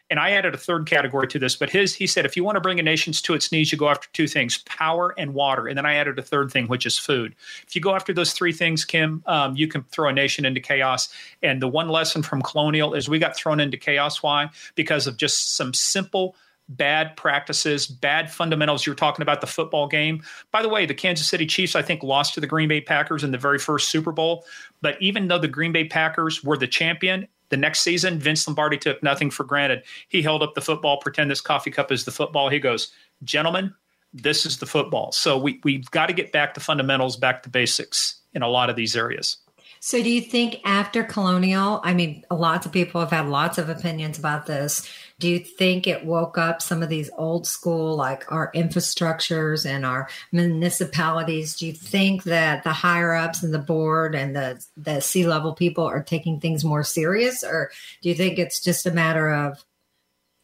and 0.08 0.18
I 0.18 0.30
added 0.30 0.54
a 0.54 0.58
third 0.58 0.86
category 0.86 1.26
to 1.28 1.38
this. 1.38 1.56
But 1.56 1.70
his, 1.70 1.94
he 1.94 2.06
said, 2.06 2.26
if 2.26 2.36
you 2.36 2.44
want 2.44 2.56
to 2.56 2.60
bring 2.60 2.78
a 2.78 2.82
nation 2.82 3.12
to 3.12 3.34
its 3.34 3.52
knees, 3.52 3.72
you 3.72 3.78
go 3.78 3.88
after 3.88 4.08
two 4.12 4.26
things: 4.26 4.58
power 4.64 5.14
and 5.18 5.34
water. 5.34 5.66
And 5.66 5.76
then 5.76 5.86
I 5.86 5.94
added 5.94 6.18
a 6.18 6.22
third 6.22 6.50
thing, 6.50 6.66
which 6.66 6.86
is 6.86 6.98
food. 6.98 7.34
If 7.66 7.74
you 7.76 7.82
go 7.82 7.94
after 7.94 8.12
those 8.14 8.32
three 8.32 8.52
things, 8.52 8.84
Kim, 8.84 9.22
um, 9.26 9.54
you 9.54 9.68
can 9.68 9.82
throw 9.84 10.08
a 10.08 10.12
nation 10.12 10.44
into 10.44 10.60
chaos. 10.60 11.08
And 11.42 11.60
the 11.60 11.68
one 11.68 11.88
lesson 11.88 12.22
from 12.22 12.40
colonial 12.40 12.94
is 12.94 13.08
we 13.08 13.18
got 13.18 13.36
thrown 13.36 13.60
into 13.60 13.76
chaos. 13.76 14.22
Why? 14.22 14.48
Because 14.74 15.06
of 15.06 15.18
just 15.18 15.56
some 15.56 15.74
simple 15.74 16.36
bad 16.68 17.16
practices, 17.16 17.86
bad 17.86 18.30
fundamentals. 18.30 18.86
You're 18.86 18.94
talking 18.94 19.22
about 19.22 19.40
the 19.40 19.46
football 19.46 19.86
game. 19.88 20.22
By 20.50 20.62
the 20.62 20.68
way, 20.68 20.86
the 20.86 20.94
Kansas 20.94 21.26
City 21.26 21.46
Chiefs, 21.46 21.76
I 21.76 21.82
think, 21.82 22.02
lost 22.02 22.34
to 22.34 22.40
the 22.40 22.46
Green 22.46 22.68
Bay 22.68 22.80
Packers 22.80 23.24
in 23.24 23.30
the 23.30 23.38
very 23.38 23.58
first 23.58 23.88
Super 23.90 24.12
Bowl. 24.12 24.44
But 24.80 25.00
even 25.00 25.28
though 25.28 25.38
the 25.38 25.48
Green 25.48 25.72
Bay 25.72 25.84
Packers 25.84 26.42
were 26.42 26.56
the 26.56 26.66
champion, 26.66 27.28
the 27.50 27.56
next 27.56 27.80
season, 27.80 28.18
Vince 28.18 28.46
Lombardi 28.46 28.78
took 28.78 29.02
nothing 29.02 29.30
for 29.30 29.44
granted. 29.44 29.82
He 30.08 30.22
held 30.22 30.42
up 30.42 30.54
the 30.54 30.62
football, 30.62 30.96
pretend 30.98 31.30
this 31.30 31.42
coffee 31.42 31.70
cup 31.70 31.92
is 31.92 32.04
the 32.04 32.10
football. 32.10 32.48
He 32.48 32.58
goes, 32.58 32.90
Gentlemen, 33.24 33.74
this 34.14 34.46
is 34.46 34.58
the 34.58 34.66
football. 34.66 35.12
So 35.12 35.38
we, 35.38 35.60
we've 35.62 35.90
got 35.90 36.06
to 36.06 36.12
get 36.12 36.32
back 36.32 36.54
to 36.54 36.60
fundamentals, 36.60 37.16
back 37.16 37.42
to 37.42 37.50
basics 37.50 38.20
in 38.32 38.42
a 38.42 38.48
lot 38.48 38.70
of 38.70 38.76
these 38.76 38.96
areas. 38.96 39.36
So, 39.84 40.00
do 40.00 40.08
you 40.08 40.20
think 40.20 40.60
after 40.64 41.02
colonial, 41.02 41.80
I 41.82 41.92
mean, 41.92 42.24
lots 42.30 42.66
of 42.66 42.70
people 42.70 43.00
have 43.00 43.10
had 43.10 43.28
lots 43.28 43.58
of 43.58 43.68
opinions 43.68 44.16
about 44.16 44.46
this. 44.46 44.88
Do 45.22 45.28
you 45.28 45.38
think 45.38 45.86
it 45.86 46.04
woke 46.04 46.36
up 46.36 46.60
some 46.60 46.82
of 46.82 46.88
these 46.88 47.08
old 47.16 47.46
school, 47.46 47.94
like 47.94 48.32
our 48.32 48.50
infrastructures 48.56 49.64
and 49.64 49.86
our 49.86 50.08
municipalities? 50.32 51.54
Do 51.54 51.68
you 51.68 51.72
think 51.72 52.24
that 52.24 52.64
the 52.64 52.72
higher 52.72 53.14
ups 53.14 53.44
and 53.44 53.54
the 53.54 53.60
board 53.60 54.16
and 54.16 54.34
the, 54.34 54.66
the 54.76 54.98
C-level 54.98 55.54
people 55.54 55.84
are 55.84 56.02
taking 56.02 56.40
things 56.40 56.64
more 56.64 56.82
serious? 56.82 57.44
Or 57.44 57.70
do 58.00 58.08
you 58.08 58.16
think 58.16 58.36
it's 58.36 58.60
just 58.60 58.84
a 58.84 58.90
matter 58.90 59.32
of 59.32 59.64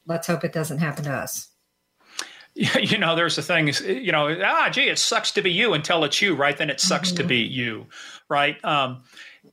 let's 0.06 0.28
hope 0.28 0.44
it 0.44 0.52
doesn't 0.52 0.78
happen 0.78 1.02
to 1.06 1.12
us? 1.12 1.48
you 2.54 2.98
know, 2.98 3.16
there's 3.16 3.36
a 3.36 3.42
thing, 3.42 3.72
you 3.84 4.12
know, 4.12 4.40
ah, 4.44 4.68
gee, 4.70 4.88
it 4.88 5.00
sucks 5.00 5.32
to 5.32 5.42
be 5.42 5.50
you 5.50 5.74
until 5.74 6.04
it's 6.04 6.22
you, 6.22 6.36
right? 6.36 6.56
Then 6.56 6.70
it 6.70 6.78
sucks 6.78 7.08
mm-hmm. 7.08 7.16
to 7.16 7.24
be 7.24 7.38
you, 7.38 7.86
right? 8.28 8.64
Um, 8.64 9.02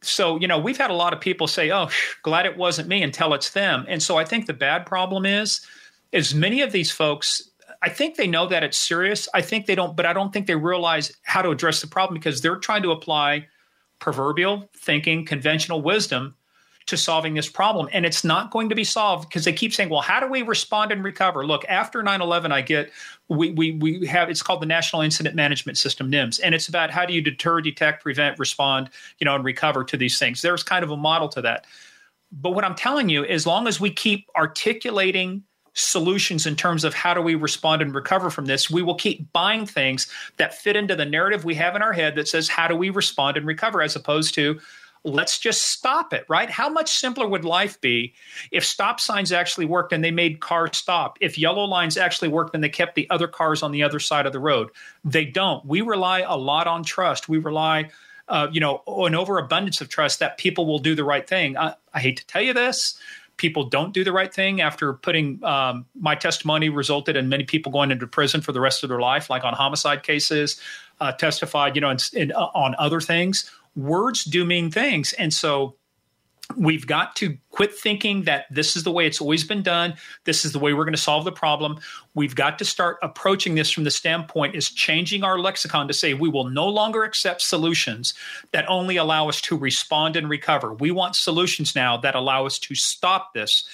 so 0.08 0.39
you 0.39 0.48
know 0.48 0.60
we've 0.60 0.78
had 0.78 0.91
a 0.91 0.96
lot 0.96 1.13
of 1.13 1.20
people 1.20 1.48
say 1.48 1.72
oh 1.72 1.89
glad 2.22 2.46
it 2.46 2.58
wasn't 2.58 2.88
me 2.88 3.04
until 3.04 3.34
it's 3.34 3.52
them 3.52 3.86
and 3.88 4.02
so 4.02 4.18
i 4.18 4.26
think 4.26 4.46
the 4.46 4.54
bad 4.54 4.86
problem 4.86 5.26
is 5.26 5.65
is 6.12 6.34
many 6.34 6.62
of 6.62 6.72
these 6.72 6.91
folks 6.91 7.52
I 7.82 7.89
think 7.89 8.15
they 8.15 8.26
know 8.26 8.48
that 8.48 8.63
it's 8.63 8.80
serious. 8.80 9.30
I 9.36 9.41
think 9.41 9.68
they 9.68 9.76
don't, 9.76 9.96
but 9.96 10.08
I 10.08 10.13
don't 10.13 10.34
think 10.34 10.48
they 10.48 10.56
realize 10.56 11.12
how 11.22 11.44
to 11.44 11.52
address 11.52 11.82
the 11.82 11.88
problem 11.88 12.18
because 12.18 12.41
they're 12.41 12.56
trying 12.56 12.82
to 12.82 12.91
apply 12.91 13.46
proverbial 14.00 14.70
thinking, 14.76 15.24
conventional 15.24 15.84
wisdom 15.84 16.36
to 16.88 16.98
solving 16.98 17.34
this 17.34 17.50
problem. 17.50 17.89
And 17.93 18.06
it's 18.06 18.24
not 18.24 18.52
going 18.52 18.69
to 18.69 18.76
be 18.76 18.84
solved 18.84 19.28
because 19.28 19.45
they 19.45 19.54
keep 19.54 19.74
saying, 19.74 19.89
well, 19.89 20.02
how 20.02 20.19
do 20.19 20.28
we 20.28 20.43
respond 20.43 20.91
and 20.91 21.04
recover? 21.04 21.45
Look, 21.45 21.65
after 21.67 22.04
9 22.04 22.21
11, 22.21 22.52
I 22.52 22.62
get, 22.62 22.91
we, 23.28 23.52
we, 23.52 23.71
we 23.71 24.06
have, 24.06 24.30
it's 24.30 24.43
called 24.43 24.62
the 24.62 24.67
National 24.67 25.02
Incident 25.02 25.36
Management 25.36 25.78
System, 25.78 26.12
NIMS. 26.12 26.39
And 26.43 26.54
it's 26.54 26.67
about 26.67 26.91
how 26.91 27.06
do 27.06 27.13
you 27.13 27.21
deter, 27.21 27.62
detect, 27.62 28.04
prevent, 28.04 28.38
respond, 28.38 28.89
you 29.19 29.26
know, 29.26 29.34
and 29.34 29.43
recover 29.43 29.84
to 29.84 29.98
these 29.98 30.19
things. 30.19 30.41
There's 30.41 30.63
kind 30.63 30.84
of 30.84 30.91
a 30.91 30.98
model 30.98 31.28
to 31.30 31.41
that. 31.41 31.65
But 32.32 32.52
what 32.52 32.63
I'm 32.63 32.76
telling 32.76 33.10
you, 33.10 33.26
as 33.26 33.48
long 33.48 33.67
as 33.67 33.80
we 33.80 33.89
keep 33.89 34.30
articulating 34.36 35.43
solutions 35.74 36.45
in 36.45 36.56
terms 36.56 36.84
of 36.84 36.93
how 36.93 37.13
do 37.13 37.21
we 37.21 37.36
respond 37.36 37.82
and 37.82 37.93
recover 37.93 38.30
from 38.30 38.45
this, 38.45 38.69
we 38.69 38.82
will 38.82 38.95
keep 38.95 39.32
buying 39.34 39.65
things 39.65 40.08
that 40.38 40.54
fit 40.54 40.76
into 40.76 40.95
the 40.95 41.06
narrative 41.06 41.45
we 41.45 41.56
have 41.56 41.76
in 41.76 41.82
our 41.82 41.93
head 41.93 42.15
that 42.15 42.28
says, 42.28 42.48
how 42.48 42.67
do 42.67 42.76
we 42.76 42.89
respond 42.89 43.38
and 43.38 43.45
recover, 43.45 43.82
as 43.82 43.95
opposed 43.95 44.34
to, 44.36 44.60
let's 45.06 45.38
just 45.39 45.70
stop 45.70 46.13
it, 46.13 46.26
right? 46.28 46.50
How 46.50 46.68
much 46.68 46.91
simpler 46.91 47.28
would 47.28 47.46
life 47.46 47.80
be 47.80 48.13
if 48.52 48.65
stop 48.65 49.00
signs 49.00 49.32
actually 49.32 49.65
worked 49.65 49.94
and 49.94 50.04
they 50.04 50.12
made 50.12 50.39
cars 50.39 50.78
stop? 50.78 51.18
If 51.22 51.38
yellow 51.38 51.63
lines 51.63 51.96
actually 51.96 52.30
worked 52.30 52.56
and 52.56 52.63
they 52.63 52.70
kept 52.70 52.96
the 52.96 53.10
other 53.10 53.28
cars 53.28 53.63
on 53.63 53.72
the 53.72 53.84
other 53.84 54.00
side 54.00 54.26
of 54.26 54.34
the 54.34 54.39
road? 54.39 54.70
They 55.04 55.26
don't. 55.26 55.65
We 55.65 55.82
rely 55.82 56.22
a 56.22 56.36
lot 56.36 56.68
on 56.68 56.84
trust. 56.84 57.30
We 57.30 57.38
rely, 57.38 57.91
uh, 58.28 58.48
you 58.52 58.60
know, 58.60 58.82
an 58.88 59.15
overabundance 59.15 59.80
of 59.80 59.89
trust 59.89 60.20
that 60.20 60.38
people 60.38 60.65
will 60.65 60.80
do 60.80 60.96
the 60.96 61.04
right 61.04 61.28
thing. 61.28 61.56
I, 61.56 61.76
I 61.94 62.00
hate 62.00 62.18
to 62.18 62.28
tell 62.28 62.41
you 62.41 62.54
this 62.54 63.00
people 63.38 63.65
don't 63.65 63.94
do 63.94 64.04
the 64.04 64.13
right 64.13 64.34
thing 64.34 64.62
after 64.62 64.94
putting 64.94 65.44
um, 65.44 65.86
my 66.00 66.15
testimony 66.15 66.70
resulted 66.70 67.15
in 67.15 67.28
many 67.28 67.44
people 67.44 67.72
going 67.72 67.91
into 67.91 68.08
prison 68.08 68.41
for 68.41 68.52
the 68.52 68.62
rest 68.62 68.84
of 68.84 68.89
their 68.89 69.00
life, 69.02 69.30
like 69.30 69.44
on 69.44 69.54
homicide 69.54 70.04
cases, 70.04 70.60
uh, 71.02 71.12
testified, 71.12 71.76
you 71.76 71.82
know, 71.82 71.89
in, 71.89 71.98
in, 72.13 72.32
uh, 72.32 72.48
on 72.56 72.76
other 72.78 73.02
things. 73.02 73.52
Words 73.76 74.24
do 74.24 74.46
mean 74.46 74.72
things, 74.72 75.14
and 75.14 75.34
so 75.34 75.76
we've 76.56 76.86
got 76.86 77.16
to 77.16 77.38
quit 77.50 77.74
thinking 77.74 78.24
that 78.24 78.46
this 78.52 78.76
is 78.76 78.84
the 78.84 78.92
way 78.92 79.08
it's 79.08 79.20
always 79.20 79.44
been 79.44 79.64
done. 79.64 79.96
This 80.26 80.46
is 80.46 80.52
the 80.52 80.60
way 80.60 80.74
we're 80.74 80.86
going 80.86 80.94
to 80.94 81.02
solve 81.02 81.26
the 81.26 81.32
problem. 81.32 81.80
We've 82.14 82.36
got 82.36 82.60
to 82.60 82.66
start 82.66 82.98
approaching 83.02 83.56
this 83.56 83.72
from 83.72 83.84
the 83.84 83.92
standpoint 83.92 84.56
is 84.56 84.70
changing 84.70 85.24
our 85.24 85.40
lexicon 85.40 85.88
to 85.88 85.94
say 85.94 86.14
we 86.14 86.30
will 86.30 86.50
no 86.50 86.68
longer 86.68 87.04
accept 87.04 87.42
solutions 87.42 88.14
that 88.52 88.70
only 88.70 88.98
allow 88.98 89.28
us 89.28 89.42
to 89.42 89.58
respond 89.58 90.16
and 90.16 90.30
recover. 90.30 90.74
We 90.74 90.92
want 90.92 91.16
solutions 91.16 91.76
now 91.76 91.98
that 91.98 92.16
allow 92.16 92.46
us 92.46 92.60
to 92.60 92.76
stop 92.76 93.34
this 93.34 93.68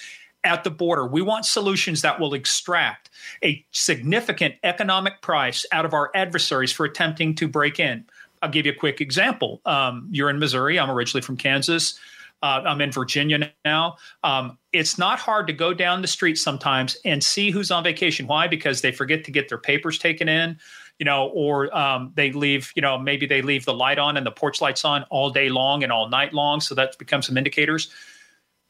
at 0.44 0.64
the 0.64 0.70
border. 0.70 1.06
We 1.06 1.22
want 1.22 1.44
solutions 1.44 2.02
that 2.02 2.18
will 2.18 2.34
extract 2.34 3.10
a 3.44 3.64
significant 3.70 4.56
economic 4.64 5.20
price 5.20 5.64
out 5.72 5.84
of 5.84 5.94
our 5.94 6.10
adversaries 6.14 6.72
for 6.72 6.84
attempting 6.84 7.34
to 7.36 7.46
break 7.46 7.78
in 7.78 8.06
I'll 8.42 8.50
give 8.50 8.66
you 8.66 8.72
a 8.72 8.74
quick 8.76 9.00
example. 9.00 9.60
Um, 9.64 10.08
you're 10.10 10.28
in 10.28 10.38
Missouri. 10.38 10.78
I'm 10.78 10.90
originally 10.90 11.22
from 11.22 11.36
Kansas. 11.36 11.98
Uh, 12.42 12.60
I'm 12.66 12.80
in 12.80 12.90
Virginia 12.90 13.52
now. 13.64 13.96
Um, 14.24 14.58
it's 14.72 14.98
not 14.98 15.20
hard 15.20 15.46
to 15.46 15.52
go 15.52 15.72
down 15.72 16.02
the 16.02 16.08
street 16.08 16.36
sometimes 16.36 16.96
and 17.04 17.22
see 17.22 17.52
who's 17.52 17.70
on 17.70 17.84
vacation. 17.84 18.26
Why? 18.26 18.48
Because 18.48 18.80
they 18.80 18.90
forget 18.90 19.22
to 19.24 19.30
get 19.30 19.48
their 19.48 19.58
papers 19.58 19.96
taken 19.96 20.28
in, 20.28 20.58
you 20.98 21.04
know, 21.04 21.28
or 21.28 21.74
um, 21.76 22.12
they 22.16 22.32
leave, 22.32 22.72
you 22.74 22.82
know, 22.82 22.98
maybe 22.98 23.26
they 23.26 23.42
leave 23.42 23.64
the 23.64 23.72
light 23.72 23.98
on 23.98 24.16
and 24.16 24.26
the 24.26 24.32
porch 24.32 24.60
lights 24.60 24.84
on 24.84 25.04
all 25.04 25.30
day 25.30 25.50
long 25.50 25.84
and 25.84 25.92
all 25.92 26.08
night 26.08 26.34
long. 26.34 26.60
So 26.60 26.74
that 26.74 26.98
becomes 26.98 27.28
some 27.28 27.36
indicators. 27.36 27.92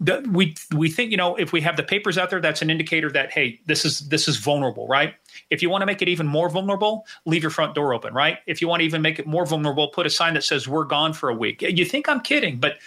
The, 0.05 0.27
we 0.31 0.55
we 0.75 0.91
think 0.91 1.11
you 1.11 1.17
know 1.17 1.37
if 1.37 1.53
we 1.53 1.61
have 1.61 1.77
the 1.77 1.83
papers 1.83 2.19
out 2.19 2.31
there, 2.31 2.41
that's 2.41 2.62
an 2.62 2.71
indicator 2.71 3.11
that 3.12 3.33
hey, 3.33 3.61
this 3.67 3.85
is 3.85 4.09
this 4.09 4.27
is 4.27 4.37
vulnerable, 4.38 4.88
right? 4.88 5.15
If 5.51 5.62
you 5.62 5.71
want 5.71 5.83
to 5.83 5.87
make 5.87 6.03
it 6.03 6.09
even 6.09 6.27
more 6.27 6.49
vulnerable, 6.49 7.07
leave 7.25 7.43
your 7.43 7.51
front 7.51 7.75
door 7.75 7.95
open, 7.95 8.12
right? 8.12 8.38
If 8.47 8.61
you 8.61 8.69
want 8.69 8.81
to 8.81 8.85
even 8.85 9.03
make 9.03 9.19
it 9.19 9.27
more 9.27 9.47
vulnerable, 9.47 9.88
put 9.88 10.07
a 10.07 10.11
sign 10.11 10.35
that 10.35 10.45
says 10.45 10.67
"We're 10.67 10.85
gone 10.85 11.12
for 11.12 11.29
a 11.29 11.35
week." 11.35 11.62
You 11.62 11.85
think 11.85 12.09
I'm 12.09 12.21
kidding, 12.21 12.59
but 12.59 12.79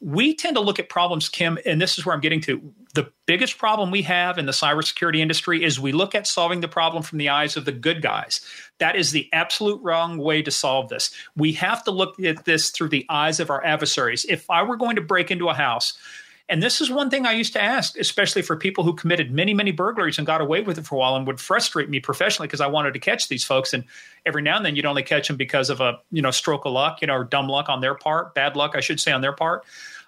we 0.00 0.34
tend 0.34 0.56
to 0.56 0.62
look 0.62 0.78
at 0.78 0.88
problems, 0.88 1.28
Kim, 1.28 1.58
and 1.66 1.80
this 1.80 1.98
is 1.98 2.06
where 2.06 2.14
I'm 2.14 2.20
getting 2.20 2.40
to. 2.42 2.72
The 2.94 3.10
biggest 3.26 3.58
problem 3.58 3.90
we 3.90 4.02
have 4.02 4.38
in 4.38 4.46
the 4.46 4.52
cybersecurity 4.52 5.18
industry 5.18 5.64
is 5.64 5.80
we 5.80 5.92
look 5.92 6.14
at 6.14 6.26
solving 6.26 6.60
the 6.60 6.68
problem 6.68 7.02
from 7.02 7.18
the 7.18 7.28
eyes 7.28 7.56
of 7.56 7.64
the 7.64 7.72
good 7.72 8.00
guys. 8.00 8.40
That 8.78 8.94
is 8.94 9.10
the 9.10 9.28
absolute 9.32 9.82
wrong 9.82 10.18
way 10.18 10.42
to 10.42 10.50
solve 10.50 10.88
this. 10.88 11.12
We 11.36 11.52
have 11.54 11.82
to 11.84 11.90
look 11.90 12.20
at 12.20 12.44
this 12.44 12.70
through 12.70 12.90
the 12.90 13.06
eyes 13.08 13.40
of 13.40 13.50
our 13.50 13.64
adversaries. 13.64 14.24
If 14.28 14.48
I 14.48 14.62
were 14.62 14.76
going 14.76 14.96
to 14.96 15.02
break 15.02 15.30
into 15.30 15.48
a 15.48 15.54
house, 15.54 15.98
and 16.48 16.62
this 16.62 16.80
is 16.80 16.90
one 16.90 17.10
thing 17.10 17.26
I 17.26 17.32
used 17.32 17.52
to 17.52 17.62
ask, 17.62 17.98
especially 17.98 18.40
for 18.40 18.56
people 18.56 18.82
who 18.82 18.94
committed 18.94 19.30
many, 19.30 19.52
many 19.52 19.70
burglaries 19.70 20.16
and 20.16 20.26
got 20.26 20.40
away 20.40 20.62
with 20.62 20.78
it 20.78 20.86
for 20.86 20.94
a 20.94 20.98
while 20.98 21.14
and 21.14 21.26
would 21.26 21.40
frustrate 21.40 21.90
me 21.90 22.00
professionally 22.00 22.48
because 22.48 22.62
I 22.62 22.66
wanted 22.66 22.94
to 22.94 23.00
catch 23.00 23.28
these 23.28 23.44
folks. 23.44 23.74
And 23.74 23.84
every 24.24 24.40
now 24.40 24.56
and 24.56 24.64
then 24.64 24.74
you'd 24.74 24.86
only 24.86 25.02
catch 25.02 25.28
them 25.28 25.36
because 25.36 25.68
of 25.68 25.80
a, 25.82 25.98
you 26.10 26.22
know, 26.22 26.30
stroke 26.30 26.64
of 26.64 26.72
luck, 26.72 27.02
you 27.02 27.06
know, 27.06 27.14
or 27.14 27.24
dumb 27.24 27.48
luck 27.48 27.68
on 27.68 27.82
their 27.82 27.94
part, 27.94 28.34
bad 28.34 28.56
luck, 28.56 28.72
I 28.74 28.80
should 28.80 28.98
say, 28.98 29.12
on 29.12 29.20
their 29.20 29.34
part. 29.34 29.64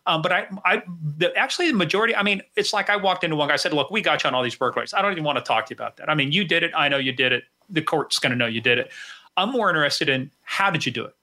Um, 0.06 0.22
but 0.22 0.32
I, 0.32 0.48
I 0.64 0.82
the, 1.18 1.36
actually 1.36 1.70
the 1.70 1.76
majority. 1.76 2.16
I 2.16 2.22
mean, 2.22 2.42
it's 2.56 2.72
like 2.72 2.88
I 2.88 2.96
walked 2.96 3.22
into 3.22 3.36
one 3.36 3.48
guy 3.48 3.56
said, 3.56 3.74
"Look, 3.74 3.90
we 3.90 4.00
got 4.00 4.24
you 4.24 4.28
on 4.28 4.34
all 4.34 4.42
these 4.42 4.54
burglaries. 4.54 4.94
I 4.94 5.02
don't 5.02 5.12
even 5.12 5.24
want 5.24 5.36
to 5.36 5.44
talk 5.44 5.66
to 5.66 5.74
you 5.74 5.76
about 5.76 5.98
that. 5.98 6.08
I 6.08 6.14
mean, 6.14 6.32
you 6.32 6.44
did 6.44 6.62
it. 6.62 6.72
I 6.74 6.88
know 6.88 6.96
you 6.96 7.12
did 7.12 7.32
it. 7.32 7.44
The 7.68 7.82
court's 7.82 8.18
going 8.18 8.30
to 8.30 8.36
know 8.36 8.46
you 8.46 8.62
did 8.62 8.78
it. 8.78 8.90
I'm 9.36 9.52
more 9.52 9.68
interested 9.68 10.08
in 10.08 10.30
how 10.42 10.70
did 10.70 10.86
you 10.86 10.92
do 10.92 11.04
it? 11.04 11.14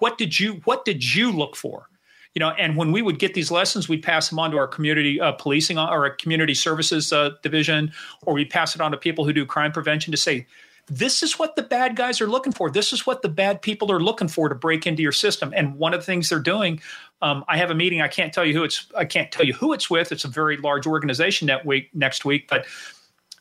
What 0.00 0.18
did 0.18 0.38
you 0.38 0.54
What 0.64 0.84
did 0.84 1.14
you 1.14 1.30
look 1.30 1.54
for? 1.54 1.88
You 2.34 2.40
know, 2.40 2.50
and 2.50 2.76
when 2.76 2.90
we 2.90 3.00
would 3.00 3.18
get 3.18 3.34
these 3.34 3.50
lessons, 3.50 3.88
we'd 3.88 4.02
pass 4.02 4.28
them 4.28 4.38
on 4.40 4.50
to 4.50 4.56
our 4.56 4.66
community 4.66 5.20
uh, 5.20 5.32
policing 5.32 5.78
or 5.78 6.04
our 6.04 6.10
community 6.10 6.54
services 6.54 7.12
uh, 7.12 7.30
division, 7.42 7.92
or 8.22 8.34
we'd 8.34 8.50
pass 8.50 8.74
it 8.74 8.80
on 8.80 8.90
to 8.90 8.96
people 8.96 9.24
who 9.24 9.32
do 9.32 9.46
crime 9.46 9.70
prevention 9.70 10.10
to 10.10 10.16
say, 10.16 10.46
this 10.86 11.22
is 11.22 11.38
what 11.38 11.56
the 11.56 11.62
bad 11.62 11.96
guys 11.96 12.20
are 12.20 12.26
looking 12.26 12.52
for. 12.52 12.70
This 12.70 12.92
is 12.92 13.06
what 13.06 13.22
the 13.22 13.28
bad 13.28 13.62
people 13.62 13.90
are 13.90 14.00
looking 14.00 14.28
for 14.28 14.48
to 14.48 14.54
break 14.54 14.86
into 14.86 15.02
your 15.02 15.12
system. 15.12 15.52
And 15.56 15.76
one 15.76 15.94
of 15.94 16.00
the 16.00 16.06
things 16.06 16.28
they're 16.28 16.38
doing, 16.38 16.80
um, 17.22 17.44
I 17.48 17.56
have 17.56 17.70
a 17.70 17.74
meeting. 17.74 18.02
I 18.02 18.08
can't 18.08 18.32
tell 18.32 18.44
you 18.44 18.52
who 18.52 18.64
it's. 18.64 18.86
I 18.96 19.04
can't 19.04 19.32
tell 19.32 19.46
you 19.46 19.54
who 19.54 19.72
it's 19.72 19.88
with. 19.88 20.12
It's 20.12 20.24
a 20.24 20.28
very 20.28 20.56
large 20.58 20.86
organization 20.86 21.46
that 21.46 21.64
week 21.64 21.88
next 21.94 22.24
week, 22.24 22.48
but 22.48 22.66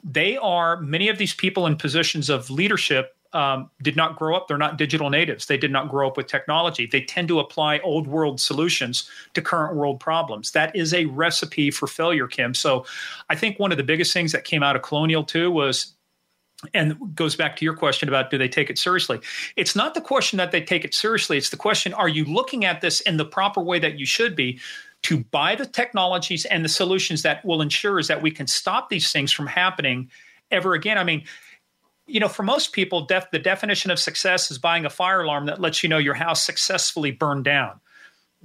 they 0.03 0.37
are 0.37 0.79
many 0.81 1.09
of 1.09 1.17
these 1.17 1.33
people 1.33 1.65
in 1.65 1.75
positions 1.75 2.29
of 2.29 2.49
leadership 2.49 3.15
um, 3.33 3.69
did 3.81 3.95
not 3.95 4.17
grow 4.17 4.35
up. 4.35 4.47
They're 4.47 4.57
not 4.57 4.77
digital 4.77 5.09
natives. 5.09 5.47
They 5.47 5.57
did 5.57 5.71
not 5.71 5.89
grow 5.89 6.07
up 6.07 6.17
with 6.17 6.27
technology. 6.27 6.85
They 6.85 7.01
tend 7.01 7.27
to 7.29 7.39
apply 7.39 7.79
old 7.79 8.07
world 8.07 8.39
solutions 8.39 9.09
to 9.33 9.41
current 9.41 9.75
world 9.75 9.99
problems. 9.99 10.51
That 10.51 10.75
is 10.75 10.93
a 10.93 11.05
recipe 11.05 11.71
for 11.71 11.87
failure, 11.87 12.27
Kim. 12.27 12.53
So 12.53 12.85
I 13.29 13.35
think 13.35 13.59
one 13.59 13.71
of 13.71 13.77
the 13.77 13.83
biggest 13.83 14.13
things 14.13 14.31
that 14.31 14.43
came 14.43 14.63
out 14.63 14.75
of 14.75 14.81
Colonial 14.81 15.23
too 15.23 15.51
was 15.51 15.93
and 16.73 16.97
goes 17.13 17.35
back 17.35 17.55
to 17.57 17.65
your 17.65 17.73
question 17.73 18.07
about 18.07 18.29
do 18.29 18.37
they 18.37 18.47
take 18.47 18.69
it 18.69 18.77
seriously 18.77 19.19
it's 19.57 19.75
not 19.75 19.93
the 19.95 19.99
question 19.99 20.37
that 20.37 20.51
they 20.51 20.61
take 20.61 20.85
it 20.85 20.93
seriously 20.93 21.37
it's 21.37 21.49
the 21.49 21.57
question 21.57 21.93
are 21.93 22.07
you 22.07 22.23
looking 22.23 22.63
at 22.63 22.79
this 22.79 23.01
in 23.01 23.17
the 23.17 23.25
proper 23.25 23.61
way 23.61 23.79
that 23.79 23.99
you 23.99 24.05
should 24.05 24.33
be 24.33 24.57
to 25.01 25.25
buy 25.25 25.55
the 25.55 25.65
technologies 25.65 26.45
and 26.45 26.63
the 26.63 26.69
solutions 26.69 27.21
that 27.23 27.43
will 27.43 27.61
ensure 27.61 27.99
is 27.99 28.07
that 28.07 28.21
we 28.21 28.31
can 28.31 28.47
stop 28.47 28.87
these 28.87 29.11
things 29.11 29.29
from 29.29 29.45
happening 29.45 30.09
ever 30.51 30.73
again 30.73 30.97
i 30.97 31.03
mean 31.03 31.23
you 32.05 32.19
know 32.19 32.27
for 32.27 32.43
most 32.43 32.73
people 32.73 33.05
def- 33.05 33.31
the 33.31 33.39
definition 33.39 33.91
of 33.91 33.99
success 33.99 34.51
is 34.51 34.57
buying 34.57 34.85
a 34.85 34.89
fire 34.89 35.21
alarm 35.21 35.45
that 35.45 35.61
lets 35.61 35.83
you 35.83 35.89
know 35.89 35.97
your 35.97 36.13
house 36.13 36.45
successfully 36.45 37.11
burned 37.11 37.43
down 37.45 37.79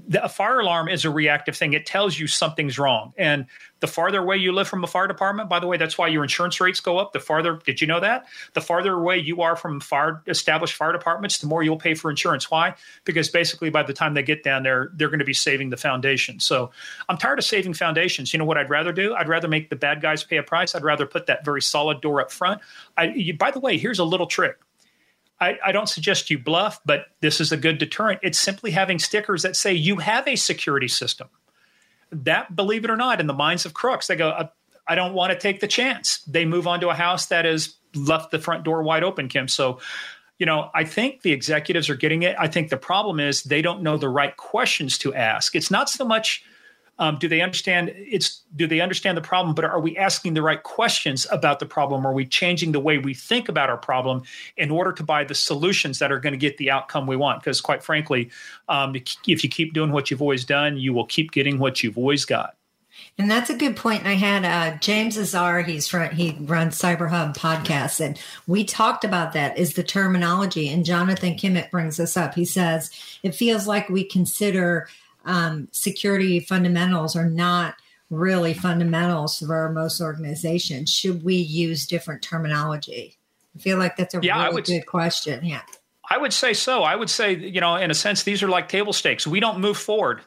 the, 0.06 0.24
a 0.24 0.28
fire 0.28 0.60
alarm 0.60 0.88
is 0.88 1.04
a 1.04 1.10
reactive 1.10 1.56
thing. 1.56 1.72
It 1.72 1.86
tells 1.86 2.18
you 2.18 2.26
something's 2.26 2.78
wrong. 2.78 3.12
And 3.18 3.46
the 3.80 3.86
farther 3.86 4.20
away 4.20 4.36
you 4.36 4.52
live 4.52 4.68
from 4.68 4.82
a 4.82 4.86
fire 4.86 5.06
department, 5.06 5.48
by 5.48 5.60
the 5.60 5.66
way, 5.66 5.76
that's 5.76 5.96
why 5.96 6.08
your 6.08 6.22
insurance 6.22 6.60
rates 6.60 6.80
go 6.80 6.98
up. 6.98 7.12
The 7.12 7.20
farther, 7.20 7.60
did 7.64 7.80
you 7.80 7.86
know 7.86 8.00
that? 8.00 8.26
The 8.54 8.60
farther 8.60 8.94
away 8.94 9.18
you 9.18 9.42
are 9.42 9.56
from 9.56 9.80
fire 9.80 10.22
established 10.26 10.74
fire 10.74 10.92
departments, 10.92 11.38
the 11.38 11.46
more 11.46 11.62
you'll 11.62 11.76
pay 11.76 11.94
for 11.94 12.10
insurance. 12.10 12.50
Why? 12.50 12.74
Because 13.04 13.28
basically 13.28 13.70
by 13.70 13.82
the 13.82 13.92
time 13.92 14.14
they 14.14 14.22
get 14.22 14.42
down 14.42 14.62
there, 14.62 14.90
they're 14.94 15.08
going 15.08 15.18
to 15.20 15.24
be 15.24 15.34
saving 15.34 15.70
the 15.70 15.76
foundation. 15.76 16.40
So 16.40 16.70
I'm 17.08 17.18
tired 17.18 17.38
of 17.38 17.44
saving 17.44 17.74
foundations. 17.74 18.32
You 18.32 18.38
know 18.38 18.44
what 18.44 18.58
I'd 18.58 18.70
rather 18.70 18.92
do? 18.92 19.14
I'd 19.14 19.28
rather 19.28 19.48
make 19.48 19.70
the 19.70 19.76
bad 19.76 20.00
guys 20.00 20.24
pay 20.24 20.38
a 20.38 20.42
price. 20.42 20.74
I'd 20.74 20.84
rather 20.84 21.06
put 21.06 21.26
that 21.26 21.44
very 21.44 21.62
solid 21.62 22.00
door 22.00 22.20
up 22.20 22.32
front. 22.32 22.60
I, 22.96 23.08
you, 23.08 23.36
by 23.36 23.50
the 23.50 23.60
way, 23.60 23.78
here's 23.78 23.98
a 23.98 24.04
little 24.04 24.26
trick 24.26 24.58
I, 25.40 25.58
I, 25.64 25.72
don't 25.72 25.88
suggest 25.88 26.30
you 26.30 26.38
bluff, 26.38 26.80
but 26.84 27.06
this 27.20 27.40
is 27.40 27.52
a 27.52 27.56
good 27.56 27.78
deterrent. 27.78 28.20
It's 28.22 28.38
simply 28.38 28.72
having 28.72 28.98
stickers 28.98 29.42
that 29.42 29.56
say 29.56 29.72
you 29.72 29.96
have 29.96 30.26
a 30.26 30.36
security 30.36 30.88
system. 30.88 31.28
That, 32.10 32.54
believe 32.56 32.84
it 32.84 32.90
or 32.90 32.96
not, 32.96 33.20
in 33.20 33.26
the 33.26 33.34
minds 33.34 33.64
of 33.66 33.74
crooks, 33.74 34.08
they 34.08 34.16
go, 34.16 34.30
I, 34.30 34.48
I 34.86 34.94
don't 34.94 35.14
want 35.14 35.32
to 35.32 35.38
take 35.38 35.60
the 35.60 35.68
chance. 35.68 36.18
They 36.26 36.44
move 36.44 36.66
on 36.66 36.80
to 36.80 36.88
a 36.88 36.94
house 36.94 37.26
that 37.26 37.44
has 37.44 37.76
left 37.94 38.30
the 38.30 38.38
front 38.38 38.64
door 38.64 38.82
wide 38.82 39.04
open, 39.04 39.28
Kim. 39.28 39.46
So, 39.46 39.80
you 40.38 40.46
know, 40.46 40.70
I 40.74 40.84
think 40.84 41.22
the 41.22 41.32
executives 41.32 41.88
are 41.90 41.96
getting 41.96 42.22
it. 42.22 42.34
I 42.38 42.48
think 42.48 42.70
the 42.70 42.76
problem 42.76 43.20
is 43.20 43.42
they 43.42 43.62
don't 43.62 43.82
know 43.82 43.96
the 43.96 44.08
right 44.08 44.36
questions 44.36 44.98
to 44.98 45.14
ask. 45.14 45.54
It's 45.54 45.70
not 45.70 45.88
so 45.88 46.04
much– 46.04 46.44
um, 46.98 47.16
do 47.18 47.28
they 47.28 47.40
understand 47.40 47.92
it's 47.96 48.42
do 48.56 48.66
they 48.66 48.80
understand 48.80 49.16
the 49.16 49.22
problem 49.22 49.54
but 49.54 49.64
are 49.64 49.80
we 49.80 49.96
asking 49.96 50.34
the 50.34 50.42
right 50.42 50.62
questions 50.62 51.26
about 51.30 51.58
the 51.58 51.66
problem 51.66 52.06
are 52.06 52.12
we 52.12 52.26
changing 52.26 52.72
the 52.72 52.80
way 52.80 52.98
we 52.98 53.14
think 53.14 53.48
about 53.48 53.70
our 53.70 53.76
problem 53.76 54.22
in 54.56 54.70
order 54.70 54.92
to 54.92 55.02
buy 55.02 55.24
the 55.24 55.34
solutions 55.34 55.98
that 55.98 56.10
are 56.10 56.20
going 56.20 56.32
to 56.32 56.38
get 56.38 56.56
the 56.56 56.70
outcome 56.70 57.06
we 57.06 57.16
want 57.16 57.40
because 57.40 57.60
quite 57.60 57.82
frankly 57.82 58.30
um, 58.68 58.94
if 59.26 59.44
you 59.44 59.50
keep 59.50 59.72
doing 59.72 59.92
what 59.92 60.10
you've 60.10 60.22
always 60.22 60.44
done 60.44 60.76
you 60.76 60.92
will 60.92 61.06
keep 61.06 61.30
getting 61.30 61.58
what 61.58 61.82
you've 61.82 61.98
always 61.98 62.24
got 62.24 62.54
And 63.16 63.30
that's 63.30 63.50
a 63.50 63.56
good 63.56 63.76
point. 63.76 64.06
I 64.06 64.14
had 64.14 64.44
uh, 64.44 64.76
James 64.78 65.18
Azar. 65.18 65.62
He's 65.62 65.88
front. 65.88 66.14
He 66.14 66.36
runs 66.40 66.80
Cyber 66.80 67.08
Hub 67.08 67.36
podcasts, 67.36 68.04
and 68.04 68.18
we 68.46 68.64
talked 68.64 69.04
about 69.04 69.32
that. 69.32 69.58
Is 69.58 69.74
the 69.74 69.82
terminology? 69.82 70.68
And 70.68 70.84
Jonathan 70.84 71.34
Kimmitt 71.34 71.70
brings 71.70 71.96
this 71.96 72.16
up. 72.16 72.34
He 72.34 72.44
says 72.44 72.90
it 73.22 73.34
feels 73.34 73.66
like 73.66 73.88
we 73.88 74.04
consider 74.04 74.88
um, 75.24 75.68
security 75.72 76.40
fundamentals 76.40 77.16
are 77.16 77.28
not 77.28 77.74
really 78.10 78.54
fundamentals 78.54 79.38
for 79.38 79.70
most 79.70 80.00
organizations. 80.00 80.92
Should 80.92 81.22
we 81.22 81.34
use 81.34 81.86
different 81.86 82.22
terminology? 82.22 83.16
I 83.54 83.58
feel 83.60 83.78
like 83.78 83.96
that's 83.96 84.14
a 84.14 84.20
yeah, 84.22 84.44
really 84.44 84.54
would, 84.54 84.64
good 84.64 84.86
question. 84.86 85.44
Yeah. 85.44 85.62
I 86.10 86.16
would 86.16 86.32
say 86.32 86.54
so. 86.54 86.84
I 86.84 86.96
would 86.96 87.10
say, 87.10 87.34
you 87.34 87.60
know, 87.60 87.76
in 87.76 87.90
a 87.90 87.94
sense, 87.94 88.22
these 88.22 88.42
are 88.42 88.48
like 88.48 88.68
table 88.68 88.94
stakes. 88.94 89.26
We 89.26 89.40
don't 89.40 89.60
move 89.60 89.76
forward 89.76 90.22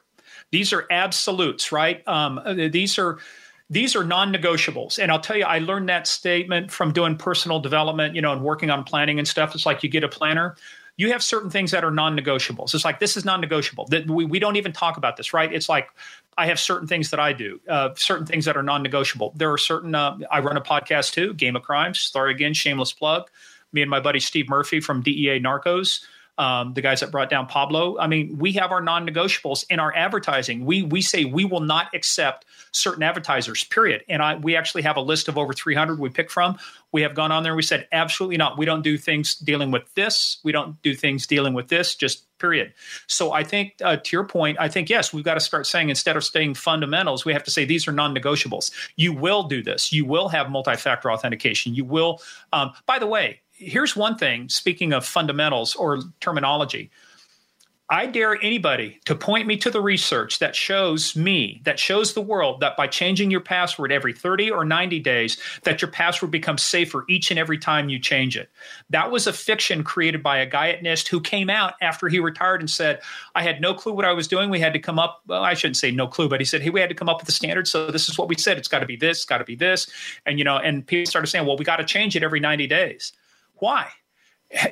these 0.51 0.73
are 0.73 0.85
absolutes, 0.91 1.71
right? 1.71 2.05
Um, 2.07 2.39
these 2.71 2.99
are 2.99 3.17
these 3.69 3.95
are 3.95 4.03
non-negotiables 4.03 4.99
and 5.01 5.09
i'll 5.13 5.21
tell 5.21 5.37
you 5.37 5.45
i 5.45 5.57
learned 5.59 5.87
that 5.87 6.05
statement 6.05 6.69
from 6.69 6.91
doing 6.91 7.15
personal 7.15 7.57
development 7.57 8.13
you 8.13 8.21
know 8.21 8.33
and 8.33 8.43
working 8.43 8.69
on 8.69 8.83
planning 8.83 9.17
and 9.17 9.25
stuff 9.25 9.55
it's 9.55 9.65
like 9.65 9.81
you 9.81 9.87
get 9.87 10.03
a 10.03 10.09
planner 10.09 10.57
you 11.01 11.11
have 11.11 11.23
certain 11.23 11.49
things 11.49 11.71
that 11.71 11.83
are 11.83 11.89
non-negotiables. 11.89 12.75
It's 12.75 12.85
like 12.85 12.99
this 12.99 13.17
is 13.17 13.25
non-negotiable. 13.25 13.87
That 13.87 14.07
we, 14.07 14.23
we 14.23 14.37
don't 14.37 14.55
even 14.55 14.71
talk 14.71 14.97
about 14.97 15.17
this 15.17 15.33
right? 15.33 15.51
It's 15.51 15.67
like 15.67 15.89
i 16.37 16.45
have 16.45 16.57
certain 16.57 16.87
things 16.87 17.09
that 17.09 17.19
i 17.19 17.33
do 17.33 17.59
uh, 17.67 17.89
certain 17.95 18.25
things 18.25 18.45
that 18.45 18.55
are 18.55 18.61
non-negotiable. 18.63 19.33
There 19.35 19.51
are 19.51 19.57
certain 19.57 19.95
uh, 19.95 20.19
i 20.29 20.39
run 20.39 20.57
a 20.57 20.61
podcast 20.61 21.13
too 21.13 21.33
game 21.33 21.55
of 21.55 21.63
crimes 21.63 21.99
sorry 21.99 22.31
again 22.31 22.53
shameless 22.53 22.93
plug. 22.93 23.29
Me 23.73 23.81
and 23.81 23.89
my 23.89 23.99
buddy 23.99 24.19
steve 24.19 24.47
murphy 24.47 24.79
from 24.79 25.01
dea 25.01 25.39
narcos 25.39 26.01
um, 26.41 26.73
the 26.73 26.81
guys 26.81 27.01
that 27.01 27.11
brought 27.11 27.29
down 27.29 27.45
Pablo. 27.45 27.99
I 27.99 28.07
mean, 28.07 28.39
we 28.39 28.53
have 28.53 28.71
our 28.71 28.81
non-negotiables 28.81 29.63
in 29.69 29.79
our 29.79 29.95
advertising. 29.95 30.65
We 30.65 30.81
we 30.81 30.99
say 31.03 31.23
we 31.23 31.45
will 31.45 31.59
not 31.59 31.93
accept 31.93 32.45
certain 32.71 33.03
advertisers. 33.03 33.63
Period. 33.65 34.03
And 34.09 34.23
I 34.23 34.37
we 34.37 34.55
actually 34.55 34.81
have 34.81 34.97
a 34.97 35.01
list 35.01 35.27
of 35.27 35.37
over 35.37 35.53
300 35.53 35.99
we 35.99 36.09
pick 36.09 36.31
from. 36.31 36.57
We 36.91 37.03
have 37.03 37.13
gone 37.13 37.31
on 37.31 37.43
there. 37.43 37.55
We 37.55 37.61
said 37.61 37.87
absolutely 37.91 38.37
not. 38.37 38.57
We 38.57 38.65
don't 38.65 38.81
do 38.81 38.97
things 38.97 39.35
dealing 39.35 39.69
with 39.69 39.93
this. 39.93 40.39
We 40.43 40.51
don't 40.51 40.81
do 40.81 40.95
things 40.95 41.27
dealing 41.27 41.53
with 41.53 41.67
this. 41.67 41.93
Just 41.93 42.25
period. 42.39 42.73
So 43.05 43.31
I 43.31 43.43
think 43.43 43.75
uh, 43.83 43.97
to 43.97 44.09
your 44.11 44.25
point, 44.25 44.57
I 44.59 44.67
think 44.67 44.89
yes, 44.89 45.13
we've 45.13 45.23
got 45.23 45.35
to 45.35 45.39
start 45.39 45.67
saying 45.67 45.89
instead 45.89 46.17
of 46.17 46.23
saying 46.23 46.55
fundamentals, 46.55 47.23
we 47.23 47.33
have 47.33 47.43
to 47.43 47.51
say 47.51 47.65
these 47.65 47.87
are 47.87 47.91
non-negotiables. 47.91 48.71
You 48.95 49.13
will 49.13 49.43
do 49.43 49.61
this. 49.61 49.93
You 49.93 50.05
will 50.05 50.29
have 50.29 50.49
multi-factor 50.49 51.11
authentication. 51.11 51.75
You 51.75 51.85
will. 51.85 52.19
Um, 52.51 52.71
by 52.87 52.97
the 52.97 53.05
way, 53.05 53.41
here's 53.62 53.95
one 53.95 54.18
thing 54.18 54.49
speaking 54.49 54.93
of 54.93 55.05
fundamentals 55.05 55.76
or 55.76 55.99
terminology 56.20 56.91
I 57.91 58.05
dare 58.05 58.41
anybody 58.41 59.01
to 59.03 59.16
point 59.16 59.47
me 59.47 59.57
to 59.57 59.70
the 59.70 59.82
research 59.82 60.39
that 60.39 60.55
shows 60.55 61.14
me, 61.14 61.62
that 61.66 61.78
shows 61.78 62.14
the 62.14 62.22
world 62.22 62.62
that 62.62 62.78
by 62.78 62.88
changing 62.88 63.32
your 63.32 63.41
password 63.41 63.91
every 63.91 64.14
30 64.14 64.49
or 64.49 64.64
90 64.64 64.99
days, 65.01 65.38
that 65.64 65.82
your 65.82 65.91
password 65.91 66.32
becomes 66.32 66.62
safer 66.62 67.03
each 67.09 67.32
and 67.32 67.39
every 67.39 67.57
time 67.57 67.89
you 67.89 67.99
change 67.99 68.38
it. 68.38 68.49
That 68.89 69.12
was 69.12 69.28
a 69.28 69.34
fiction 69.34 69.84
created 69.84 70.24
by 70.24 70.38
a 70.38 70.45
guy 70.45 70.70
at 70.70 70.82
NIST 70.82 71.09
who 71.09 71.20
came 71.20 71.49
out 71.49 71.74
after 71.82 72.07
he 72.07 72.22
retired 72.22 72.62
and 72.62 72.70
said, 72.70 73.01
I 73.36 73.43
had 73.43 73.59
no 73.59 73.74
clue 73.74 73.91
what 73.91 74.05
I 74.05 74.14
was 74.14 74.30
doing. 74.30 74.49
We 74.49 74.62
had 74.62 74.72
to 74.72 74.80
come 74.80 74.97
up, 74.97 75.22
well, 75.28 75.43
I 75.43 75.53
shouldn't 75.53 75.76
say 75.76 75.91
no 75.91 76.07
clue, 76.07 76.30
but 76.30 76.39
he 76.39 76.45
said, 76.45 76.62
hey, 76.62 76.70
we 76.70 76.80
had 76.80 76.89
to 76.89 76.95
come 76.95 77.09
up 77.09 77.20
with 77.20 77.28
a 77.28 77.34
standard. 77.34 77.68
So 77.68 77.91
this 77.91 78.07
is 78.07 78.18
what 78.18 78.30
we 78.30 78.38
said. 78.38 78.57
It's 78.57 78.70
got 78.70 78.80
to 78.80 78.86
be 78.86 78.95
this, 78.95 79.26
got 79.26 79.39
to 79.39 79.43
be 79.43 79.55
this. 79.55 79.91
And, 80.26 80.39
you 80.39 80.45
know, 80.45 80.55
and 80.55 80.88
people 80.88 81.09
started 81.09 81.28
saying, 81.28 81.45
well, 81.45 81.57
we 81.57 81.66
got 81.66 81.76
to 81.76 81.84
change 81.84 82.16
it 82.16 82.24
every 82.24 82.39
90 82.39 82.68
days. 82.68 83.12
Why? 83.62 83.89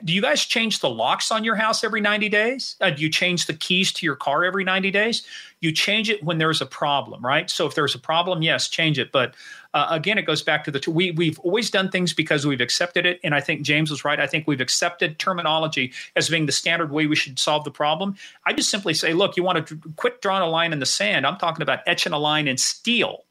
Do 0.04 0.12
you 0.12 0.22
guys 0.22 0.44
change 0.44 0.80
the 0.80 0.90
locks 0.90 1.32
on 1.32 1.44
your 1.44 1.56
house 1.56 1.84
every 1.84 2.02
90 2.02 2.28
days? 2.28 2.76
Uh, 2.82 2.90
do 2.90 3.02
you 3.04 3.10
change 3.10 3.46
the 3.46 3.54
keys 3.54 3.94
to 3.94 4.06
your 4.06 4.16
car 4.16 4.44
every 4.44 4.64
90 4.64 4.90
days? 4.90 5.24
You 5.62 5.72
change 5.72 6.10
it 6.10 6.24
when 6.24 6.40
there's 6.40 6.60
a 6.60 6.66
problem, 6.66 7.24
right? 7.24 7.50
So 7.50 7.68
if 7.68 7.76
there's 7.76 7.94
a 7.94 8.00
problem, 8.00 8.42
yes, 8.42 8.68
change 8.68 8.98
it. 8.98 9.12
But 9.12 9.36
uh, 9.76 9.88
again, 9.92 10.18
it 10.18 10.24
goes 10.24 10.42
back 10.42 10.64
to 10.64 10.72
the 10.72 10.84
we 10.90 11.12
we've 11.12 11.40
always 11.40 11.70
done 11.70 11.92
things 11.92 12.14
because 12.14 12.48
we've 12.48 12.60
accepted 12.60 13.06
it, 13.06 13.20
and 13.24 13.36
I 13.36 13.42
think 13.42 13.62
James 13.62 13.92
was 13.92 14.04
right. 14.04 14.20
I 14.20 14.26
think 14.26 14.48
we've 14.48 14.60
accepted 14.60 15.20
terminology 15.20 15.94
as 16.16 16.28
being 16.28 16.48
the 16.48 16.52
standard 16.52 16.92
way 16.92 17.06
we 17.06 17.16
should 17.16 17.38
solve 17.38 17.64
the 17.64 17.72
problem. 17.72 18.16
I 18.46 18.54
just 18.54 18.72
simply 18.72 18.96
say, 18.96 19.14
look, 19.14 19.38
you 19.38 19.44
want 19.44 19.68
to 19.68 19.80
quit 19.96 20.22
drawing 20.22 20.42
a 20.42 20.50
line 20.50 20.74
in 20.74 20.80
the 20.80 20.88
sand. 20.88 21.28
I'm 21.28 21.38
talking 21.38 21.62
about 21.62 21.82
etching 21.86 22.12
a 22.12 22.20
line 22.20 22.48
in 22.48 22.58
steel 22.58 23.26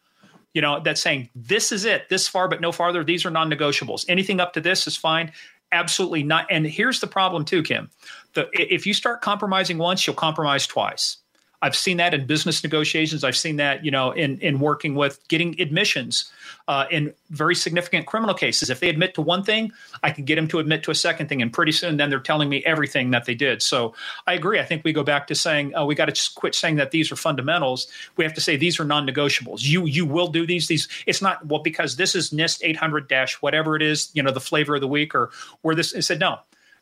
you 0.59 0.63
know, 0.63 0.81
that's 0.81 1.01
saying 1.01 1.29
this 1.37 1.71
is 1.71 1.85
it, 1.85 2.09
this 2.09 2.27
far 2.27 2.49
but 2.49 2.61
no 2.61 2.73
farther. 2.73 3.05
These 3.05 3.25
are 3.25 3.31
non-negotiables. 3.31 4.05
Anything 4.09 4.41
up 4.41 4.55
to 4.55 4.61
this 4.61 4.89
is 4.89 4.97
fine. 4.97 5.31
Absolutely 5.71 6.25
not. 6.25 6.49
And 6.51 6.67
here's 6.67 6.99
the 6.99 7.07
problem 7.07 7.45
too, 7.45 7.63
Kim. 7.63 7.91
The, 8.35 8.49
if 8.53 8.85
you 8.85 8.93
start 8.93 9.21
compromising 9.21 9.79
once, 9.79 10.05
you'll 10.05 10.17
compromise 10.17 10.67
twice. 10.67 11.19
I've 11.61 11.75
seen 11.75 11.97
that 11.97 12.15
in 12.15 12.27
business 12.27 12.63
negotiations. 12.63 13.25
I've 13.25 13.37
seen 13.37 13.57
that, 13.57 13.85
you 13.85 13.91
know, 13.91 14.13
in 14.13 14.39
in 14.39 14.61
working 14.61 14.95
with 14.95 15.27
getting 15.29 15.61
admissions 15.61 16.31
uh, 16.69 16.87
in 16.91 17.13
very 17.31 17.55
significant 17.55 18.07
criminal 18.07 18.35
cases. 18.35 18.71
If 18.71 18.79
they 18.79 18.89
admit 18.89 19.15
to 19.15 19.23
one 19.23 19.43
thing, 19.43 19.73
I 20.03 20.11
can 20.11 20.25
get 20.25 20.37
them 20.37 20.47
to 20.49 20.61
admit 20.61 20.85
to 20.85 20.93
a 20.93 20.95
second 20.95 21.29
thing, 21.29 21.43
and 21.43 21.53
pretty 21.53 21.73
soon, 21.73 21.97
then 21.97 22.11
they're 22.11 22.21
telling 22.21 22.49
me 22.49 22.63
everything 22.65 23.11
that 23.11 23.25
they 23.25 23.35
did. 23.35 23.61
So 23.63 23.95
I 24.27 24.35
agree. 24.35 24.61
I 24.61 24.65
think 24.65 24.85
we 24.85 24.93
go 24.93 25.03
back 25.03 25.27
to 25.29 25.35
saying 25.35 25.75
uh, 25.75 25.85
we 25.85 25.97
got 25.97 26.15
to 26.15 26.31
quit 26.37 26.55
saying 26.55 26.77
that 26.77 26.93
these 26.93 27.11
are 27.11 27.17
fundamentals. 27.17 27.89
We 28.17 28.25
have 28.25 28.35
to 28.35 28.41
say 28.41 28.57
these 28.57 28.79
are 28.79 28.85
non-negotiables. 28.85 29.63
You 29.63 29.87
you 29.87 30.07
will 30.07 30.29
do 30.29 30.47
these. 30.47 30.69
These 30.69 30.87
it's 31.07 31.21
not 31.21 31.45
well 31.47 31.63
because 31.63 31.97
this 31.97 32.15
is 32.15 32.31
NIST 32.31 32.61
800 32.63 33.09
dash 33.09 33.43
whatever 33.43 33.75
it 33.75 33.83
is. 33.83 34.11
You 34.13 34.23
know, 34.23 34.31
the 34.31 34.41
flavor 34.41 34.77
of 34.77 34.81
the 34.81 34.89
week 34.89 35.15
or 35.15 35.31
where 35.63 35.75
this. 35.75 35.95
I 35.95 36.01
said 36.01 36.21
no 36.21 36.39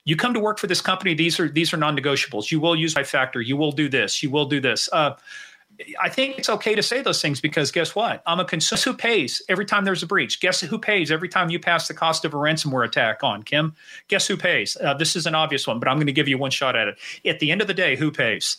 you 0.06 0.16
come 0.16 0.32
to 0.32 0.40
work 0.40 0.58
for 0.58 0.66
this 0.66 0.80
company 0.80 1.12
these 1.12 1.38
are 1.38 1.48
these 1.50 1.74
are 1.74 1.76
non-negotiables 1.76 2.50
you 2.50 2.58
will 2.58 2.74
use 2.74 2.96
my 2.96 3.04
factor 3.04 3.42
you 3.42 3.56
will 3.56 3.72
do 3.72 3.88
this 3.88 4.22
you 4.22 4.30
will 4.30 4.46
do 4.46 4.60
this 4.60 4.88
uh, 4.92 5.14
I 6.00 6.08
think 6.08 6.38
it's 6.38 6.48
okay 6.48 6.74
to 6.74 6.82
say 6.82 7.02
those 7.02 7.20
things 7.20 7.40
because 7.40 7.70
guess 7.70 7.94
what? 7.94 8.22
I'm 8.26 8.40
a 8.40 8.44
consumer 8.44 8.80
who 8.82 8.94
pays 8.94 9.42
every 9.48 9.66
time 9.66 9.84
there's 9.84 10.02
a 10.02 10.06
breach. 10.06 10.40
Guess 10.40 10.60
who 10.60 10.78
pays 10.78 11.10
every 11.10 11.28
time 11.28 11.50
you 11.50 11.58
pass 11.58 11.88
the 11.88 11.94
cost 11.94 12.24
of 12.24 12.32
a 12.34 12.36
ransomware 12.36 12.86
attack 12.86 13.22
on, 13.22 13.42
Kim? 13.42 13.74
Guess 14.08 14.26
who 14.26 14.36
pays? 14.36 14.76
Uh, 14.82 14.94
this 14.94 15.16
is 15.16 15.26
an 15.26 15.34
obvious 15.34 15.66
one, 15.66 15.78
but 15.78 15.88
I'm 15.88 15.96
going 15.96 16.06
to 16.06 16.12
give 16.12 16.28
you 16.28 16.38
one 16.38 16.50
shot 16.50 16.76
at 16.76 16.88
it. 16.88 16.98
At 17.24 17.40
the 17.40 17.50
end 17.50 17.60
of 17.60 17.66
the 17.66 17.74
day, 17.74 17.96
who 17.96 18.10
pays? 18.10 18.58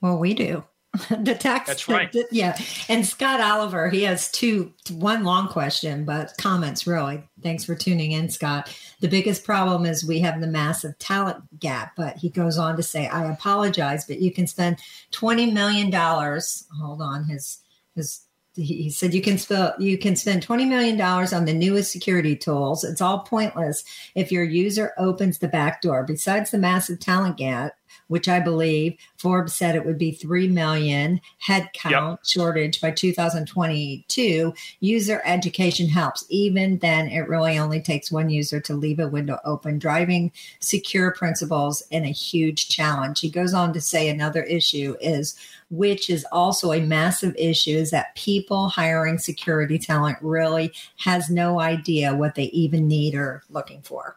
Well, 0.00 0.18
we 0.18 0.34
do. 0.34 0.64
the 1.08 1.34
tax. 1.34 1.68
That's 1.68 1.88
right. 1.88 2.12
The, 2.12 2.26
yeah. 2.30 2.58
And 2.88 3.06
Scott 3.06 3.40
Oliver, 3.40 3.88
he 3.88 4.02
has 4.02 4.30
two, 4.30 4.74
one 4.90 5.24
long 5.24 5.48
question, 5.48 6.04
but 6.04 6.34
comments 6.36 6.86
really. 6.86 7.22
Thanks 7.42 7.64
for 7.64 7.74
tuning 7.74 8.12
in, 8.12 8.28
Scott. 8.28 8.74
The 9.00 9.08
biggest 9.08 9.42
problem 9.42 9.86
is 9.86 10.04
we 10.04 10.20
have 10.20 10.40
the 10.40 10.46
massive 10.46 10.98
talent 10.98 11.58
gap. 11.58 11.92
But 11.96 12.18
he 12.18 12.28
goes 12.28 12.58
on 12.58 12.76
to 12.76 12.82
say, 12.82 13.06
I 13.08 13.24
apologize, 13.32 14.04
but 14.04 14.20
you 14.20 14.32
can 14.32 14.46
spend 14.46 14.80
$20 15.12 15.50
million. 15.52 15.90
Hold 15.90 17.00
on. 17.00 17.24
His, 17.24 17.58
his, 17.94 18.26
he 18.54 18.90
said 18.90 19.14
you 19.14 19.22
can 19.22 19.38
spend 19.38 19.72
you 19.78 19.96
can 19.96 20.14
spend 20.14 20.42
20 20.42 20.66
million 20.66 20.98
dollars 20.98 21.32
on 21.32 21.46
the 21.46 21.54
newest 21.54 21.90
security 21.90 22.36
tools 22.36 22.84
it's 22.84 23.00
all 23.00 23.20
pointless 23.20 23.82
if 24.14 24.30
your 24.30 24.44
user 24.44 24.92
opens 24.98 25.38
the 25.38 25.48
back 25.48 25.80
door 25.80 26.04
besides 26.04 26.50
the 26.50 26.58
massive 26.58 27.00
talent 27.00 27.38
gap 27.38 27.72
which 28.08 28.28
I 28.28 28.40
believe 28.40 28.96
Forbes 29.16 29.54
said 29.54 29.74
it 29.74 29.84
would 29.84 29.98
be 29.98 30.12
3 30.12 30.48
million 30.48 31.20
headcount 31.46 31.90
yep. 31.90 32.18
shortage 32.24 32.80
by 32.80 32.90
2022. 32.90 34.54
User 34.80 35.22
education 35.24 35.88
helps. 35.88 36.24
Even 36.28 36.78
then, 36.78 37.08
it 37.08 37.28
really 37.28 37.58
only 37.58 37.80
takes 37.80 38.12
one 38.12 38.30
user 38.30 38.60
to 38.60 38.74
leave 38.74 38.98
a 38.98 39.08
window 39.08 39.38
open, 39.44 39.78
driving 39.78 40.32
secure 40.60 41.10
principles 41.12 41.82
in 41.90 42.04
a 42.04 42.10
huge 42.10 42.68
challenge. 42.68 43.20
He 43.20 43.30
goes 43.30 43.54
on 43.54 43.72
to 43.72 43.80
say 43.80 44.08
another 44.08 44.42
issue 44.42 44.96
is 45.00 45.36
which 45.72 46.10
is 46.10 46.26
also 46.30 46.72
a 46.72 46.80
massive 46.80 47.34
issue 47.38 47.70
is 47.70 47.90
that 47.90 48.14
people 48.14 48.68
hiring 48.68 49.16
security 49.16 49.78
talent 49.78 50.18
really 50.20 50.70
has 50.98 51.30
no 51.30 51.60
idea 51.60 52.14
what 52.14 52.34
they 52.34 52.44
even 52.44 52.86
need 52.86 53.14
or 53.14 53.42
looking 53.48 53.80
for. 53.80 54.16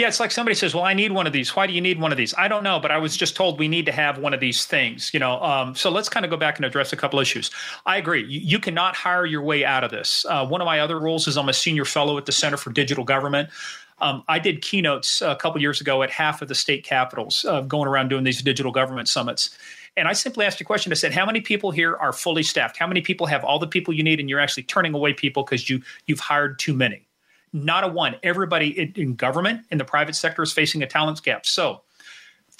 Yeah, 0.00 0.08
it's 0.08 0.18
like 0.18 0.30
somebody 0.30 0.54
says, 0.54 0.74
"Well, 0.74 0.84
I 0.84 0.94
need 0.94 1.12
one 1.12 1.26
of 1.26 1.34
these. 1.34 1.54
Why 1.54 1.66
do 1.66 1.74
you 1.74 1.80
need 1.82 2.00
one 2.00 2.10
of 2.10 2.16
these?" 2.16 2.32
I 2.38 2.48
don't 2.48 2.64
know, 2.64 2.80
but 2.80 2.90
I 2.90 2.96
was 2.96 3.14
just 3.14 3.36
told 3.36 3.58
we 3.58 3.68
need 3.68 3.84
to 3.84 3.92
have 3.92 4.16
one 4.16 4.32
of 4.32 4.40
these 4.40 4.64
things. 4.64 5.12
You 5.12 5.20
know, 5.20 5.38
um, 5.42 5.74
so 5.74 5.90
let's 5.90 6.08
kind 6.08 6.24
of 6.24 6.30
go 6.30 6.38
back 6.38 6.56
and 6.56 6.64
address 6.64 6.90
a 6.94 6.96
couple 6.96 7.20
issues. 7.20 7.50
I 7.84 7.98
agree. 7.98 8.24
You, 8.24 8.40
you 8.40 8.58
cannot 8.58 8.96
hire 8.96 9.26
your 9.26 9.42
way 9.42 9.62
out 9.62 9.84
of 9.84 9.90
this. 9.90 10.24
Uh, 10.26 10.46
one 10.46 10.62
of 10.62 10.64
my 10.64 10.80
other 10.80 10.98
roles 10.98 11.28
is 11.28 11.36
I'm 11.36 11.50
a 11.50 11.52
senior 11.52 11.84
fellow 11.84 12.16
at 12.16 12.24
the 12.24 12.32
Center 12.32 12.56
for 12.56 12.70
Digital 12.72 13.04
Government. 13.04 13.50
Um, 13.98 14.24
I 14.26 14.38
did 14.38 14.62
keynotes 14.62 15.20
a 15.20 15.36
couple 15.36 15.60
years 15.60 15.82
ago 15.82 16.02
at 16.02 16.08
half 16.08 16.40
of 16.40 16.48
the 16.48 16.54
state 16.54 16.82
capitals, 16.82 17.44
uh, 17.44 17.60
going 17.60 17.86
around 17.86 18.08
doing 18.08 18.24
these 18.24 18.40
digital 18.40 18.72
government 18.72 19.06
summits. 19.06 19.50
And 19.98 20.08
I 20.08 20.14
simply 20.14 20.46
asked 20.46 20.62
a 20.62 20.64
question. 20.64 20.92
I 20.92 20.94
said, 20.94 21.12
"How 21.12 21.26
many 21.26 21.42
people 21.42 21.72
here 21.72 21.94
are 21.96 22.14
fully 22.14 22.42
staffed? 22.42 22.78
How 22.78 22.86
many 22.86 23.02
people 23.02 23.26
have 23.26 23.44
all 23.44 23.58
the 23.58 23.66
people 23.66 23.92
you 23.92 24.02
need, 24.02 24.18
and 24.18 24.30
you're 24.30 24.40
actually 24.40 24.62
turning 24.62 24.94
away 24.94 25.12
people 25.12 25.42
because 25.42 25.68
you 25.68 25.82
you've 26.06 26.20
hired 26.20 26.58
too 26.58 26.72
many?" 26.72 27.02
Not 27.52 27.84
a 27.84 27.88
one. 27.88 28.16
Everybody 28.22 28.92
in, 28.94 29.14
government, 29.14 29.66
in 29.70 29.78
the 29.78 29.84
private 29.84 30.14
sector, 30.14 30.42
is 30.42 30.52
facing 30.52 30.82
a 30.82 30.86
talent 30.86 31.22
gap. 31.22 31.46
So, 31.46 31.82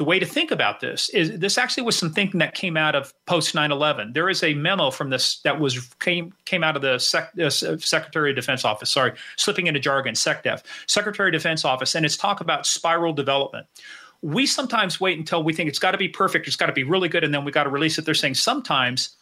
the 0.01 0.05
way 0.05 0.19
to 0.19 0.25
think 0.25 0.51
about 0.51 0.81
this 0.81 1.11
is 1.11 1.39
this 1.39 1.59
actually 1.59 1.83
was 1.83 1.95
some 1.95 2.11
thinking 2.11 2.39
that 2.39 2.55
came 2.55 2.79
out 2.79 2.95
of 2.95 3.13
post 3.27 3.55
9-11 3.55 4.15
there 4.15 4.31
is 4.31 4.43
a 4.43 4.55
memo 4.55 4.91
from 4.91 5.11
this 5.11 5.41
that 5.43 5.61
was 5.61 5.79
came 6.01 6.33
came 6.47 6.65
out 6.65 6.75
of 6.75 6.81
the 6.81 6.99
Sec, 6.99 7.33
uh, 7.39 7.51
secretary 7.51 8.31
of 8.31 8.37
defense 8.37 8.65
office. 8.65 8.91
Sorry 8.91 9.13
slipping 9.37 9.67
into 9.67 9.79
jargon 9.79 10.15
secdef. 10.15 10.63
Secretary 10.87 11.29
of 11.29 11.35
defense 11.35 11.67
office 11.67 11.95
and 11.95 12.07
it's 12.07 12.17
talk 12.17 12.41
about 12.41 12.65
spiral 12.65 13.13
development. 13.13 13.67
We 14.23 14.47
sometimes 14.47 14.99
wait 14.99 15.19
until 15.19 15.43
we 15.43 15.53
think 15.53 15.69
it's 15.69 15.79
got 15.79 15.91
to 15.91 15.99
be 15.99 16.09
perfect 16.09 16.47
it's 16.47 16.57
got 16.57 16.67
to 16.67 16.73
be 16.73 16.83
really 16.83 17.11
good 17.11 17.23
and 17.23 17.35
then 17.35 17.45
we 17.45 17.53
got 17.53 17.65
to 17.65 17.71
release 17.71 17.99
it. 17.99 18.07
They're 18.07 18.15
saying 18.15 18.37
sometimes 18.37 19.15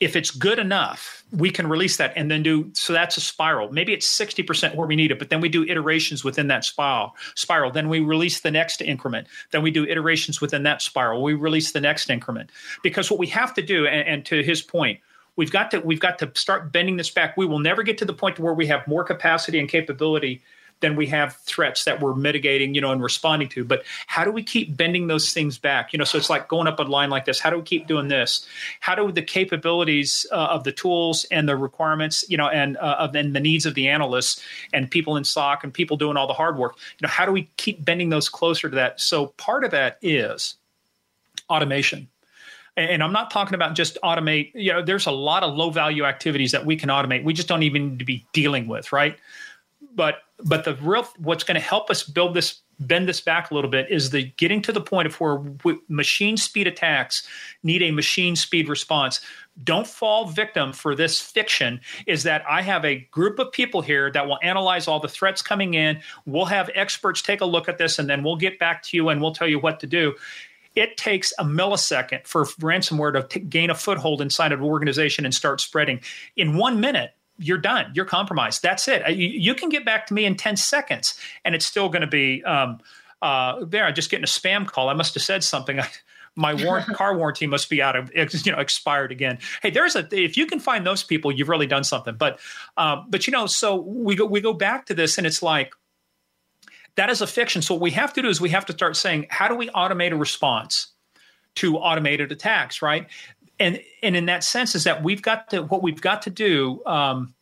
if 0.00 0.16
it's 0.16 0.30
good 0.30 0.58
enough, 0.58 1.22
we 1.30 1.50
can 1.50 1.66
release 1.66 1.98
that 1.98 2.14
and 2.16 2.30
then 2.30 2.42
do 2.42 2.70
so 2.72 2.94
that's 2.94 3.18
a 3.18 3.20
spiral. 3.20 3.70
Maybe 3.70 3.92
it's 3.92 4.08
60% 4.18 4.74
where 4.74 4.86
we 4.86 4.96
need 4.96 5.10
it, 5.10 5.18
but 5.18 5.28
then 5.28 5.42
we 5.42 5.50
do 5.50 5.62
iterations 5.64 6.24
within 6.24 6.48
that 6.48 6.64
spiral. 6.64 7.14
Spiral. 7.34 7.70
Then 7.70 7.90
we 7.90 8.00
release 8.00 8.40
the 8.40 8.50
next 8.50 8.80
increment. 8.80 9.28
Then 9.50 9.62
we 9.62 9.70
do 9.70 9.84
iterations 9.84 10.40
within 10.40 10.62
that 10.62 10.80
spiral. 10.80 11.22
We 11.22 11.34
release 11.34 11.72
the 11.72 11.82
next 11.82 12.08
increment. 12.08 12.50
Because 12.82 13.10
what 13.10 13.20
we 13.20 13.26
have 13.28 13.52
to 13.54 13.62
do, 13.62 13.86
and, 13.86 14.08
and 14.08 14.26
to 14.26 14.42
his 14.42 14.62
point, 14.62 15.00
we've 15.36 15.52
got 15.52 15.70
to 15.72 15.80
we've 15.80 16.00
got 16.00 16.18
to 16.20 16.32
start 16.34 16.72
bending 16.72 16.96
this 16.96 17.10
back. 17.10 17.36
We 17.36 17.44
will 17.44 17.58
never 17.58 17.82
get 17.82 17.98
to 17.98 18.06
the 18.06 18.14
point 18.14 18.38
where 18.38 18.54
we 18.54 18.66
have 18.68 18.88
more 18.88 19.04
capacity 19.04 19.58
and 19.58 19.68
capability 19.68 20.40
than 20.80 20.96
we 20.96 21.06
have 21.06 21.36
threats 21.36 21.84
that 21.84 22.00
we're 22.00 22.14
mitigating, 22.14 22.74
you 22.74 22.80
know, 22.80 22.90
and 22.90 23.02
responding 23.02 23.48
to. 23.50 23.64
But 23.64 23.84
how 24.06 24.24
do 24.24 24.30
we 24.30 24.42
keep 24.42 24.76
bending 24.76 25.06
those 25.06 25.32
things 25.32 25.58
back? 25.58 25.92
You 25.92 25.98
know, 25.98 26.04
so 26.04 26.18
it's 26.18 26.30
like 26.30 26.48
going 26.48 26.66
up 26.66 26.78
a 26.78 26.82
line 26.82 27.10
like 27.10 27.26
this. 27.26 27.38
How 27.38 27.50
do 27.50 27.56
we 27.56 27.62
keep 27.62 27.86
doing 27.86 28.08
this? 28.08 28.46
How 28.80 28.94
do 28.94 29.12
the 29.12 29.22
capabilities 29.22 30.26
uh, 30.32 30.34
of 30.34 30.64
the 30.64 30.72
tools 30.72 31.26
and 31.30 31.48
the 31.48 31.56
requirements, 31.56 32.24
you 32.28 32.36
know, 32.36 32.48
and 32.48 32.76
uh, 32.78 33.08
and 33.14 33.34
the 33.34 33.40
needs 33.40 33.66
of 33.66 33.74
the 33.74 33.88
analysts 33.88 34.42
and 34.72 34.90
people 34.90 35.16
in 35.16 35.24
SOC 35.24 35.64
and 35.64 35.72
people 35.72 35.96
doing 35.96 36.16
all 36.16 36.26
the 36.26 36.34
hard 36.34 36.56
work, 36.56 36.76
you 36.98 37.06
know, 37.06 37.10
how 37.10 37.26
do 37.26 37.32
we 37.32 37.50
keep 37.56 37.84
bending 37.84 38.08
those 38.08 38.28
closer 38.28 38.68
to 38.68 38.76
that? 38.76 39.00
So 39.00 39.28
part 39.36 39.64
of 39.64 39.70
that 39.72 39.98
is 40.02 40.56
automation 41.48 42.08
and 42.76 43.02
I'm 43.02 43.12
not 43.12 43.32
talking 43.32 43.54
about 43.54 43.74
just 43.74 43.98
automate. 44.02 44.52
You 44.54 44.72
know, 44.72 44.82
there's 44.82 45.06
a 45.06 45.10
lot 45.10 45.42
of 45.42 45.54
low 45.54 45.70
value 45.70 46.04
activities 46.04 46.52
that 46.52 46.64
we 46.64 46.76
can 46.76 46.88
automate. 46.88 47.24
We 47.24 47.34
just 47.34 47.48
don't 47.48 47.64
even 47.64 47.90
need 47.90 47.98
to 47.98 48.04
be 48.04 48.24
dealing 48.32 48.68
with, 48.68 48.92
right? 48.92 49.18
but 49.94 50.22
but 50.44 50.64
the 50.64 50.74
real 50.76 51.06
what's 51.18 51.44
going 51.44 51.54
to 51.54 51.60
help 51.60 51.90
us 51.90 52.02
build 52.02 52.34
this 52.34 52.60
bend 52.80 53.06
this 53.06 53.20
back 53.20 53.50
a 53.50 53.54
little 53.54 53.70
bit 53.70 53.90
is 53.90 54.10
the 54.10 54.24
getting 54.36 54.62
to 54.62 54.72
the 54.72 54.80
point 54.80 55.06
of 55.06 55.20
where 55.20 55.42
machine 55.88 56.36
speed 56.36 56.66
attacks 56.66 57.26
need 57.62 57.82
a 57.82 57.90
machine 57.90 58.34
speed 58.34 58.68
response. 58.68 59.20
Don't 59.62 59.86
fall 59.86 60.26
victim 60.26 60.72
for 60.72 60.94
this 60.94 61.20
fiction 61.20 61.80
is 62.06 62.22
that 62.22 62.42
i 62.48 62.62
have 62.62 62.84
a 62.84 63.06
group 63.10 63.38
of 63.38 63.52
people 63.52 63.82
here 63.82 64.10
that 64.10 64.26
will 64.26 64.38
analyze 64.42 64.88
all 64.88 64.98
the 64.98 65.08
threats 65.08 65.42
coming 65.42 65.74
in. 65.74 66.00
We'll 66.24 66.46
have 66.46 66.70
experts 66.74 67.20
take 67.20 67.42
a 67.42 67.46
look 67.46 67.68
at 67.68 67.78
this 67.78 67.98
and 67.98 68.08
then 68.08 68.22
we'll 68.22 68.36
get 68.36 68.58
back 68.58 68.82
to 68.84 68.96
you 68.96 69.10
and 69.10 69.20
we'll 69.20 69.34
tell 69.34 69.48
you 69.48 69.58
what 69.58 69.80
to 69.80 69.86
do. 69.86 70.14
It 70.74 70.96
takes 70.96 71.32
a 71.38 71.44
millisecond 71.44 72.26
for 72.26 72.44
ransomware 72.44 73.12
to 73.12 73.26
t- 73.26 73.40
gain 73.40 73.70
a 73.70 73.74
foothold 73.74 74.22
inside 74.22 74.52
of 74.52 74.60
an 74.60 74.66
organization 74.66 75.24
and 75.24 75.34
start 75.34 75.60
spreading. 75.60 76.00
In 76.36 76.56
one 76.56 76.80
minute 76.80 77.12
you're 77.40 77.58
done. 77.58 77.90
You're 77.94 78.04
compromised. 78.04 78.62
That's 78.62 78.86
it. 78.86 79.08
You, 79.16 79.28
you, 79.28 79.54
can 79.54 79.70
get 79.70 79.84
back 79.84 80.06
to 80.08 80.14
me 80.14 80.24
in 80.24 80.36
10 80.36 80.56
seconds 80.56 81.18
and 81.44 81.54
it's 81.54 81.64
still 81.64 81.88
going 81.88 82.02
to 82.02 82.06
be 82.06 82.44
um, 82.44 82.78
uh, 83.22 83.64
there. 83.64 83.84
I'm 83.84 83.94
just 83.94 84.10
getting 84.10 84.24
a 84.24 84.26
spam 84.26 84.66
call. 84.66 84.88
I 84.88 84.94
must 84.94 85.14
have 85.14 85.22
said 85.22 85.42
something. 85.42 85.80
my 86.36 86.54
warrant, 86.54 86.86
car 86.94 87.16
warranty 87.16 87.46
must 87.46 87.68
be 87.68 87.82
out 87.82 87.96
of 87.96 88.10
you 88.14 88.52
know 88.52 88.58
expired 88.58 89.12
again. 89.12 89.38
Hey, 89.62 89.70
there's 89.70 89.96
a 89.96 90.06
if 90.12 90.36
you 90.36 90.46
can 90.46 90.60
find 90.60 90.86
those 90.86 91.02
people, 91.02 91.32
you've 91.32 91.48
really 91.48 91.66
done 91.66 91.84
something. 91.84 92.14
But 92.14 92.38
uh, 92.76 93.02
but 93.08 93.26
you 93.26 93.32
know, 93.32 93.46
so 93.46 93.76
we 93.76 94.14
go 94.14 94.26
we 94.26 94.40
go 94.40 94.52
back 94.52 94.86
to 94.86 94.94
this, 94.94 95.18
and 95.18 95.26
it's 95.26 95.42
like 95.42 95.74
that 96.96 97.10
is 97.10 97.20
a 97.20 97.26
fiction. 97.26 97.62
So 97.62 97.74
what 97.74 97.82
we 97.82 97.90
have 97.92 98.12
to 98.14 98.22
do 98.22 98.28
is 98.28 98.40
we 98.40 98.50
have 98.50 98.66
to 98.66 98.72
start 98.72 98.96
saying, 98.96 99.26
how 99.30 99.48
do 99.48 99.54
we 99.54 99.68
automate 99.70 100.12
a 100.12 100.16
response 100.16 100.88
to 101.56 101.76
automated 101.76 102.32
attacks? 102.32 102.82
Right? 102.82 103.08
And 103.60 103.80
and 104.02 104.16
in 104.16 104.26
that 104.26 104.42
sense 104.42 104.74
is 104.74 104.84
that 104.84 105.04
we've 105.04 105.22
got 105.22 105.50
to 105.50 105.62
what 105.62 105.82
we've 105.82 106.00
got 106.00 106.22
to 106.22 106.30
do. 106.30 106.82
Um, 106.86 107.34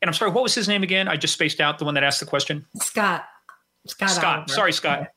and 0.00 0.08
I'm 0.08 0.14
sorry, 0.14 0.30
what 0.30 0.42
was 0.42 0.54
his 0.54 0.68
name 0.68 0.82
again? 0.82 1.08
I 1.08 1.16
just 1.16 1.34
spaced 1.34 1.60
out 1.60 1.78
the 1.78 1.84
one 1.84 1.94
that 1.94 2.04
asked 2.04 2.20
the 2.20 2.26
question. 2.26 2.64
Scott. 2.76 3.24
Scott. 3.86 4.10
Scott. 4.10 4.36
Oliver. 4.36 4.52
Sorry, 4.52 4.72
Scott 4.72 5.08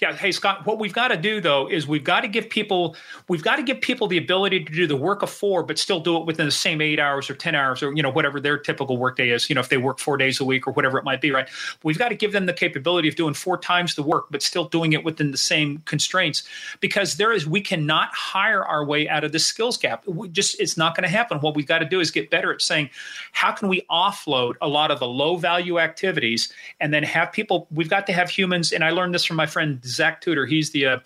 yeah 0.00 0.12
hey 0.14 0.32
scott 0.32 0.66
what 0.66 0.78
we've 0.78 0.92
got 0.92 1.08
to 1.08 1.16
do 1.16 1.40
though 1.40 1.68
is 1.68 1.86
we've 1.86 2.04
got 2.04 2.20
to 2.20 2.28
give 2.28 2.48
people 2.50 2.96
we've 3.28 3.44
got 3.44 3.56
to 3.56 3.62
give 3.62 3.80
people 3.80 4.08
the 4.08 4.18
ability 4.18 4.64
to 4.64 4.72
do 4.72 4.86
the 4.86 4.96
work 4.96 5.22
of 5.22 5.30
four 5.30 5.62
but 5.62 5.78
still 5.78 6.00
do 6.00 6.16
it 6.16 6.26
within 6.26 6.46
the 6.46 6.52
same 6.52 6.80
eight 6.80 6.98
hours 6.98 7.30
or 7.30 7.34
10 7.34 7.54
hours 7.54 7.82
or 7.82 7.94
you 7.94 8.02
know 8.02 8.10
whatever 8.10 8.40
their 8.40 8.58
typical 8.58 8.96
workday 8.96 9.30
is 9.30 9.48
you 9.48 9.54
know 9.54 9.60
if 9.60 9.68
they 9.68 9.76
work 9.76 9.98
four 9.98 10.16
days 10.16 10.40
a 10.40 10.44
week 10.44 10.66
or 10.66 10.72
whatever 10.72 10.98
it 10.98 11.04
might 11.04 11.20
be 11.20 11.30
right? 11.30 11.48
We've 11.82 11.98
got 11.98 12.08
to 12.08 12.14
give 12.14 12.32
them 12.32 12.46
the 12.46 12.52
capability 12.52 13.08
of 13.08 13.16
doing 13.16 13.34
four 13.34 13.58
times 13.58 13.94
the 13.94 14.02
work 14.02 14.26
but 14.30 14.42
still 14.42 14.64
doing 14.64 14.92
it 14.92 15.04
within 15.04 15.30
the 15.30 15.38
same 15.38 15.82
constraints 15.84 16.42
because 16.80 17.16
there 17.16 17.32
is 17.32 17.46
we 17.46 17.60
cannot 17.60 18.14
hire 18.14 18.64
our 18.64 18.84
way 18.84 19.08
out 19.08 19.24
of 19.24 19.32
the 19.32 19.38
skills 19.38 19.76
gap. 19.76 20.06
We 20.06 20.28
just 20.28 20.60
it's 20.60 20.76
not 20.76 20.96
going 20.96 21.04
to 21.04 21.08
happen. 21.08 21.38
What 21.38 21.54
we've 21.54 21.66
got 21.66 21.78
to 21.78 21.84
do 21.84 22.00
is 22.00 22.10
get 22.10 22.30
better 22.30 22.52
at 22.52 22.62
saying 22.62 22.90
how 23.32 23.52
can 23.52 23.68
we 23.68 23.82
offload 23.90 24.54
a 24.60 24.68
lot 24.68 24.90
of 24.90 24.98
the 24.98 25.06
low 25.06 25.36
value 25.36 25.78
activities 25.78 26.52
and 26.80 26.92
then 26.92 27.02
have 27.02 27.32
people 27.32 27.66
we've 27.70 27.90
got 27.90 28.06
to 28.06 28.12
have 28.12 28.30
humans 28.30 28.72
and 28.72 28.82
i 28.82 28.90
learned 28.90 29.14
this 29.14 29.24
from 29.24 29.36
my 29.36 29.46
friend 29.46 29.80
Zach 29.86 30.20
Tudor. 30.20 30.46
He's 30.46 30.70
the 30.70 30.86
uh, 30.86 30.98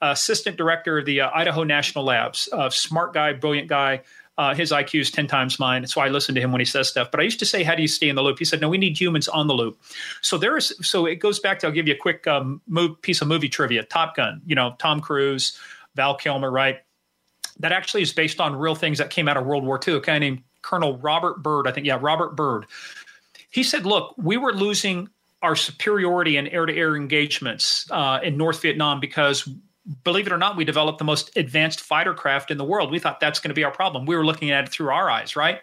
assistant 0.00 0.56
director 0.56 0.98
of 0.98 1.06
the 1.06 1.22
uh, 1.22 1.30
Idaho 1.34 1.64
National 1.64 2.04
Labs. 2.04 2.48
Uh, 2.52 2.70
smart 2.70 3.14
guy, 3.14 3.32
brilliant 3.32 3.68
guy. 3.68 4.02
Uh, 4.38 4.54
his 4.54 4.70
IQ 4.70 5.00
is 5.00 5.10
10 5.10 5.26
times 5.26 5.58
mine. 5.58 5.84
So 5.88 6.00
I 6.00 6.08
listen 6.08 6.36
to 6.36 6.40
him 6.40 6.52
when 6.52 6.60
he 6.60 6.64
says 6.64 6.88
stuff. 6.88 7.10
But 7.10 7.18
I 7.18 7.24
used 7.24 7.40
to 7.40 7.46
say, 7.46 7.64
How 7.64 7.74
do 7.74 7.82
you 7.82 7.88
stay 7.88 8.08
in 8.08 8.14
the 8.14 8.22
loop? 8.22 8.38
He 8.38 8.44
said, 8.44 8.60
No, 8.60 8.68
we 8.68 8.78
need 8.78 8.98
humans 8.98 9.26
on 9.26 9.48
the 9.48 9.54
loop. 9.54 9.80
So 10.22 10.38
there 10.38 10.56
is, 10.56 10.72
so 10.80 11.06
it 11.06 11.16
goes 11.16 11.40
back 11.40 11.58
to, 11.58 11.66
I'll 11.66 11.72
give 11.72 11.88
you 11.88 11.94
a 11.94 11.98
quick 11.98 12.26
um, 12.28 12.62
move, 12.68 13.02
piece 13.02 13.20
of 13.20 13.26
movie 13.26 13.48
trivia 13.48 13.82
Top 13.82 14.14
Gun, 14.14 14.40
you 14.46 14.54
know, 14.54 14.76
Tom 14.78 15.00
Cruise, 15.00 15.58
Val 15.96 16.14
Kilmer, 16.14 16.50
right? 16.50 16.78
That 17.58 17.72
actually 17.72 18.02
is 18.02 18.12
based 18.12 18.40
on 18.40 18.54
real 18.54 18.76
things 18.76 18.98
that 18.98 19.10
came 19.10 19.26
out 19.26 19.36
of 19.36 19.44
World 19.44 19.64
War 19.64 19.80
II. 19.86 19.94
A 19.94 20.00
guy 20.00 20.20
named 20.20 20.44
Colonel 20.62 20.96
Robert 20.98 21.42
Byrd, 21.42 21.66
I 21.66 21.72
think, 21.72 21.86
yeah, 21.86 21.98
Robert 22.00 22.36
Byrd. 22.36 22.66
He 23.50 23.64
said, 23.64 23.86
Look, 23.86 24.14
we 24.16 24.36
were 24.36 24.52
losing 24.52 25.08
our 25.42 25.56
superiority 25.56 26.36
in 26.36 26.48
air 26.48 26.66
to 26.66 26.74
air 26.74 26.96
engagements 26.96 27.86
uh, 27.90 28.20
in 28.22 28.36
North 28.36 28.60
Vietnam 28.62 29.00
because, 29.00 29.48
believe 30.04 30.26
it 30.26 30.32
or 30.32 30.38
not, 30.38 30.56
we 30.56 30.64
developed 30.64 30.98
the 30.98 31.04
most 31.04 31.36
advanced 31.36 31.80
fighter 31.80 32.14
craft 32.14 32.50
in 32.50 32.58
the 32.58 32.64
world. 32.64 32.90
We 32.90 32.98
thought 32.98 33.20
that's 33.20 33.38
going 33.38 33.50
to 33.50 33.54
be 33.54 33.64
our 33.64 33.70
problem. 33.70 34.06
We 34.06 34.16
were 34.16 34.26
looking 34.26 34.50
at 34.50 34.64
it 34.64 34.70
through 34.70 34.90
our 34.90 35.10
eyes, 35.10 35.36
right? 35.36 35.60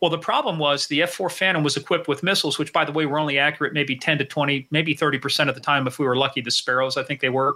Well, 0.00 0.10
the 0.10 0.18
problem 0.18 0.58
was 0.58 0.88
the 0.88 1.02
F 1.02 1.12
4 1.12 1.30
Phantom 1.30 1.62
was 1.62 1.76
equipped 1.76 2.08
with 2.08 2.24
missiles, 2.24 2.58
which, 2.58 2.72
by 2.72 2.84
the 2.84 2.90
way, 2.90 3.06
were 3.06 3.20
only 3.20 3.38
accurate 3.38 3.72
maybe 3.72 3.94
10 3.94 4.18
to 4.18 4.24
20, 4.24 4.66
maybe 4.72 4.96
30% 4.96 5.48
of 5.48 5.54
the 5.54 5.60
time 5.60 5.86
if 5.86 6.00
we 6.00 6.06
were 6.06 6.16
lucky. 6.16 6.40
The 6.40 6.50
Sparrows, 6.50 6.96
I 6.96 7.04
think 7.04 7.20
they 7.20 7.28
were. 7.28 7.54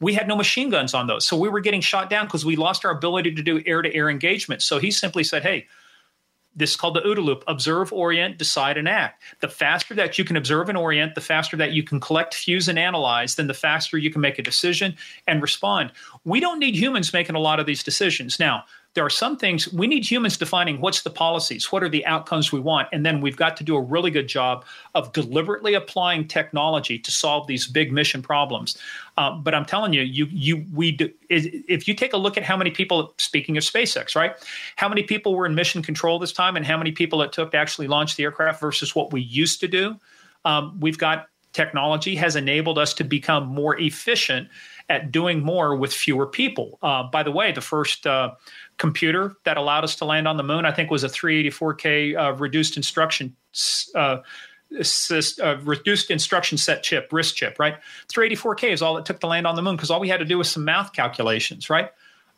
We 0.00 0.14
had 0.14 0.26
no 0.26 0.34
machine 0.34 0.70
guns 0.70 0.94
on 0.94 1.06
those. 1.06 1.26
So 1.26 1.36
we 1.36 1.50
were 1.50 1.60
getting 1.60 1.82
shot 1.82 2.08
down 2.08 2.24
because 2.24 2.46
we 2.46 2.56
lost 2.56 2.86
our 2.86 2.90
ability 2.90 3.34
to 3.34 3.42
do 3.42 3.62
air 3.66 3.82
to 3.82 3.94
air 3.94 4.08
engagement. 4.08 4.62
So 4.62 4.78
he 4.78 4.90
simply 4.90 5.22
said, 5.22 5.42
hey, 5.42 5.66
this 6.54 6.70
is 6.70 6.76
called 6.76 6.94
the 6.94 7.00
OODA 7.00 7.24
loop 7.24 7.44
observe, 7.46 7.92
orient, 7.92 8.38
decide, 8.38 8.76
and 8.76 8.88
act. 8.88 9.22
The 9.40 9.48
faster 9.48 9.94
that 9.94 10.18
you 10.18 10.24
can 10.24 10.36
observe 10.36 10.68
and 10.68 10.76
orient, 10.76 11.14
the 11.14 11.20
faster 11.20 11.56
that 11.56 11.72
you 11.72 11.82
can 11.82 12.00
collect, 12.00 12.34
fuse, 12.34 12.68
and 12.68 12.78
analyze, 12.78 13.36
then 13.36 13.46
the 13.46 13.54
faster 13.54 13.96
you 13.96 14.10
can 14.10 14.20
make 14.20 14.38
a 14.38 14.42
decision 14.42 14.96
and 15.26 15.40
respond. 15.40 15.92
We 16.24 16.40
don't 16.40 16.58
need 16.58 16.76
humans 16.76 17.12
making 17.12 17.36
a 17.36 17.40
lot 17.40 17.60
of 17.60 17.66
these 17.66 17.82
decisions. 17.82 18.38
Now, 18.38 18.64
there 18.94 19.04
are 19.04 19.10
some 19.10 19.36
things 19.36 19.72
we 19.72 19.86
need 19.86 20.04
humans 20.04 20.36
defining 20.36 20.80
what's 20.80 21.02
the 21.02 21.10
policies, 21.10 21.72
what 21.72 21.82
are 21.82 21.88
the 21.88 22.04
outcomes 22.04 22.52
we 22.52 22.60
want, 22.60 22.88
and 22.92 23.06
then 23.06 23.20
we've 23.20 23.36
got 23.36 23.56
to 23.56 23.64
do 23.64 23.74
a 23.74 23.80
really 23.80 24.10
good 24.10 24.28
job 24.28 24.64
of 24.94 25.12
deliberately 25.12 25.74
applying 25.74 26.28
technology 26.28 26.98
to 26.98 27.10
solve 27.10 27.46
these 27.46 27.66
big 27.66 27.90
mission 27.92 28.20
problems. 28.20 28.76
Uh, 29.16 29.30
but 29.30 29.54
I'm 29.54 29.64
telling 29.64 29.92
you, 29.92 30.02
you 30.02 30.26
you 30.30 30.64
we 30.74 30.92
do, 30.92 31.10
if 31.30 31.88
you 31.88 31.94
take 31.94 32.12
a 32.12 32.18
look 32.18 32.36
at 32.36 32.42
how 32.42 32.56
many 32.56 32.70
people, 32.70 33.14
speaking 33.18 33.56
of 33.56 33.64
SpaceX, 33.64 34.14
right, 34.14 34.34
how 34.76 34.88
many 34.88 35.02
people 35.02 35.34
were 35.34 35.46
in 35.46 35.54
mission 35.54 35.82
control 35.82 36.18
this 36.18 36.32
time, 36.32 36.56
and 36.56 36.66
how 36.66 36.76
many 36.76 36.92
people 36.92 37.22
it 37.22 37.32
took 37.32 37.52
to 37.52 37.56
actually 37.56 37.88
launch 37.88 38.16
the 38.16 38.24
aircraft 38.24 38.60
versus 38.60 38.94
what 38.94 39.12
we 39.12 39.22
used 39.22 39.60
to 39.60 39.68
do, 39.68 39.96
um, 40.44 40.78
we've 40.80 40.98
got 40.98 41.28
technology 41.52 42.16
has 42.16 42.36
enabled 42.36 42.78
us 42.78 42.94
to 42.94 43.04
become 43.04 43.46
more 43.46 43.78
efficient 43.78 44.48
at 44.88 45.12
doing 45.12 45.40
more 45.40 45.76
with 45.76 45.92
fewer 45.92 46.26
people. 46.26 46.78
Uh, 46.82 47.02
by 47.02 47.22
the 47.22 47.30
way, 47.30 47.52
the 47.52 47.60
first 47.60 48.06
uh, 48.06 48.30
computer 48.78 49.34
that 49.44 49.56
allowed 49.56 49.84
us 49.84 49.96
to 49.96 50.04
land 50.04 50.26
on 50.26 50.36
the 50.36 50.42
moon, 50.42 50.64
I 50.64 50.72
think, 50.72 50.90
was 50.90 51.04
a 51.04 51.08
384K 51.08 52.16
uh, 52.16 52.32
reduced 52.34 52.76
instruction. 52.76 53.36
Uh, 53.94 54.18
uh, 55.42 55.58
reduced 55.64 56.10
instruction 56.10 56.56
set 56.56 56.82
chip, 56.82 57.10
RISC 57.10 57.34
chip, 57.34 57.58
right? 57.58 57.76
384K 58.12 58.72
is 58.72 58.80
all 58.80 58.96
it 58.96 59.04
took 59.04 59.20
to 59.20 59.26
land 59.26 59.46
on 59.46 59.54
the 59.54 59.62
moon 59.62 59.76
because 59.76 59.90
all 59.90 60.00
we 60.00 60.08
had 60.08 60.20
to 60.20 60.24
do 60.24 60.38
was 60.38 60.50
some 60.50 60.64
math 60.64 60.92
calculations, 60.94 61.68
right? 61.68 61.90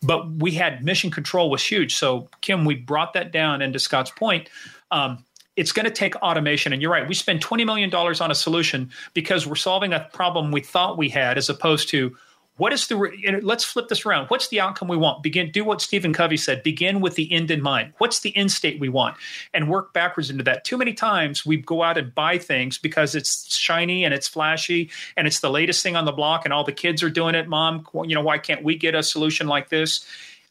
But 0.02 0.28
we 0.28 0.50
had 0.50 0.84
mission 0.84 1.10
control 1.10 1.48
was 1.48 1.64
huge. 1.64 1.94
So, 1.94 2.28
Kim, 2.40 2.64
we 2.64 2.74
brought 2.74 3.12
that 3.12 3.30
down. 3.30 3.62
And 3.62 3.72
to 3.72 3.78
Scott's 3.78 4.10
point, 4.10 4.48
um, 4.90 5.24
it's 5.56 5.72
going 5.72 5.84
to 5.84 5.92
take 5.92 6.16
automation. 6.16 6.72
And 6.72 6.82
you're 6.82 6.90
right, 6.90 7.06
we 7.06 7.14
spend 7.14 7.40
$20 7.40 7.64
million 7.64 7.94
on 7.94 8.30
a 8.30 8.34
solution 8.34 8.90
because 9.14 9.46
we're 9.46 9.54
solving 9.54 9.92
a 9.92 10.00
problem 10.12 10.50
we 10.50 10.60
thought 10.60 10.98
we 10.98 11.08
had 11.08 11.38
as 11.38 11.48
opposed 11.48 11.88
to 11.90 12.16
what 12.56 12.72
is 12.72 12.86
the 12.86 13.40
let's 13.42 13.64
flip 13.64 13.88
this 13.88 14.06
around. 14.06 14.28
What's 14.28 14.46
the 14.48 14.60
outcome 14.60 14.86
we 14.86 14.96
want? 14.96 15.24
Begin 15.24 15.50
do 15.50 15.64
what 15.64 15.80
stephen 15.80 16.12
covey 16.12 16.36
said 16.36 16.62
begin 16.62 17.00
with 17.00 17.16
the 17.16 17.32
end 17.32 17.50
in 17.50 17.60
mind. 17.60 17.94
What's 17.98 18.20
the 18.20 18.36
end 18.36 18.52
state 18.52 18.78
we 18.78 18.88
want? 18.88 19.16
And 19.52 19.68
work 19.68 19.92
backwards 19.92 20.30
into 20.30 20.44
that. 20.44 20.64
Too 20.64 20.76
many 20.76 20.92
times 20.92 21.44
we 21.44 21.56
go 21.56 21.82
out 21.82 21.98
and 21.98 22.14
buy 22.14 22.38
things 22.38 22.78
because 22.78 23.16
it's 23.16 23.54
shiny 23.54 24.04
and 24.04 24.14
it's 24.14 24.28
flashy 24.28 24.90
and 25.16 25.26
it's 25.26 25.40
the 25.40 25.50
latest 25.50 25.82
thing 25.82 25.96
on 25.96 26.04
the 26.04 26.12
block 26.12 26.44
and 26.44 26.52
all 26.52 26.62
the 26.62 26.72
kids 26.72 27.02
are 27.02 27.10
doing 27.10 27.34
it. 27.34 27.48
Mom 27.48 27.86
you 28.04 28.14
know 28.14 28.22
why 28.22 28.38
can't 28.38 28.62
we 28.62 28.76
get 28.76 28.94
a 28.94 29.02
solution 29.02 29.48
like 29.48 29.68
this? 29.68 30.06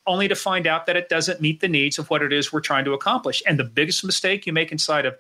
Only 0.05 0.27
to 0.27 0.35
find 0.35 0.67
out 0.67 0.87
that 0.87 0.97
it 0.97 1.07
doesn't 1.07 1.39
meet 1.39 1.61
the 1.61 1.69
needs 1.69 1.97
of 1.97 2.09
what 2.09 2.21
it 2.21 2.33
is 2.33 2.51
we're 2.51 2.59
trying 2.59 2.83
to 2.83 2.93
accomplish. 2.93 3.41
And 3.47 3.57
the 3.57 3.63
biggest 3.63 4.03
mistake 4.03 4.45
you 4.45 4.51
make 4.51 4.73
inside 4.73 5.05
of 5.05 5.15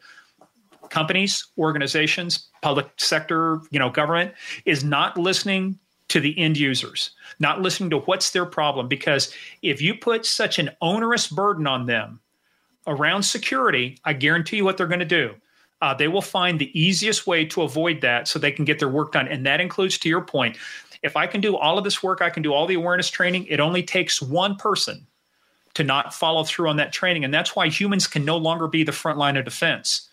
companies 0.89 1.47
organizations 1.57 2.49
public 2.61 2.87
sector 2.97 3.61
you 3.71 3.79
know 3.79 3.89
government 3.89 4.33
is 4.65 4.83
not 4.83 5.17
listening 5.17 5.79
to 6.13 6.19
the 6.19 6.37
end 6.37 6.59
users, 6.59 7.09
not 7.39 7.59
listening 7.59 7.89
to 7.89 7.97
what's 7.97 8.29
their 8.29 8.45
problem. 8.45 8.87
Because 8.87 9.33
if 9.63 9.81
you 9.81 9.95
put 9.95 10.27
such 10.27 10.59
an 10.59 10.69
onerous 10.79 11.27
burden 11.27 11.65
on 11.65 11.87
them 11.87 12.19
around 12.85 13.23
security, 13.23 13.97
I 14.05 14.13
guarantee 14.13 14.57
you 14.57 14.63
what 14.63 14.77
they're 14.77 14.85
going 14.85 14.99
to 14.99 15.05
do. 15.05 15.33
Uh, 15.81 15.95
they 15.95 16.07
will 16.07 16.21
find 16.21 16.59
the 16.59 16.79
easiest 16.79 17.25
way 17.25 17.45
to 17.45 17.63
avoid 17.63 18.01
that 18.01 18.27
so 18.27 18.37
they 18.37 18.51
can 18.51 18.63
get 18.63 18.77
their 18.77 18.89
work 18.89 19.13
done. 19.13 19.27
And 19.27 19.43
that 19.47 19.59
includes, 19.59 19.97
to 19.97 20.07
your 20.07 20.21
point, 20.21 20.55
if 21.01 21.17
I 21.17 21.25
can 21.25 21.41
do 21.41 21.57
all 21.57 21.79
of 21.79 21.83
this 21.83 22.03
work, 22.03 22.21
I 22.21 22.29
can 22.29 22.43
do 22.43 22.53
all 22.53 22.67
the 22.67 22.75
awareness 22.75 23.09
training. 23.09 23.47
It 23.47 23.59
only 23.59 23.81
takes 23.81 24.21
one 24.21 24.55
person 24.55 25.07
to 25.73 25.83
not 25.83 26.13
follow 26.13 26.43
through 26.43 26.69
on 26.69 26.77
that 26.77 26.93
training. 26.93 27.25
And 27.25 27.33
that's 27.33 27.55
why 27.55 27.69
humans 27.69 28.05
can 28.05 28.23
no 28.23 28.37
longer 28.37 28.67
be 28.67 28.83
the 28.83 28.91
front 28.91 29.17
line 29.17 29.35
of 29.35 29.45
defense. 29.45 30.07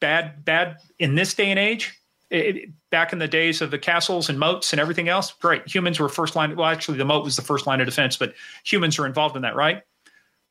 Bad, 0.00 0.46
bad 0.46 0.78
in 0.98 1.14
this 1.14 1.34
day 1.34 1.50
and 1.50 1.58
age, 1.58 2.00
it, 2.34 2.70
back 2.90 3.12
in 3.12 3.18
the 3.18 3.28
days 3.28 3.60
of 3.60 3.70
the 3.70 3.78
castles 3.78 4.28
and 4.28 4.38
moats 4.38 4.72
and 4.72 4.80
everything 4.80 5.08
else, 5.08 5.32
great. 5.32 5.66
Humans 5.66 6.00
were 6.00 6.08
first 6.08 6.36
line. 6.36 6.56
Well, 6.56 6.66
actually, 6.66 6.98
the 6.98 7.04
moat 7.04 7.24
was 7.24 7.36
the 7.36 7.42
first 7.42 7.66
line 7.66 7.80
of 7.80 7.86
defense, 7.86 8.16
but 8.16 8.34
humans 8.64 8.98
are 8.98 9.06
involved 9.06 9.36
in 9.36 9.42
that, 9.42 9.56
right? 9.56 9.82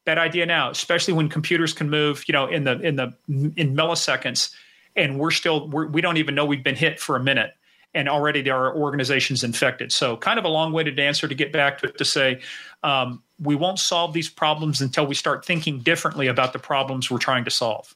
bad 0.06 0.18
idea 0.18 0.46
now, 0.46 0.70
especially 0.70 1.14
when 1.14 1.30
computers 1.30 1.74
can 1.74 1.90
move, 1.90 2.24
you 2.28 2.34
know, 2.34 2.48
in 2.48 2.64
the 2.64 2.80
in 2.82 2.96
the 2.96 3.14
in 3.28 3.76
milliseconds, 3.76 4.54
and 4.96 5.20
we're 5.20 5.32
still 5.32 5.68
we're, 5.70 5.88
we 5.88 6.02
don't 6.02 6.18
even 6.18 6.36
know 6.36 6.46
we've 6.46 6.64
been 6.64 6.76
hit 6.76 7.00
for 7.00 7.16
a 7.16 7.24
minute, 7.24 7.54
and 7.94 8.10
already 8.10 8.42
there 8.42 8.56
are 8.56 8.76
organizations 8.76 9.44
infected. 9.44 9.92
So, 9.92 10.18
kind 10.18 10.40
of 10.40 10.46
a 10.46 10.50
long-winded 10.50 11.00
answer 11.00 11.28
to 11.28 11.36
get 11.36 11.52
back 11.52 11.80
to 11.80 11.88
it 11.88 11.98
to 11.98 12.06
say 12.06 12.42
um, 12.84 13.24
we 13.40 13.56
won't 13.56 13.80
solve 13.80 14.14
these 14.14 14.30
problems 14.30 14.82
until 14.82 15.06
we 15.06 15.16
start 15.16 15.46
thinking 15.46 15.80
differently 15.80 16.28
about 16.28 16.54
the 16.54 16.60
problems 16.60 17.10
we're 17.10 17.18
trying 17.18 17.46
to 17.46 17.52
solve 17.52 17.96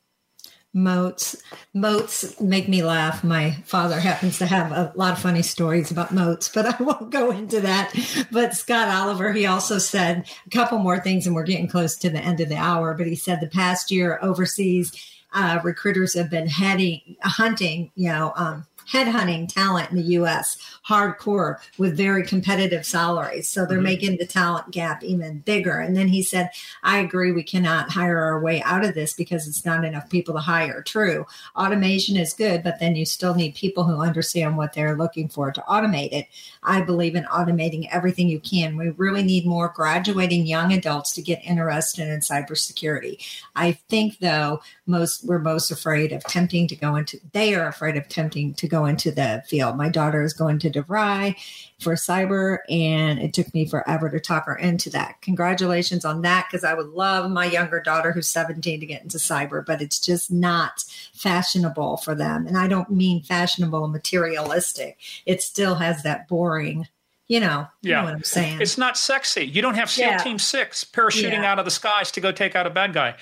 moats. 0.74 1.36
Moats 1.74 2.40
make 2.40 2.68
me 2.68 2.84
laugh. 2.84 3.24
My 3.24 3.52
father 3.66 4.00
happens 4.00 4.38
to 4.40 4.46
have 4.46 4.72
a 4.72 4.92
lot 4.96 5.14
of 5.14 5.20
funny 5.20 5.42
stories 5.42 5.92
about 5.92 6.14
moats 6.14 6.50
but 6.54 6.66
i 6.80 6.84
won't 6.84 7.10
go 7.10 7.32
into 7.32 7.62
that. 7.62 7.94
But 8.32 8.54
scott 8.54 8.90
oliver 8.90 9.34
he 9.34 9.46
also 9.46 9.78
said 9.78 10.30
a 10.46 10.50
couple 10.50 10.80
more 10.80 11.00
things 11.00 11.26
and 11.26 11.36
we're 11.36 11.44
getting 11.44 11.68
close 11.68 11.96
to 11.98 12.10
the 12.10 12.20
end 12.20 12.40
of 12.40 12.50
the 12.50 12.58
hour 12.58 12.94
but 12.94 13.08
he 13.08 13.16
said 13.16 13.42
the 13.42 13.48
past 13.48 13.92
year 13.92 14.20
overseas 14.22 14.92
uh, 15.34 15.60
recruiters 15.64 16.14
have 16.14 16.30
been 16.30 16.48
heading 16.48 17.16
hunting 17.22 17.92
you 17.96 18.10
know 18.10 18.34
um, 18.36 18.66
headhunting 18.92 19.52
talent 19.52 19.90
in 19.92 19.98
the 19.98 20.16
US 20.20 20.58
hardcore 20.88 21.58
with 21.78 21.98
very 21.98 22.24
competitive 22.24 22.86
salaries. 22.86 23.50
So 23.50 23.66
they're 23.66 23.78
mm-hmm. 23.78 23.84
making 23.84 24.18
the 24.18 24.26
talent 24.26 24.72
gap 24.72 25.04
even 25.04 25.40
bigger. 25.40 25.80
And 25.80 25.96
then 25.98 26.08
he 26.08 26.24
said, 26.24 26.50
I 26.84 27.00
agree, 27.00 27.32
we 27.32 27.44
cannot 27.44 27.92
hire 27.92 28.20
our 28.20 28.40
way 28.40 28.62
out 28.64 28.86
of 28.86 28.94
this 28.94 29.14
because 29.14 29.48
it's 29.48 29.66
not 29.66 29.84
enough 29.84 30.10
people 30.10 30.34
to 30.36 30.40
hire. 30.40 30.82
True. 30.82 31.26
Automation 31.56 32.16
is 32.18 32.34
good, 32.34 32.64
but 32.64 32.80
then 32.80 32.96
you 32.96 33.06
still 33.06 33.36
need 33.36 33.56
people 33.56 33.84
who 33.84 34.02
understand 34.02 34.58
what 34.58 34.74
they're 34.74 34.96
looking 34.98 35.28
for 35.28 35.52
to 35.52 35.64
automate 35.68 36.14
it. 36.14 36.28
I 36.64 36.82
believe 36.82 37.16
in 37.16 37.26
automating 37.26 37.88
everything 37.92 38.30
you 38.30 38.40
can. 38.40 38.78
We 38.78 38.90
really 38.92 39.24
need 39.24 39.46
more 39.46 39.70
graduating 39.76 40.46
young 40.46 40.74
adults 40.74 41.14
to 41.14 41.22
get 41.22 41.44
interested 41.44 42.08
in 42.08 42.20
cybersecurity. 42.20 43.24
I 43.56 43.74
think 43.74 44.20
though, 44.20 44.62
most 44.86 45.26
we're 45.26 45.40
most 45.40 45.72
afraid 45.72 46.14
of 46.14 46.24
tempting 46.24 46.68
to 46.68 46.76
go 46.76 46.96
into 46.96 47.20
they 47.34 47.56
are 47.56 47.68
afraid 47.68 47.98
of 47.98 48.08
tempting 48.08 48.54
to 48.56 48.68
go 48.68 48.86
into 48.86 49.12
the 49.12 49.44
field. 49.48 49.78
My 49.78 49.90
daughter 49.90 50.24
is 50.24 50.34
going 50.34 50.60
to 50.60 50.70
DeVry 50.78 51.36
for 51.80 51.94
cyber, 51.94 52.60
and 52.70 53.20
it 53.20 53.34
took 53.34 53.54
me 53.54 53.66
forever 53.66 54.10
to 54.10 54.20
talk 54.20 54.46
her 54.46 54.56
into 54.56 54.90
that. 54.92 55.22
Congratulations 55.22 56.06
on 56.06 56.22
that, 56.22 56.48
because 56.50 56.64
I 56.64 56.74
would 56.74 56.90
love 56.90 57.30
my 57.32 57.46
younger 57.46 57.80
daughter 57.80 58.12
who's 58.12 58.28
17 58.28 58.80
to 58.80 58.86
get 58.86 59.04
into 59.04 59.18
cyber, 59.18 59.66
but 59.66 59.82
it's 59.82 60.00
just 60.00 60.32
not 60.32 60.84
fashionable 61.14 61.98
for 61.98 62.16
them. 62.16 62.48
And 62.48 62.58
I 62.58 62.68
don't 62.68 62.90
mean 62.90 63.24
fashionable 63.24 63.88
materialistic. 63.88 64.98
It 65.26 65.42
still 65.42 65.76
has 65.76 66.04
that 66.04 66.28
boring 66.28 66.88
you 67.28 67.42
know, 67.42 67.68
yeah. 67.82 67.90
You 67.90 67.94
know 67.96 68.04
what 68.06 68.14
I'm 68.14 68.24
saying. 68.24 68.62
It's 68.62 68.78
not 68.78 68.98
sexy. 68.98 69.46
You 69.46 69.62
don't 69.62 69.76
have 69.76 69.90
SEAL 69.90 70.08
yeah. 70.08 70.18
Team 70.18 70.40
Six 70.40 70.86
parachuting 70.86 71.34
yeah. 71.34 71.52
out 71.52 71.60
of 71.60 71.66
the 71.66 71.72
skies 71.72 72.10
to 72.12 72.22
go 72.22 72.32
take 72.32 72.56
out 72.56 72.66
a 72.66 72.70
bad 72.70 72.94
guy. 72.94 73.16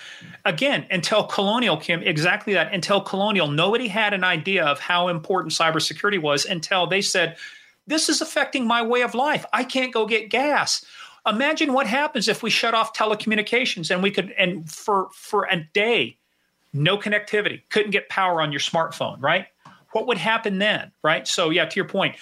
Again, 0.45 0.85
until 0.91 1.23
Colonial, 1.23 1.77
Kim, 1.77 2.03
exactly 2.03 2.53
that. 2.53 2.71
Until 2.71 3.01
Colonial, 3.01 3.47
nobody 3.47 3.87
had 3.87 4.13
an 4.13 4.23
idea 4.23 4.63
of 4.63 4.79
how 4.79 5.07
important 5.07 5.53
cybersecurity 5.53 6.21
was 6.21 6.45
until 6.45 6.85
they 6.85 7.01
said, 7.01 7.37
"This 7.87 8.07
is 8.07 8.21
affecting 8.21 8.67
my 8.67 8.83
way 8.83 9.01
of 9.01 9.15
life. 9.15 9.43
I 9.51 9.63
can't 9.63 9.91
go 9.91 10.05
get 10.05 10.29
gas." 10.29 10.85
Imagine 11.27 11.73
what 11.73 11.87
happens 11.87 12.27
if 12.27 12.43
we 12.43 12.51
shut 12.51 12.75
off 12.75 12.93
telecommunications 12.93 13.89
and 13.89 14.03
we 14.03 14.11
could, 14.11 14.31
and 14.37 14.69
for 14.69 15.09
for 15.13 15.47
a 15.49 15.63
day, 15.73 16.17
no 16.73 16.95
connectivity, 16.95 17.63
couldn't 17.69 17.89
get 17.89 18.07
power 18.09 18.39
on 18.39 18.51
your 18.51 18.59
smartphone, 18.59 19.19
right? 19.19 19.47
What 19.93 20.05
would 20.07 20.19
happen 20.19 20.59
then, 20.59 20.91
right? 21.03 21.27
So, 21.27 21.49
yeah, 21.49 21.65
to 21.65 21.75
your 21.75 21.87
point, 21.87 22.17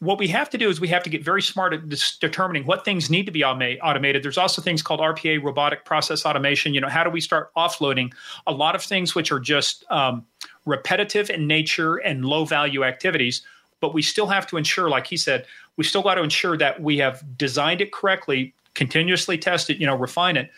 what 0.00 0.18
we 0.18 0.28
have 0.28 0.50
to 0.50 0.58
do 0.58 0.68
is 0.68 0.78
we 0.78 0.88
have 0.88 1.02
to 1.04 1.10
get 1.10 1.24
very 1.24 1.40
smart 1.40 1.72
at 1.72 1.88
determining 2.20 2.66
what 2.66 2.84
things 2.84 3.08
need 3.08 3.24
to 3.26 3.32
be 3.32 3.42
automated. 3.42 4.22
There's 4.22 4.36
also 4.36 4.60
things 4.60 4.82
called 4.82 5.00
RPA, 5.00 5.42
robotic 5.42 5.86
process 5.86 6.26
automation. 6.26 6.74
You 6.74 6.82
know, 6.82 6.88
how 6.88 7.02
do 7.02 7.08
we 7.08 7.20
start 7.20 7.52
offloading 7.54 8.12
a 8.46 8.52
lot 8.52 8.74
of 8.74 8.82
things 8.82 9.14
which 9.14 9.32
are 9.32 9.40
just 9.40 9.90
um, 9.90 10.26
repetitive 10.66 11.30
in 11.30 11.46
nature 11.46 11.96
and 11.96 12.26
low 12.26 12.44
value 12.44 12.84
activities? 12.84 13.40
But 13.80 13.94
we 13.94 14.02
still 14.02 14.26
have 14.26 14.46
to 14.48 14.58
ensure, 14.58 14.90
like 14.90 15.06
he 15.06 15.16
said, 15.16 15.46
we 15.76 15.84
still 15.84 16.02
got 16.02 16.16
to 16.16 16.22
ensure 16.22 16.58
that 16.58 16.82
we 16.82 16.98
have 16.98 17.24
designed 17.38 17.80
it 17.80 17.90
correctly, 17.90 18.54
continuously 18.74 19.38
test 19.38 19.70
it, 19.70 19.78
you 19.78 19.86
know, 19.86 19.96
refine 19.96 20.36
it. 20.36 20.50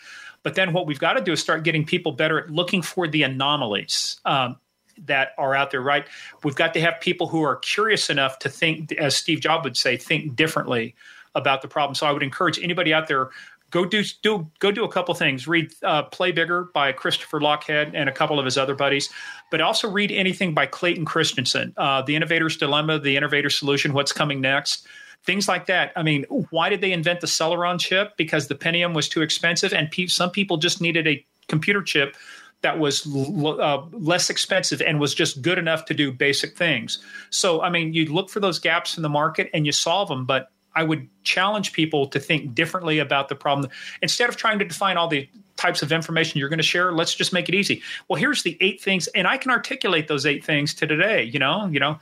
But 0.43 0.55
then 0.55 0.73
what 0.73 0.85
we've 0.85 0.99
got 0.99 1.13
to 1.13 1.23
do 1.23 1.31
is 1.31 1.39
start 1.39 1.63
getting 1.63 1.85
people 1.85 2.11
better 2.11 2.39
at 2.39 2.49
looking 2.49 2.81
for 2.81 3.07
the 3.07 3.23
anomalies. 3.23 4.19
Um, 4.25 4.57
that 5.05 5.29
are 5.37 5.55
out 5.55 5.71
there, 5.71 5.81
right? 5.81 6.05
We've 6.43 6.55
got 6.55 6.73
to 6.73 6.81
have 6.81 6.99
people 7.01 7.27
who 7.27 7.43
are 7.43 7.57
curious 7.57 8.09
enough 8.09 8.39
to 8.39 8.49
think, 8.49 8.91
as 8.93 9.15
Steve 9.15 9.41
Jobs 9.41 9.63
would 9.63 9.77
say, 9.77 9.97
think 9.97 10.35
differently 10.35 10.95
about 11.35 11.61
the 11.61 11.67
problem. 11.67 11.95
So 11.95 12.07
I 12.07 12.11
would 12.11 12.23
encourage 12.23 12.59
anybody 12.59 12.93
out 12.93 13.07
there 13.07 13.29
go 13.71 13.85
do 13.85 14.03
do 14.21 14.49
go 14.59 14.71
do 14.71 14.83
a 14.83 14.91
couple 14.91 15.13
things. 15.13 15.47
Read 15.47 15.71
uh, 15.83 16.03
"Play 16.03 16.31
Bigger" 16.31 16.65
by 16.73 16.91
Christopher 16.91 17.39
Lochhead 17.39 17.91
and 17.93 18.09
a 18.09 18.11
couple 18.11 18.39
of 18.39 18.45
his 18.45 18.57
other 18.57 18.75
buddies, 18.75 19.09
but 19.51 19.61
also 19.61 19.89
read 19.89 20.11
anything 20.11 20.53
by 20.53 20.65
Clayton 20.65 21.05
Christensen, 21.05 21.73
uh, 21.77 22.01
"The 22.01 22.15
Innovator's 22.15 22.57
Dilemma," 22.57 22.99
"The 22.99 23.15
Innovator 23.17 23.49
Solution," 23.49 23.93
"What's 23.93 24.11
Coming 24.11 24.41
Next." 24.41 24.87
Things 25.25 25.49
like 25.49 25.65
that. 25.65 25.91
I 25.97 26.03
mean, 26.03 26.23
why 26.49 26.69
did 26.69 26.79
they 26.79 26.93
invent 26.93 27.19
the 27.19 27.27
Celeron 27.27 27.77
chip? 27.79 28.15
Because 28.15 28.47
the 28.47 28.55
Pentium 28.55 28.93
was 28.93 29.09
too 29.09 29.21
expensive, 29.21 29.73
and 29.73 29.91
pe- 29.91 30.07
some 30.07 30.31
people 30.31 30.57
just 30.57 30.79
needed 30.79 31.07
a 31.07 31.25
computer 31.47 31.81
chip 31.81 32.15
that 32.61 32.77
was 32.77 33.07
uh, 33.07 33.81
less 33.91 34.29
expensive 34.29 34.81
and 34.81 34.99
was 34.99 35.13
just 35.13 35.41
good 35.41 35.57
enough 35.57 35.85
to 35.85 35.93
do 35.93 36.11
basic 36.11 36.57
things. 36.57 36.99
So, 37.29 37.61
I 37.61 37.69
mean, 37.69 37.93
you 37.93 38.13
look 38.13 38.29
for 38.29 38.39
those 38.39 38.59
gaps 38.59 38.97
in 38.97 39.03
the 39.03 39.09
market 39.09 39.49
and 39.53 39.65
you 39.65 39.71
solve 39.71 40.09
them, 40.09 40.25
but 40.25 40.51
I 40.75 40.83
would 40.83 41.07
challenge 41.23 41.73
people 41.73 42.07
to 42.07 42.19
think 42.19 42.53
differently 42.53 42.99
about 42.99 43.29
the 43.29 43.35
problem. 43.35 43.69
Instead 44.01 44.29
of 44.29 44.37
trying 44.37 44.59
to 44.59 44.65
define 44.65 44.97
all 44.97 45.07
the 45.07 45.27
types 45.55 45.81
of 45.81 45.91
information 45.91 46.39
you're 46.39 46.49
going 46.49 46.57
to 46.57 46.63
share, 46.63 46.91
let's 46.91 47.15
just 47.15 47.33
make 47.33 47.49
it 47.49 47.55
easy. 47.55 47.81
Well, 48.07 48.19
here's 48.19 48.43
the 48.43 48.57
eight 48.61 48.81
things, 48.81 49.07
and 49.07 49.27
I 49.27 49.37
can 49.37 49.51
articulate 49.51 50.07
those 50.07 50.25
eight 50.25 50.43
things 50.43 50.73
to 50.75 50.87
today. 50.87 51.23
You 51.23 51.39
know, 51.39 51.65
you 51.67 51.79
know, 51.79 51.99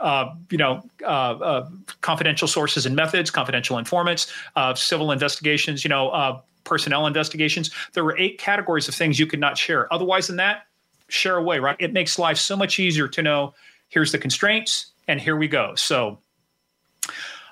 uh, 0.00 0.34
you 0.50 0.58
know, 0.58 0.84
uh, 1.02 1.06
uh, 1.06 1.68
confidential 2.00 2.48
sources 2.48 2.86
and 2.86 2.94
methods, 2.94 3.30
confidential 3.30 3.78
informants, 3.78 4.32
uh, 4.56 4.74
civil 4.74 5.10
investigations, 5.12 5.84
you 5.84 5.88
know, 5.88 6.10
uh, 6.10 6.40
personnel 6.68 7.06
investigations. 7.06 7.70
There 7.94 8.04
were 8.04 8.16
eight 8.16 8.38
categories 8.38 8.88
of 8.88 8.94
things 8.94 9.18
you 9.18 9.26
could 9.26 9.40
not 9.40 9.58
share. 9.58 9.92
Otherwise 9.92 10.28
than 10.28 10.36
that, 10.36 10.66
share 11.08 11.36
away, 11.36 11.58
right? 11.58 11.76
It 11.78 11.92
makes 11.92 12.18
life 12.18 12.38
so 12.38 12.56
much 12.56 12.78
easier 12.78 13.08
to 13.08 13.22
know 13.22 13.54
here's 13.88 14.12
the 14.12 14.18
constraints 14.18 14.92
and 15.08 15.20
here 15.20 15.36
we 15.36 15.48
go. 15.48 15.74
So 15.74 16.18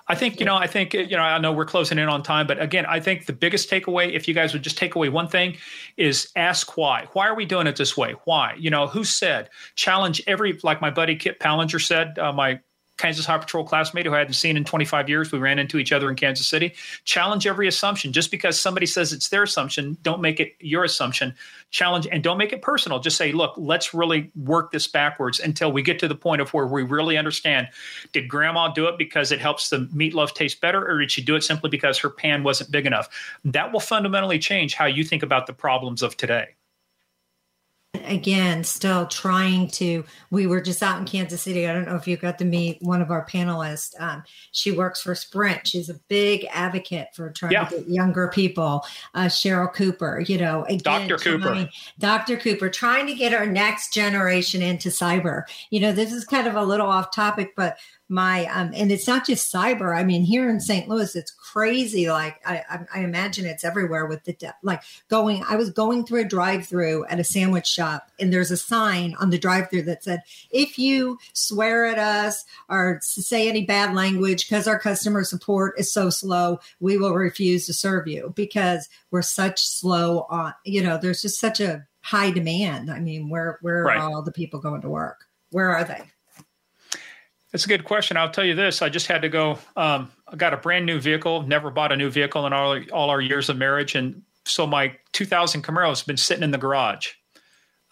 I 0.08 0.14
think, 0.14 0.38
you 0.38 0.46
know, 0.46 0.54
I 0.54 0.68
think, 0.68 0.94
you 0.94 1.16
know, 1.16 1.22
I 1.22 1.38
know 1.38 1.52
we're 1.52 1.64
closing 1.64 1.98
in 1.98 2.08
on 2.08 2.22
time, 2.22 2.46
but 2.46 2.62
again, 2.62 2.86
I 2.86 3.00
think 3.00 3.26
the 3.26 3.32
biggest 3.32 3.68
takeaway, 3.68 4.12
if 4.12 4.28
you 4.28 4.34
guys 4.34 4.52
would 4.52 4.62
just 4.62 4.78
take 4.78 4.94
away 4.94 5.08
one 5.08 5.26
thing, 5.26 5.56
is 5.96 6.30
ask 6.36 6.76
why. 6.76 7.06
Why 7.12 7.26
are 7.26 7.34
we 7.34 7.44
doing 7.44 7.66
it 7.66 7.76
this 7.76 7.96
way? 7.96 8.14
Why? 8.24 8.54
You 8.56 8.70
know, 8.70 8.86
who 8.86 9.02
said? 9.02 9.50
Challenge 9.74 10.22
every, 10.28 10.60
like 10.62 10.80
my 10.80 10.90
buddy 10.90 11.16
Kip 11.16 11.40
Pallinger 11.40 11.84
said, 11.84 12.18
uh, 12.20 12.32
my 12.32 12.60
Kansas 12.96 13.26
High 13.26 13.38
Patrol 13.38 13.64
classmate 13.64 14.06
who 14.06 14.14
I 14.14 14.18
hadn't 14.18 14.34
seen 14.34 14.56
in 14.56 14.64
25 14.64 15.08
years. 15.08 15.30
We 15.30 15.38
ran 15.38 15.58
into 15.58 15.78
each 15.78 15.92
other 15.92 16.08
in 16.08 16.16
Kansas 16.16 16.46
City. 16.46 16.74
Challenge 17.04 17.46
every 17.46 17.68
assumption. 17.68 18.12
Just 18.12 18.30
because 18.30 18.58
somebody 18.60 18.86
says 18.86 19.12
it's 19.12 19.28
their 19.28 19.42
assumption, 19.42 19.96
don't 20.02 20.20
make 20.20 20.40
it 20.40 20.54
your 20.60 20.84
assumption. 20.84 21.34
Challenge 21.70 22.06
and 22.10 22.22
don't 22.22 22.38
make 22.38 22.52
it 22.52 22.62
personal. 22.62 22.98
Just 22.98 23.16
say, 23.16 23.32
look, 23.32 23.54
let's 23.56 23.92
really 23.92 24.30
work 24.34 24.72
this 24.72 24.86
backwards 24.86 25.40
until 25.40 25.70
we 25.70 25.82
get 25.82 25.98
to 25.98 26.08
the 26.08 26.14
point 26.14 26.40
of 26.40 26.52
where 26.54 26.66
we 26.66 26.82
really 26.82 27.18
understand 27.18 27.68
did 28.12 28.28
grandma 28.28 28.68
do 28.68 28.86
it 28.86 28.98
because 28.98 29.32
it 29.32 29.40
helps 29.40 29.68
the 29.68 29.86
meatloaf 29.94 30.34
taste 30.34 30.60
better, 30.60 30.86
or 30.86 30.98
did 30.98 31.10
she 31.10 31.22
do 31.22 31.36
it 31.36 31.42
simply 31.42 31.68
because 31.68 31.98
her 31.98 32.10
pan 32.10 32.42
wasn't 32.42 32.70
big 32.70 32.86
enough? 32.86 33.08
That 33.44 33.72
will 33.72 33.80
fundamentally 33.80 34.38
change 34.38 34.74
how 34.74 34.86
you 34.86 35.04
think 35.04 35.22
about 35.22 35.46
the 35.46 35.52
problems 35.52 36.02
of 36.02 36.16
today 36.16 36.54
again 38.04 38.64
still 38.64 39.06
trying 39.06 39.68
to 39.68 40.04
we 40.30 40.46
were 40.46 40.60
just 40.60 40.82
out 40.82 40.98
in 40.98 41.04
kansas 41.04 41.42
city. 41.42 41.66
I 41.66 41.72
don't 41.72 41.86
know 41.86 41.96
if 41.96 42.06
you 42.06 42.16
got 42.16 42.38
to 42.38 42.44
meet 42.44 42.78
one 42.82 43.02
of 43.02 43.10
our 43.10 43.26
panelists. 43.26 43.98
Um, 44.00 44.22
she 44.52 44.70
works 44.70 45.02
for 45.02 45.14
sprint. 45.14 45.66
She's 45.66 45.88
a 45.88 45.94
big 46.08 46.46
advocate 46.50 47.08
for 47.14 47.30
trying 47.30 47.52
yeah. 47.52 47.64
to 47.64 47.76
get 47.76 47.88
younger 47.88 48.28
people. 48.28 48.84
Uh, 49.14 49.26
cheryl 49.26 49.72
cooper 49.72 50.20
you 50.26 50.38
know 50.38 50.64
again, 50.64 51.08
dr 51.08 51.18
cooper. 51.18 51.68
dr 51.98 52.36
cooper 52.38 52.68
trying 52.68 53.06
to 53.06 53.14
get 53.14 53.32
our 53.32 53.46
next 53.46 53.92
generation 53.92 54.62
into 54.62 54.88
cyber. 54.88 55.42
You 55.70 55.80
know 55.80 55.92
this 55.92 56.12
is 56.12 56.24
kind 56.24 56.46
of 56.46 56.54
a 56.54 56.64
little 56.64 56.88
off 56.88 57.10
topic 57.14 57.54
but 57.56 57.78
my 58.08 58.46
um 58.46 58.70
and 58.74 58.92
it's 58.92 59.06
not 59.06 59.26
just 59.26 59.52
cyber. 59.52 59.96
I 59.96 60.04
mean 60.04 60.22
here 60.22 60.48
in 60.48 60.60
st 60.60 60.88
louis 60.88 61.16
it's 61.16 61.30
crazy. 61.30 62.08
Like 62.10 62.40
i 62.46 62.86
i, 62.94 63.00
imagine 63.00 63.46
it's 63.46 63.64
everywhere 63.64 64.06
with 64.06 64.24
the 64.24 64.32
de- 64.34 64.54
like 64.62 64.82
going 65.08 65.42
i 65.48 65.56
was 65.56 65.70
going 65.70 66.04
through 66.04 66.20
a 66.20 66.24
drive-through 66.24 67.06
at 67.06 67.20
a 67.20 67.24
sandwich 67.24 67.66
shop 67.66 67.85
and 68.18 68.32
there's 68.32 68.50
a 68.50 68.56
sign 68.56 69.14
on 69.20 69.30
the 69.30 69.38
drive-through 69.38 69.82
that 69.82 70.04
said 70.04 70.22
if 70.50 70.78
you 70.78 71.18
swear 71.32 71.86
at 71.86 71.98
us 71.98 72.44
or 72.68 72.98
say 73.02 73.48
any 73.48 73.64
bad 73.64 73.94
language 73.94 74.48
because 74.48 74.66
our 74.66 74.78
customer 74.78 75.24
support 75.24 75.78
is 75.78 75.92
so 75.92 76.10
slow 76.10 76.58
we 76.80 76.96
will 76.96 77.14
refuse 77.14 77.66
to 77.66 77.72
serve 77.72 78.06
you 78.06 78.32
because 78.36 78.88
we're 79.10 79.22
such 79.22 79.64
slow 79.64 80.26
on 80.30 80.52
you 80.64 80.82
know 80.82 80.98
there's 80.98 81.22
just 81.22 81.40
such 81.40 81.60
a 81.60 81.86
high 82.02 82.30
demand 82.30 82.90
i 82.90 82.98
mean 82.98 83.28
where 83.28 83.58
where 83.62 83.84
right. 83.84 83.98
are 83.98 84.10
all 84.10 84.22
the 84.22 84.32
people 84.32 84.60
going 84.60 84.80
to 84.80 84.88
work 84.88 85.26
where 85.50 85.70
are 85.70 85.84
they 85.84 86.02
that's 87.52 87.64
a 87.64 87.68
good 87.68 87.84
question. 87.84 88.18
I'll 88.18 88.28
tell 88.28 88.44
you 88.44 88.54
this: 88.54 88.82
I 88.82 88.90
just 88.90 89.06
had 89.06 89.22
to 89.22 89.30
go. 89.30 89.58
Um, 89.76 90.10
I 90.28 90.36
got 90.36 90.52
a 90.52 90.58
brand 90.58 90.84
new 90.84 91.00
vehicle. 91.00 91.40
Never 91.42 91.70
bought 91.70 91.90
a 91.90 91.96
new 91.96 92.10
vehicle 92.10 92.46
in 92.46 92.52
all 92.52 92.78
all 92.92 93.08
our 93.08 93.20
years 93.20 93.48
of 93.48 93.56
marriage, 93.56 93.94
and 93.94 94.20
so 94.46 94.66
my 94.66 94.96
2000 95.12 95.62
Camaro 95.62 95.88
has 95.88 96.02
been 96.02 96.16
sitting 96.16 96.42
in 96.42 96.50
the 96.50 96.58
garage. 96.58 97.12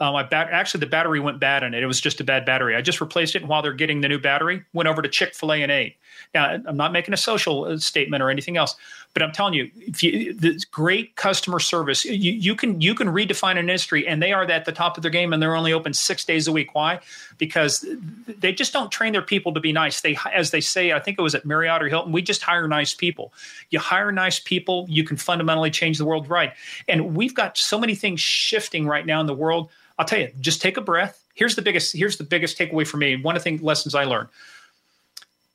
Uh, 0.01 0.11
my 0.11 0.22
bat- 0.24 0.49
actually 0.51 0.80
the 0.80 0.86
battery 0.86 1.20
went 1.20 1.38
bad 1.38 1.62
in 1.62 1.72
it. 1.72 1.82
It 1.82 1.86
was 1.86 2.01
just 2.01 2.20
a 2.20 2.24
bad 2.24 2.45
battery. 2.45 2.74
I 2.74 2.82
just 2.82 3.01
replaced 3.01 3.36
it, 3.36 3.42
and 3.42 3.49
while 3.49 3.62
they're 3.62 3.72
getting 3.72 4.01
the 4.01 4.09
new 4.09 4.18
battery, 4.18 4.64
went 4.72 4.88
over 4.88 5.03
to 5.03 5.09
Chick 5.09 5.34
Fil 5.34 5.53
A 5.53 5.62
and 5.62 5.70
ate. 5.70 5.97
Now, 6.34 6.58
I'm 6.66 6.76
not 6.76 6.92
making 6.92 7.14
a 7.14 7.16
social 7.16 7.64
uh, 7.64 7.78
statement 7.78 8.22
or 8.22 8.30
anything 8.30 8.56
else, 8.56 8.76
but 9.14 9.22
I'm 9.22 9.32
telling 9.32 9.54
you, 9.54 9.70
if 9.76 10.02
you 10.02 10.34
the 10.34 10.62
great 10.72 11.14
customer 11.14 11.60
service, 11.60 12.04
you, 12.04 12.32
you 12.32 12.56
can 12.56 12.80
you 12.80 12.94
can 12.94 13.08
redefine 13.08 13.52
an 13.52 13.58
industry, 13.58 14.06
and 14.06 14.20
they 14.20 14.32
are 14.32 14.42
at 14.42 14.64
the 14.64 14.72
top 14.72 14.96
of 14.96 15.02
their 15.02 15.10
game, 15.10 15.32
and 15.32 15.40
they're 15.40 15.54
only 15.54 15.72
open 15.72 15.94
six 15.94 16.24
days 16.24 16.48
a 16.48 16.52
week. 16.52 16.74
Why? 16.74 17.00
Because 17.38 17.86
they 18.26 18.52
just 18.52 18.72
don't 18.72 18.90
train 18.90 19.12
their 19.12 19.22
people 19.22 19.54
to 19.54 19.60
be 19.60 19.72
nice. 19.72 20.00
They, 20.00 20.16
as 20.32 20.50
they 20.50 20.60
say, 20.60 20.92
I 20.92 20.98
think 20.98 21.18
it 21.18 21.22
was 21.22 21.34
at 21.34 21.44
Marriott 21.44 21.82
or 21.82 21.88
Hilton, 21.88 22.12
we 22.12 22.22
just 22.22 22.42
hire 22.42 22.66
nice 22.66 22.92
people. 22.92 23.32
You 23.70 23.78
hire 23.78 24.10
nice 24.10 24.40
people, 24.40 24.86
you 24.88 25.04
can 25.04 25.16
fundamentally 25.16 25.70
change 25.70 25.98
the 25.98 26.04
world 26.04 26.28
right. 26.28 26.52
And 26.88 27.14
we've 27.14 27.34
got 27.34 27.56
so 27.56 27.78
many 27.78 27.94
things 27.94 28.20
shifting 28.20 28.86
right 28.86 29.06
now 29.06 29.20
in 29.20 29.26
the 29.26 29.34
world. 29.34 29.70
I'll 29.98 30.06
tell 30.06 30.18
you, 30.18 30.30
just 30.40 30.60
take 30.60 30.76
a 30.76 30.80
breath. 30.80 31.22
Here's 31.34 31.54
the 31.54 31.62
biggest. 31.62 31.94
Here's 31.94 32.16
the 32.16 32.24
biggest 32.24 32.58
takeaway 32.58 32.86
for 32.86 32.96
me. 32.96 33.16
One 33.16 33.36
of 33.36 33.44
the 33.44 33.58
lessons 33.58 33.94
I 33.94 34.04
learned 34.04 34.28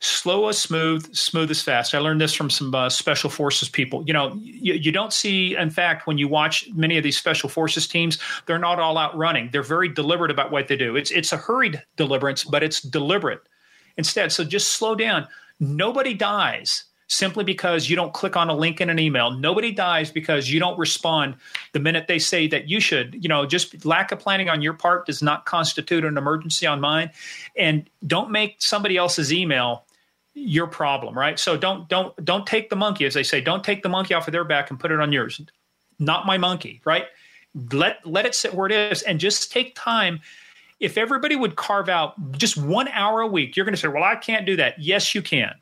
slow 0.02 0.47
as 0.47 0.58
smooth, 0.58 1.14
smooth 1.14 1.52
as 1.52 1.62
fast. 1.62 1.93
I 1.93 2.00
learned 2.00 2.22
this 2.22 2.34
from 2.34 2.50
some 2.50 2.74
uh, 2.74 2.89
special 2.89 3.30
forces 3.30 3.68
people. 3.68 4.04
You 4.08 4.14
know, 4.14 4.34
you, 4.41 4.74
you, 4.74 4.91
don't 4.91 5.12
see, 5.12 5.56
in 5.56 5.70
fact, 5.70 6.08
when 6.08 6.18
you 6.18 6.28
watch 6.28 6.70
many 6.74 6.97
of 6.97 7.04
these 7.04 7.18
special 7.18 7.50
forces 7.50 7.88
teams, 7.88 8.18
they're 8.45 8.60
not 8.60 8.80
all 8.80 8.97
out 8.97 9.16
running. 9.18 9.50
They're 9.52 9.62
very 9.62 9.89
deliberate 9.89 10.32
about 10.32 10.52
what 10.52 10.68
they 10.68 10.78
do. 10.78 10.95
It's 10.95 11.12
it's 11.12 11.34
a 11.34 11.38
hurried 11.38 11.84
deliverance, 11.97 12.43
but 12.45 12.64
it's 12.64 12.82
deliberate 12.82 13.41
instead. 13.97 14.32
So 14.32 14.43
just 14.43 14.74
slow 14.74 14.95
down. 14.95 15.28
Nobody 15.60 16.14
dies 16.14 16.86
simply 17.10 17.43
because 17.43 17.89
you 17.89 17.95
don't 17.95 18.14
click 18.14 18.38
on 18.38 18.50
a 18.50 18.56
link 18.56 18.80
in 18.80 18.89
an 18.89 19.00
email. 19.00 19.32
Nobody 19.32 19.72
dies 19.72 20.12
because 20.12 20.50
you 20.50 20.60
don't 20.60 20.78
respond 20.78 21.36
the 21.74 21.80
minute 21.80 22.08
they 22.08 22.20
say 22.20 22.47
that 22.47 22.70
you 22.70 22.80
should. 22.80 23.18
You 23.22 23.28
know, 23.28 23.45
just 23.45 23.84
lack 23.84 24.12
of 24.12 24.20
planning 24.20 24.47
on 24.47 24.62
your 24.62 24.74
part 24.74 25.08
does 25.08 25.22
not 25.22 25.45
constitute 25.45 26.06
an 26.06 26.18
emergency 26.18 26.68
on 26.68 26.80
mine. 26.80 27.10
And 27.58 27.89
don't 28.06 28.30
make 28.32 28.58
somebody 28.60 28.95
else's 28.95 29.34
email 29.34 29.86
your 30.40 30.68
problem, 30.68 31.18
right? 31.18 31.40
So 31.40 31.58
don't 31.58 31.88
don't 31.90 32.14
don't 32.24 32.46
take 32.46 32.70
the 32.70 32.76
monkey, 32.76 33.06
as 33.06 33.14
they 33.14 33.24
say, 33.24 33.42
don't 33.42 33.64
take 33.64 33.84
the 33.84 33.90
monkey 33.90 34.14
off 34.14 34.28
of 34.28 34.32
their 34.32 34.44
back 34.44 34.70
and 34.70 34.80
put 34.80 34.92
it 34.92 35.00
on 35.00 35.12
yours. 35.12 35.42
Not 36.00 36.26
my 36.26 36.38
monkey, 36.38 36.82
right? 36.86 37.06
Let 37.72 38.06
let 38.06 38.26
it 38.26 38.36
sit 38.36 38.54
where 38.54 38.68
it 38.68 38.92
is 38.92 39.02
and 39.02 39.20
just 39.20 39.52
take 39.52 39.76
time. 39.76 40.22
If 40.80 40.98
everybody 40.98 41.36
would 41.36 41.56
carve 41.58 41.90
out 41.90 42.32
just 42.32 42.56
one 42.58 42.88
hour 42.90 43.22
a 43.22 43.28
week, 43.28 43.56
you're 43.58 43.66
going 43.66 43.76
to 43.76 43.80
say, 43.80 43.88
"Well, 43.88 44.04
I 44.04 44.16
can't 44.16 44.46
do 44.46 44.56
that." 44.56 44.80
Yes, 44.80 45.14
you 45.14 45.22
can. 45.22 45.54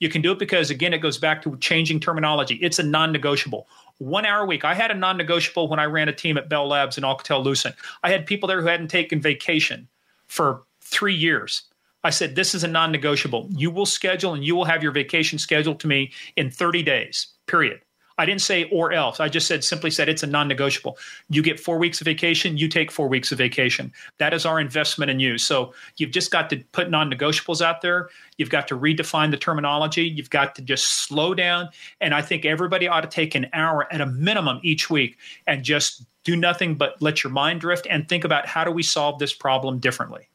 You 0.00 0.08
can 0.08 0.20
do 0.20 0.32
it 0.32 0.38
because 0.38 0.70
again, 0.70 0.92
it 0.92 0.98
goes 0.98 1.18
back 1.18 1.42
to 1.42 1.56
changing 1.58 2.00
terminology. 2.00 2.56
It's 2.56 2.78
a 2.78 2.82
non-negotiable. 2.82 3.68
One 3.98 4.26
hour 4.26 4.42
a 4.42 4.46
week. 4.46 4.64
I 4.64 4.74
had 4.74 4.90
a 4.90 4.94
non-negotiable 4.94 5.68
when 5.68 5.78
I 5.78 5.84
ran 5.84 6.08
a 6.08 6.12
team 6.12 6.36
at 6.36 6.48
Bell 6.48 6.66
Labs 6.66 6.98
in 6.98 7.04
Alcatel 7.04 7.44
Lucent. 7.44 7.76
I 8.02 8.10
had 8.10 8.26
people 8.26 8.48
there 8.48 8.60
who 8.60 8.66
hadn't 8.66 8.88
taken 8.88 9.20
vacation 9.20 9.86
for 10.26 10.62
three 10.80 11.14
years 11.14 11.62
I 12.04 12.10
said, 12.10 12.36
This 12.36 12.54
is 12.54 12.62
a 12.62 12.68
non 12.68 12.92
negotiable. 12.92 13.48
You 13.50 13.70
will 13.70 13.86
schedule 13.86 14.34
and 14.34 14.44
you 14.44 14.54
will 14.54 14.66
have 14.66 14.82
your 14.82 14.92
vacation 14.92 15.38
scheduled 15.38 15.80
to 15.80 15.88
me 15.88 16.12
in 16.36 16.50
30 16.50 16.82
days, 16.82 17.28
period. 17.46 17.80
I 18.16 18.26
didn't 18.26 18.42
say 18.42 18.68
or 18.70 18.92
else. 18.92 19.18
I 19.18 19.28
just 19.28 19.46
said 19.46 19.64
simply 19.64 19.90
said 19.90 20.08
it's 20.08 20.22
a 20.22 20.26
non-negotiable. 20.26 20.98
You 21.28 21.42
get 21.42 21.58
4 21.58 21.78
weeks 21.78 22.00
of 22.00 22.04
vacation, 22.04 22.56
you 22.56 22.68
take 22.68 22.90
4 22.92 23.08
weeks 23.08 23.32
of 23.32 23.38
vacation. 23.38 23.92
That 24.18 24.32
is 24.32 24.46
our 24.46 24.60
investment 24.60 25.10
in 25.10 25.18
you. 25.18 25.38
So 25.38 25.74
you've 25.96 26.12
just 26.12 26.30
got 26.30 26.48
to 26.50 26.58
put 26.72 26.90
non-negotiables 26.90 27.60
out 27.60 27.80
there. 27.80 28.10
You've 28.36 28.50
got 28.50 28.68
to 28.68 28.78
redefine 28.78 29.30
the 29.30 29.36
terminology. 29.36 30.04
You've 30.04 30.30
got 30.30 30.54
to 30.56 30.62
just 30.62 31.06
slow 31.06 31.34
down 31.34 31.70
and 32.00 32.14
I 32.14 32.22
think 32.22 32.44
everybody 32.44 32.86
ought 32.86 33.02
to 33.02 33.08
take 33.08 33.34
an 33.34 33.46
hour 33.52 33.92
at 33.92 34.00
a 34.00 34.06
minimum 34.06 34.60
each 34.62 34.88
week 34.90 35.18
and 35.46 35.64
just 35.64 36.04
do 36.22 36.36
nothing 36.36 36.76
but 36.76 37.00
let 37.00 37.22
your 37.24 37.32
mind 37.32 37.60
drift 37.60 37.86
and 37.90 38.08
think 38.08 38.24
about 38.24 38.46
how 38.46 38.64
do 38.64 38.70
we 38.70 38.82
solve 38.82 39.18
this 39.18 39.32
problem 39.34 39.78
differently. 39.78 40.28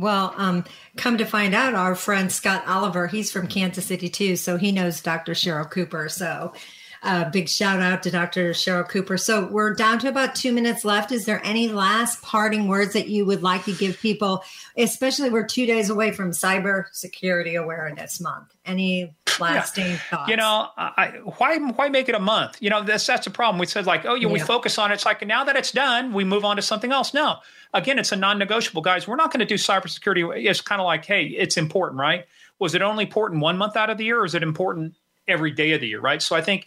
Well, 0.00 0.32
um, 0.38 0.64
come 0.96 1.18
to 1.18 1.26
find 1.26 1.54
out, 1.54 1.74
our 1.74 1.94
friend 1.94 2.32
Scott 2.32 2.64
Oliver, 2.66 3.06
he's 3.06 3.30
from 3.30 3.46
Kansas 3.46 3.84
City 3.84 4.08
too, 4.08 4.34
so 4.36 4.56
he 4.56 4.72
knows 4.72 5.02
Dr. 5.02 5.32
Cheryl 5.32 5.70
Cooper. 5.70 6.08
So, 6.08 6.54
uh, 7.02 7.28
big 7.28 7.50
shout 7.50 7.80
out 7.80 8.02
to 8.04 8.10
Dr. 8.10 8.52
Cheryl 8.52 8.88
Cooper. 8.88 9.18
So, 9.18 9.46
we're 9.48 9.74
down 9.74 9.98
to 9.98 10.08
about 10.08 10.34
two 10.34 10.52
minutes 10.52 10.86
left. 10.86 11.12
Is 11.12 11.26
there 11.26 11.42
any 11.44 11.68
last 11.68 12.22
parting 12.22 12.66
words 12.66 12.94
that 12.94 13.08
you 13.08 13.26
would 13.26 13.42
like 13.42 13.64
to 13.66 13.74
give 13.74 14.00
people, 14.00 14.42
especially 14.78 15.28
we're 15.28 15.46
two 15.46 15.66
days 15.66 15.90
away 15.90 16.12
from 16.12 16.30
Cyber 16.30 16.86
Security 16.92 17.56
Awareness 17.56 18.22
Month? 18.22 18.54
Any 18.64 19.14
lasting 19.38 19.86
yeah. 19.86 19.96
thoughts? 20.10 20.30
You 20.30 20.36
know, 20.36 20.68
I, 20.78 21.20
why 21.36 21.58
why 21.58 21.90
make 21.90 22.08
it 22.08 22.14
a 22.14 22.20
month? 22.20 22.56
You 22.60 22.70
know, 22.70 22.82
that's 22.82 23.06
that's 23.06 23.26
the 23.26 23.30
problem. 23.30 23.58
We 23.58 23.66
said 23.66 23.86
like, 23.86 24.06
oh 24.06 24.14
yeah, 24.14 24.28
yeah, 24.28 24.32
we 24.32 24.40
focus 24.40 24.78
on 24.78 24.90
it. 24.90 24.94
It's 24.94 25.04
like 25.04 25.26
now 25.26 25.44
that 25.44 25.56
it's 25.56 25.72
done, 25.72 26.12
we 26.12 26.24
move 26.24 26.44
on 26.44 26.56
to 26.56 26.62
something 26.62 26.90
else. 26.90 27.12
No, 27.12 27.36
again, 27.74 27.98
it's 27.98 28.12
a 28.12 28.16
non-negotiable, 28.16 28.82
guys. 28.82 29.06
We're 29.06 29.16
not 29.16 29.32
going 29.32 29.40
to 29.40 29.46
do 29.46 29.54
cybersecurity. 29.54 30.46
It's 30.48 30.60
kind 30.60 30.80
of 30.80 30.84
like, 30.84 31.04
hey, 31.04 31.26
it's 31.26 31.56
important, 31.56 32.00
right? 32.00 32.26
Was 32.58 32.74
it 32.74 32.82
only 32.82 33.04
important 33.04 33.40
one 33.40 33.56
month 33.56 33.76
out 33.76 33.90
of 33.90 33.98
the 33.98 34.04
year, 34.04 34.20
or 34.20 34.24
is 34.24 34.34
it 34.34 34.42
important 34.42 34.94
every 35.28 35.50
day 35.50 35.72
of 35.72 35.80
the 35.80 35.88
year, 35.88 36.00
right? 36.00 36.20
So 36.20 36.36
I 36.36 36.40
think 36.40 36.66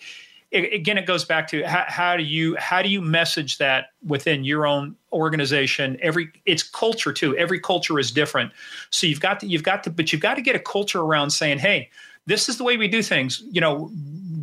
again, 0.53 0.97
it 0.97 1.05
goes 1.05 1.25
back 1.25 1.47
to 1.47 1.63
how, 1.63 1.85
how, 1.87 2.17
do 2.17 2.23
you 2.23 2.55
how 2.57 2.81
do 2.81 2.89
you 2.89 3.01
message 3.01 3.57
that 3.57 3.87
within 4.05 4.43
your 4.43 4.65
own 4.67 4.95
organization? 5.11 5.97
Every 6.01 6.31
it's 6.45 6.63
culture 6.63 7.11
too. 7.11 7.35
Every 7.37 7.59
culture 7.59 7.99
is 7.99 8.11
different, 8.11 8.51
so 8.89 9.07
you've 9.07 9.19
got 9.19 9.39
to 9.39 9.47
you've 9.47 9.63
got 9.63 9.83
to, 9.85 9.89
but 9.89 10.11
you've 10.11 10.21
got 10.21 10.35
to 10.35 10.41
get 10.41 10.55
a 10.55 10.59
culture 10.59 11.01
around 11.01 11.31
saying, 11.31 11.59
hey, 11.59 11.89
this 12.25 12.49
is 12.49 12.57
the 12.57 12.63
way 12.63 12.77
we 12.77 12.87
do 12.87 13.01
things. 13.01 13.43
You 13.51 13.61
know, 13.61 13.91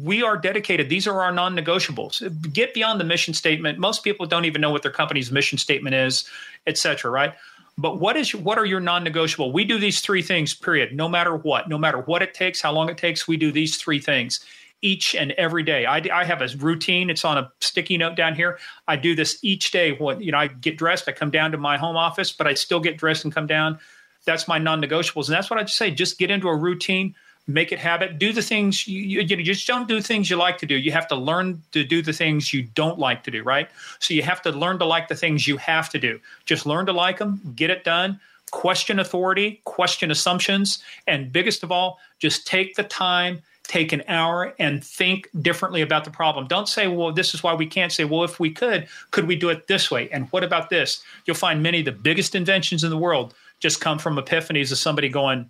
we 0.02 0.22
are 0.22 0.36
dedicated. 0.36 0.88
These 0.88 1.06
are 1.06 1.20
our 1.22 1.32
non 1.32 1.56
negotiables. 1.56 2.52
Get 2.52 2.74
beyond 2.74 3.00
the 3.00 3.04
mission 3.04 3.34
statement. 3.34 3.78
Most 3.78 4.04
people 4.04 4.26
don't 4.26 4.44
even 4.44 4.60
know 4.60 4.70
what 4.70 4.82
their 4.82 4.90
company's 4.90 5.30
mission 5.30 5.58
statement 5.58 5.94
is, 5.94 6.28
et 6.66 6.78
cetera, 6.78 7.10
right? 7.10 7.34
But 7.78 7.98
what 7.98 8.16
is 8.16 8.34
what 8.34 8.58
are 8.58 8.66
your 8.66 8.80
non-negotiable? 8.80 9.52
We 9.52 9.64
do 9.64 9.78
these 9.78 10.00
three 10.00 10.22
things. 10.22 10.52
Period. 10.52 10.94
No 10.94 11.08
matter 11.08 11.34
what, 11.34 11.68
no 11.68 11.78
matter 11.78 11.98
what 11.98 12.20
it 12.22 12.34
takes, 12.34 12.60
how 12.60 12.72
long 12.72 12.90
it 12.90 12.98
takes, 12.98 13.26
we 13.26 13.36
do 13.38 13.50
these 13.50 13.76
three 13.76 13.98
things 13.98 14.44
each 14.82 15.14
and 15.14 15.32
every 15.32 15.62
day. 15.62 15.86
I, 15.86 16.02
I 16.12 16.24
have 16.24 16.42
a 16.42 16.48
routine. 16.58 17.10
It's 17.10 17.24
on 17.24 17.38
a 17.38 17.50
sticky 17.60 17.96
note 17.96 18.16
down 18.16 18.34
here. 18.34 18.58
I 18.86 18.96
do 18.96 19.14
this 19.14 19.38
each 19.42 19.70
day. 19.70 19.92
What 19.92 20.20
you 20.20 20.32
know, 20.32 20.38
I 20.38 20.48
get 20.48 20.76
dressed. 20.76 21.08
I 21.08 21.12
come 21.12 21.30
down 21.30 21.52
to 21.52 21.58
my 21.58 21.78
home 21.78 21.96
office, 21.96 22.32
but 22.32 22.46
I 22.46 22.54
still 22.54 22.80
get 22.80 22.98
dressed 22.98 23.24
and 23.24 23.34
come 23.34 23.46
down. 23.46 23.78
That's 24.26 24.46
my 24.46 24.58
non-negotiables, 24.58 25.28
and 25.28 25.34
that's 25.34 25.48
what 25.48 25.58
I 25.58 25.62
just 25.62 25.78
say. 25.78 25.90
Just 25.90 26.18
get 26.18 26.30
into 26.30 26.48
a 26.48 26.56
routine 26.56 27.14
make 27.52 27.72
it 27.72 27.78
habit. 27.78 28.18
Do 28.18 28.32
the 28.32 28.42
things 28.42 28.86
you, 28.86 29.20
you, 29.20 29.36
you 29.36 29.44
just 29.44 29.66
don't 29.66 29.88
do 29.88 30.00
things 30.00 30.30
you 30.30 30.36
like 30.36 30.58
to 30.58 30.66
do. 30.66 30.76
You 30.76 30.92
have 30.92 31.08
to 31.08 31.16
learn 31.16 31.62
to 31.72 31.84
do 31.84 32.02
the 32.02 32.12
things 32.12 32.52
you 32.52 32.62
don't 32.62 32.98
like 32.98 33.24
to 33.24 33.30
do 33.30 33.42
right? 33.42 33.68
So 33.98 34.14
you 34.14 34.22
have 34.22 34.42
to 34.42 34.50
learn 34.50 34.78
to 34.78 34.84
like 34.84 35.08
the 35.08 35.14
things 35.14 35.46
you 35.46 35.56
have 35.56 35.88
to 35.90 35.98
do. 35.98 36.20
Just 36.44 36.66
learn 36.66 36.86
to 36.86 36.92
like 36.92 37.18
them 37.18 37.40
get 37.56 37.70
it 37.70 37.84
done 37.84 38.20
question 38.50 38.98
authority 38.98 39.60
question 39.64 40.10
assumptions 40.10 40.82
and 41.06 41.32
biggest 41.32 41.62
of 41.62 41.70
all 41.70 42.00
just 42.18 42.48
take 42.48 42.74
the 42.74 42.82
time 42.82 43.40
take 43.70 43.92
an 43.92 44.02
hour 44.08 44.52
and 44.58 44.82
think 44.82 45.28
differently 45.42 45.80
about 45.80 46.04
the 46.04 46.10
problem. 46.10 46.48
Don't 46.48 46.68
say 46.68 46.88
well 46.88 47.12
this 47.12 47.34
is 47.34 47.42
why 47.42 47.54
we 47.54 47.66
can't. 47.66 47.92
Say 47.92 48.04
well 48.04 48.24
if 48.24 48.40
we 48.40 48.50
could 48.50 48.88
could 49.12 49.28
we 49.28 49.36
do 49.36 49.48
it 49.48 49.68
this 49.68 49.90
way? 49.90 50.10
And 50.10 50.26
what 50.32 50.42
about 50.42 50.70
this? 50.70 51.00
You'll 51.24 51.36
find 51.36 51.62
many 51.62 51.78
of 51.78 51.84
the 51.84 51.92
biggest 51.92 52.34
inventions 52.34 52.82
in 52.82 52.90
the 52.90 52.98
world 52.98 53.32
just 53.60 53.80
come 53.80 53.98
from 53.98 54.16
epiphanies 54.16 54.72
of 54.72 54.78
somebody 54.78 55.08
going 55.08 55.48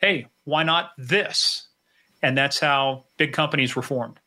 hey, 0.00 0.26
why 0.44 0.62
not 0.62 0.90
this? 0.98 1.68
And 2.22 2.36
that's 2.36 2.58
how 2.58 3.04
big 3.16 3.32
companies 3.32 3.74
were 3.74 3.82
formed. 3.82 4.20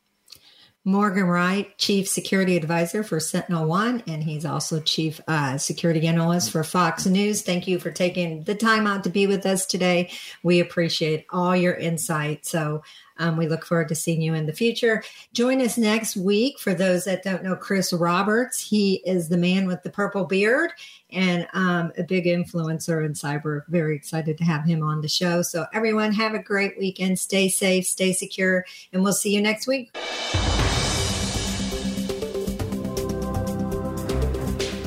Morgan 0.86 1.24
Wright, 1.24 1.76
Chief 1.78 2.06
Security 2.06 2.58
Advisor 2.58 3.02
for 3.02 3.16
SentinelOne, 3.16 4.02
and 4.06 4.22
he's 4.22 4.44
also 4.44 4.80
Chief 4.80 5.18
uh, 5.26 5.56
Security 5.56 6.06
Analyst 6.06 6.50
for 6.50 6.62
Fox 6.62 7.06
News. 7.06 7.40
Thank 7.40 7.66
you 7.66 7.78
for 7.78 7.90
taking 7.90 8.42
the 8.42 8.54
time 8.54 8.86
out 8.86 9.04
to 9.04 9.10
be 9.10 9.26
with 9.26 9.46
us 9.46 9.64
today. 9.64 10.10
We 10.42 10.60
appreciate 10.60 11.24
all 11.30 11.56
your 11.56 11.72
insight. 11.72 12.44
So, 12.44 12.82
Um, 13.18 13.36
we 13.36 13.48
look 13.48 13.64
forward 13.64 13.88
to 13.88 13.94
seeing 13.94 14.20
you 14.20 14.34
in 14.34 14.46
the 14.46 14.52
future. 14.52 15.02
Join 15.32 15.60
us 15.60 15.78
next 15.78 16.16
week. 16.16 16.58
For 16.58 16.74
those 16.74 17.04
that 17.04 17.22
don't 17.22 17.42
know 17.42 17.56
Chris 17.56 17.92
Roberts, 17.92 18.60
he 18.60 19.02
is 19.04 19.28
the 19.28 19.36
man 19.36 19.66
with 19.66 19.82
the 19.82 19.90
purple 19.90 20.24
beard 20.24 20.70
and 21.10 21.46
um, 21.52 21.92
a 21.96 22.02
big 22.02 22.24
influencer 22.24 23.04
in 23.04 23.12
cyber. 23.12 23.62
Very 23.68 23.96
excited 23.96 24.36
to 24.38 24.44
have 24.44 24.64
him 24.64 24.82
on 24.82 25.00
the 25.00 25.08
show. 25.08 25.42
So, 25.42 25.66
everyone, 25.72 26.12
have 26.12 26.34
a 26.34 26.42
great 26.42 26.78
weekend. 26.78 27.18
Stay 27.18 27.48
safe, 27.48 27.86
stay 27.86 28.12
secure, 28.12 28.64
and 28.92 29.02
we'll 29.02 29.12
see 29.12 29.34
you 29.34 29.40
next 29.40 29.66
week. 29.66 29.90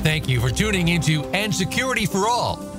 Thank 0.08 0.28
you 0.28 0.40
for 0.40 0.50
tuning 0.50 0.88
into 0.88 1.24
And 1.26 1.54
Security 1.54 2.06
for 2.06 2.28
All. 2.28 2.77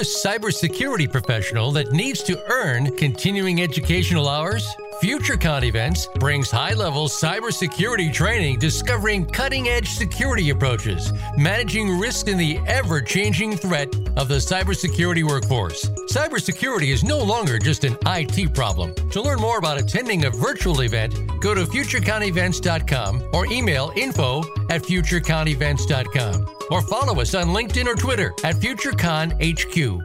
A 0.00 0.02
cybersecurity 0.02 1.12
professional 1.12 1.72
that 1.72 1.92
needs 1.92 2.22
to 2.22 2.42
earn 2.50 2.96
continuing 2.96 3.60
educational 3.60 4.30
hours? 4.30 4.66
FutureCon 5.00 5.62
Events 5.62 6.06
brings 6.16 6.50
high 6.50 6.74
level 6.74 7.08
cybersecurity 7.08 8.12
training 8.12 8.58
discovering 8.58 9.24
cutting 9.24 9.66
edge 9.66 9.88
security 9.88 10.50
approaches, 10.50 11.10
managing 11.38 11.98
risk 11.98 12.28
in 12.28 12.36
the 12.36 12.58
ever 12.66 13.00
changing 13.00 13.56
threat 13.56 13.88
of 14.18 14.28
the 14.28 14.36
cybersecurity 14.36 15.26
workforce. 15.26 15.88
Cybersecurity 16.10 16.88
is 16.92 17.02
no 17.02 17.18
longer 17.18 17.58
just 17.58 17.84
an 17.84 17.96
IT 18.04 18.54
problem. 18.54 18.94
To 19.12 19.22
learn 19.22 19.40
more 19.40 19.56
about 19.56 19.80
attending 19.80 20.26
a 20.26 20.30
virtual 20.30 20.82
event, 20.82 21.14
go 21.40 21.54
to 21.54 21.64
futureconevents.com 21.64 23.30
or 23.32 23.46
email 23.46 23.92
info 23.96 24.40
at 24.68 24.82
futureconevents.com 24.82 26.56
or 26.70 26.82
follow 26.82 27.22
us 27.22 27.34
on 27.34 27.46
LinkedIn 27.48 27.86
or 27.86 27.94
Twitter 27.94 28.34
at 28.44 28.56
FutureConHQ. 28.56 29.98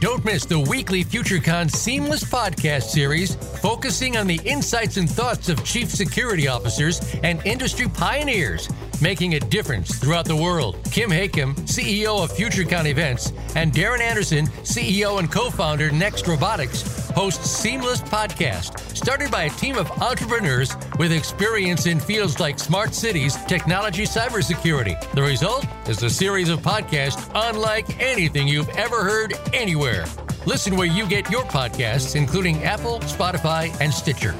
Don't 0.00 0.24
miss 0.24 0.44
the 0.44 0.60
weekly 0.60 1.04
FutureCon 1.04 1.68
Seamless 1.68 2.22
podcast 2.22 2.84
series 2.84 3.34
focusing 3.34 4.16
on 4.16 4.28
the 4.28 4.40
insights 4.44 4.96
and 4.96 5.10
thoughts 5.10 5.48
of 5.48 5.64
chief 5.64 5.90
security 5.90 6.46
officers 6.46 7.00
and 7.24 7.44
industry 7.44 7.88
pioneers 7.88 8.68
making 9.02 9.34
a 9.34 9.40
difference 9.40 9.98
throughout 9.98 10.24
the 10.24 10.36
world. 10.36 10.78
Kim 10.92 11.10
Hakim, 11.10 11.56
CEO 11.56 12.22
of 12.22 12.30
FutureCon 12.30 12.86
Events, 12.86 13.32
and 13.56 13.72
Darren 13.72 14.00
Anderson, 14.00 14.46
CEO 14.62 15.18
and 15.18 15.32
co-founder 15.32 15.90
Next 15.90 16.28
Robotics, 16.28 17.07
host 17.18 17.44
Seamless 17.44 18.00
Podcast, 18.00 18.78
started 18.96 19.28
by 19.28 19.42
a 19.42 19.50
team 19.50 19.76
of 19.76 19.90
entrepreneurs 20.00 20.76
with 21.00 21.10
experience 21.10 21.86
in 21.86 21.98
fields 21.98 22.38
like 22.38 22.60
smart 22.60 22.94
cities, 22.94 23.34
technology, 23.46 24.04
cybersecurity. 24.04 24.94
The 25.14 25.22
result 25.22 25.66
is 25.88 26.00
a 26.04 26.10
series 26.10 26.48
of 26.48 26.60
podcasts 26.60 27.28
unlike 27.34 28.00
anything 28.00 28.46
you've 28.46 28.68
ever 28.68 29.02
heard 29.02 29.34
anywhere. 29.52 30.04
Listen 30.46 30.76
where 30.76 30.86
you 30.86 31.08
get 31.08 31.28
your 31.28 31.42
podcasts, 31.42 32.14
including 32.14 32.62
Apple, 32.62 33.00
Spotify, 33.00 33.76
and 33.80 33.92
Stitcher. 33.92 34.36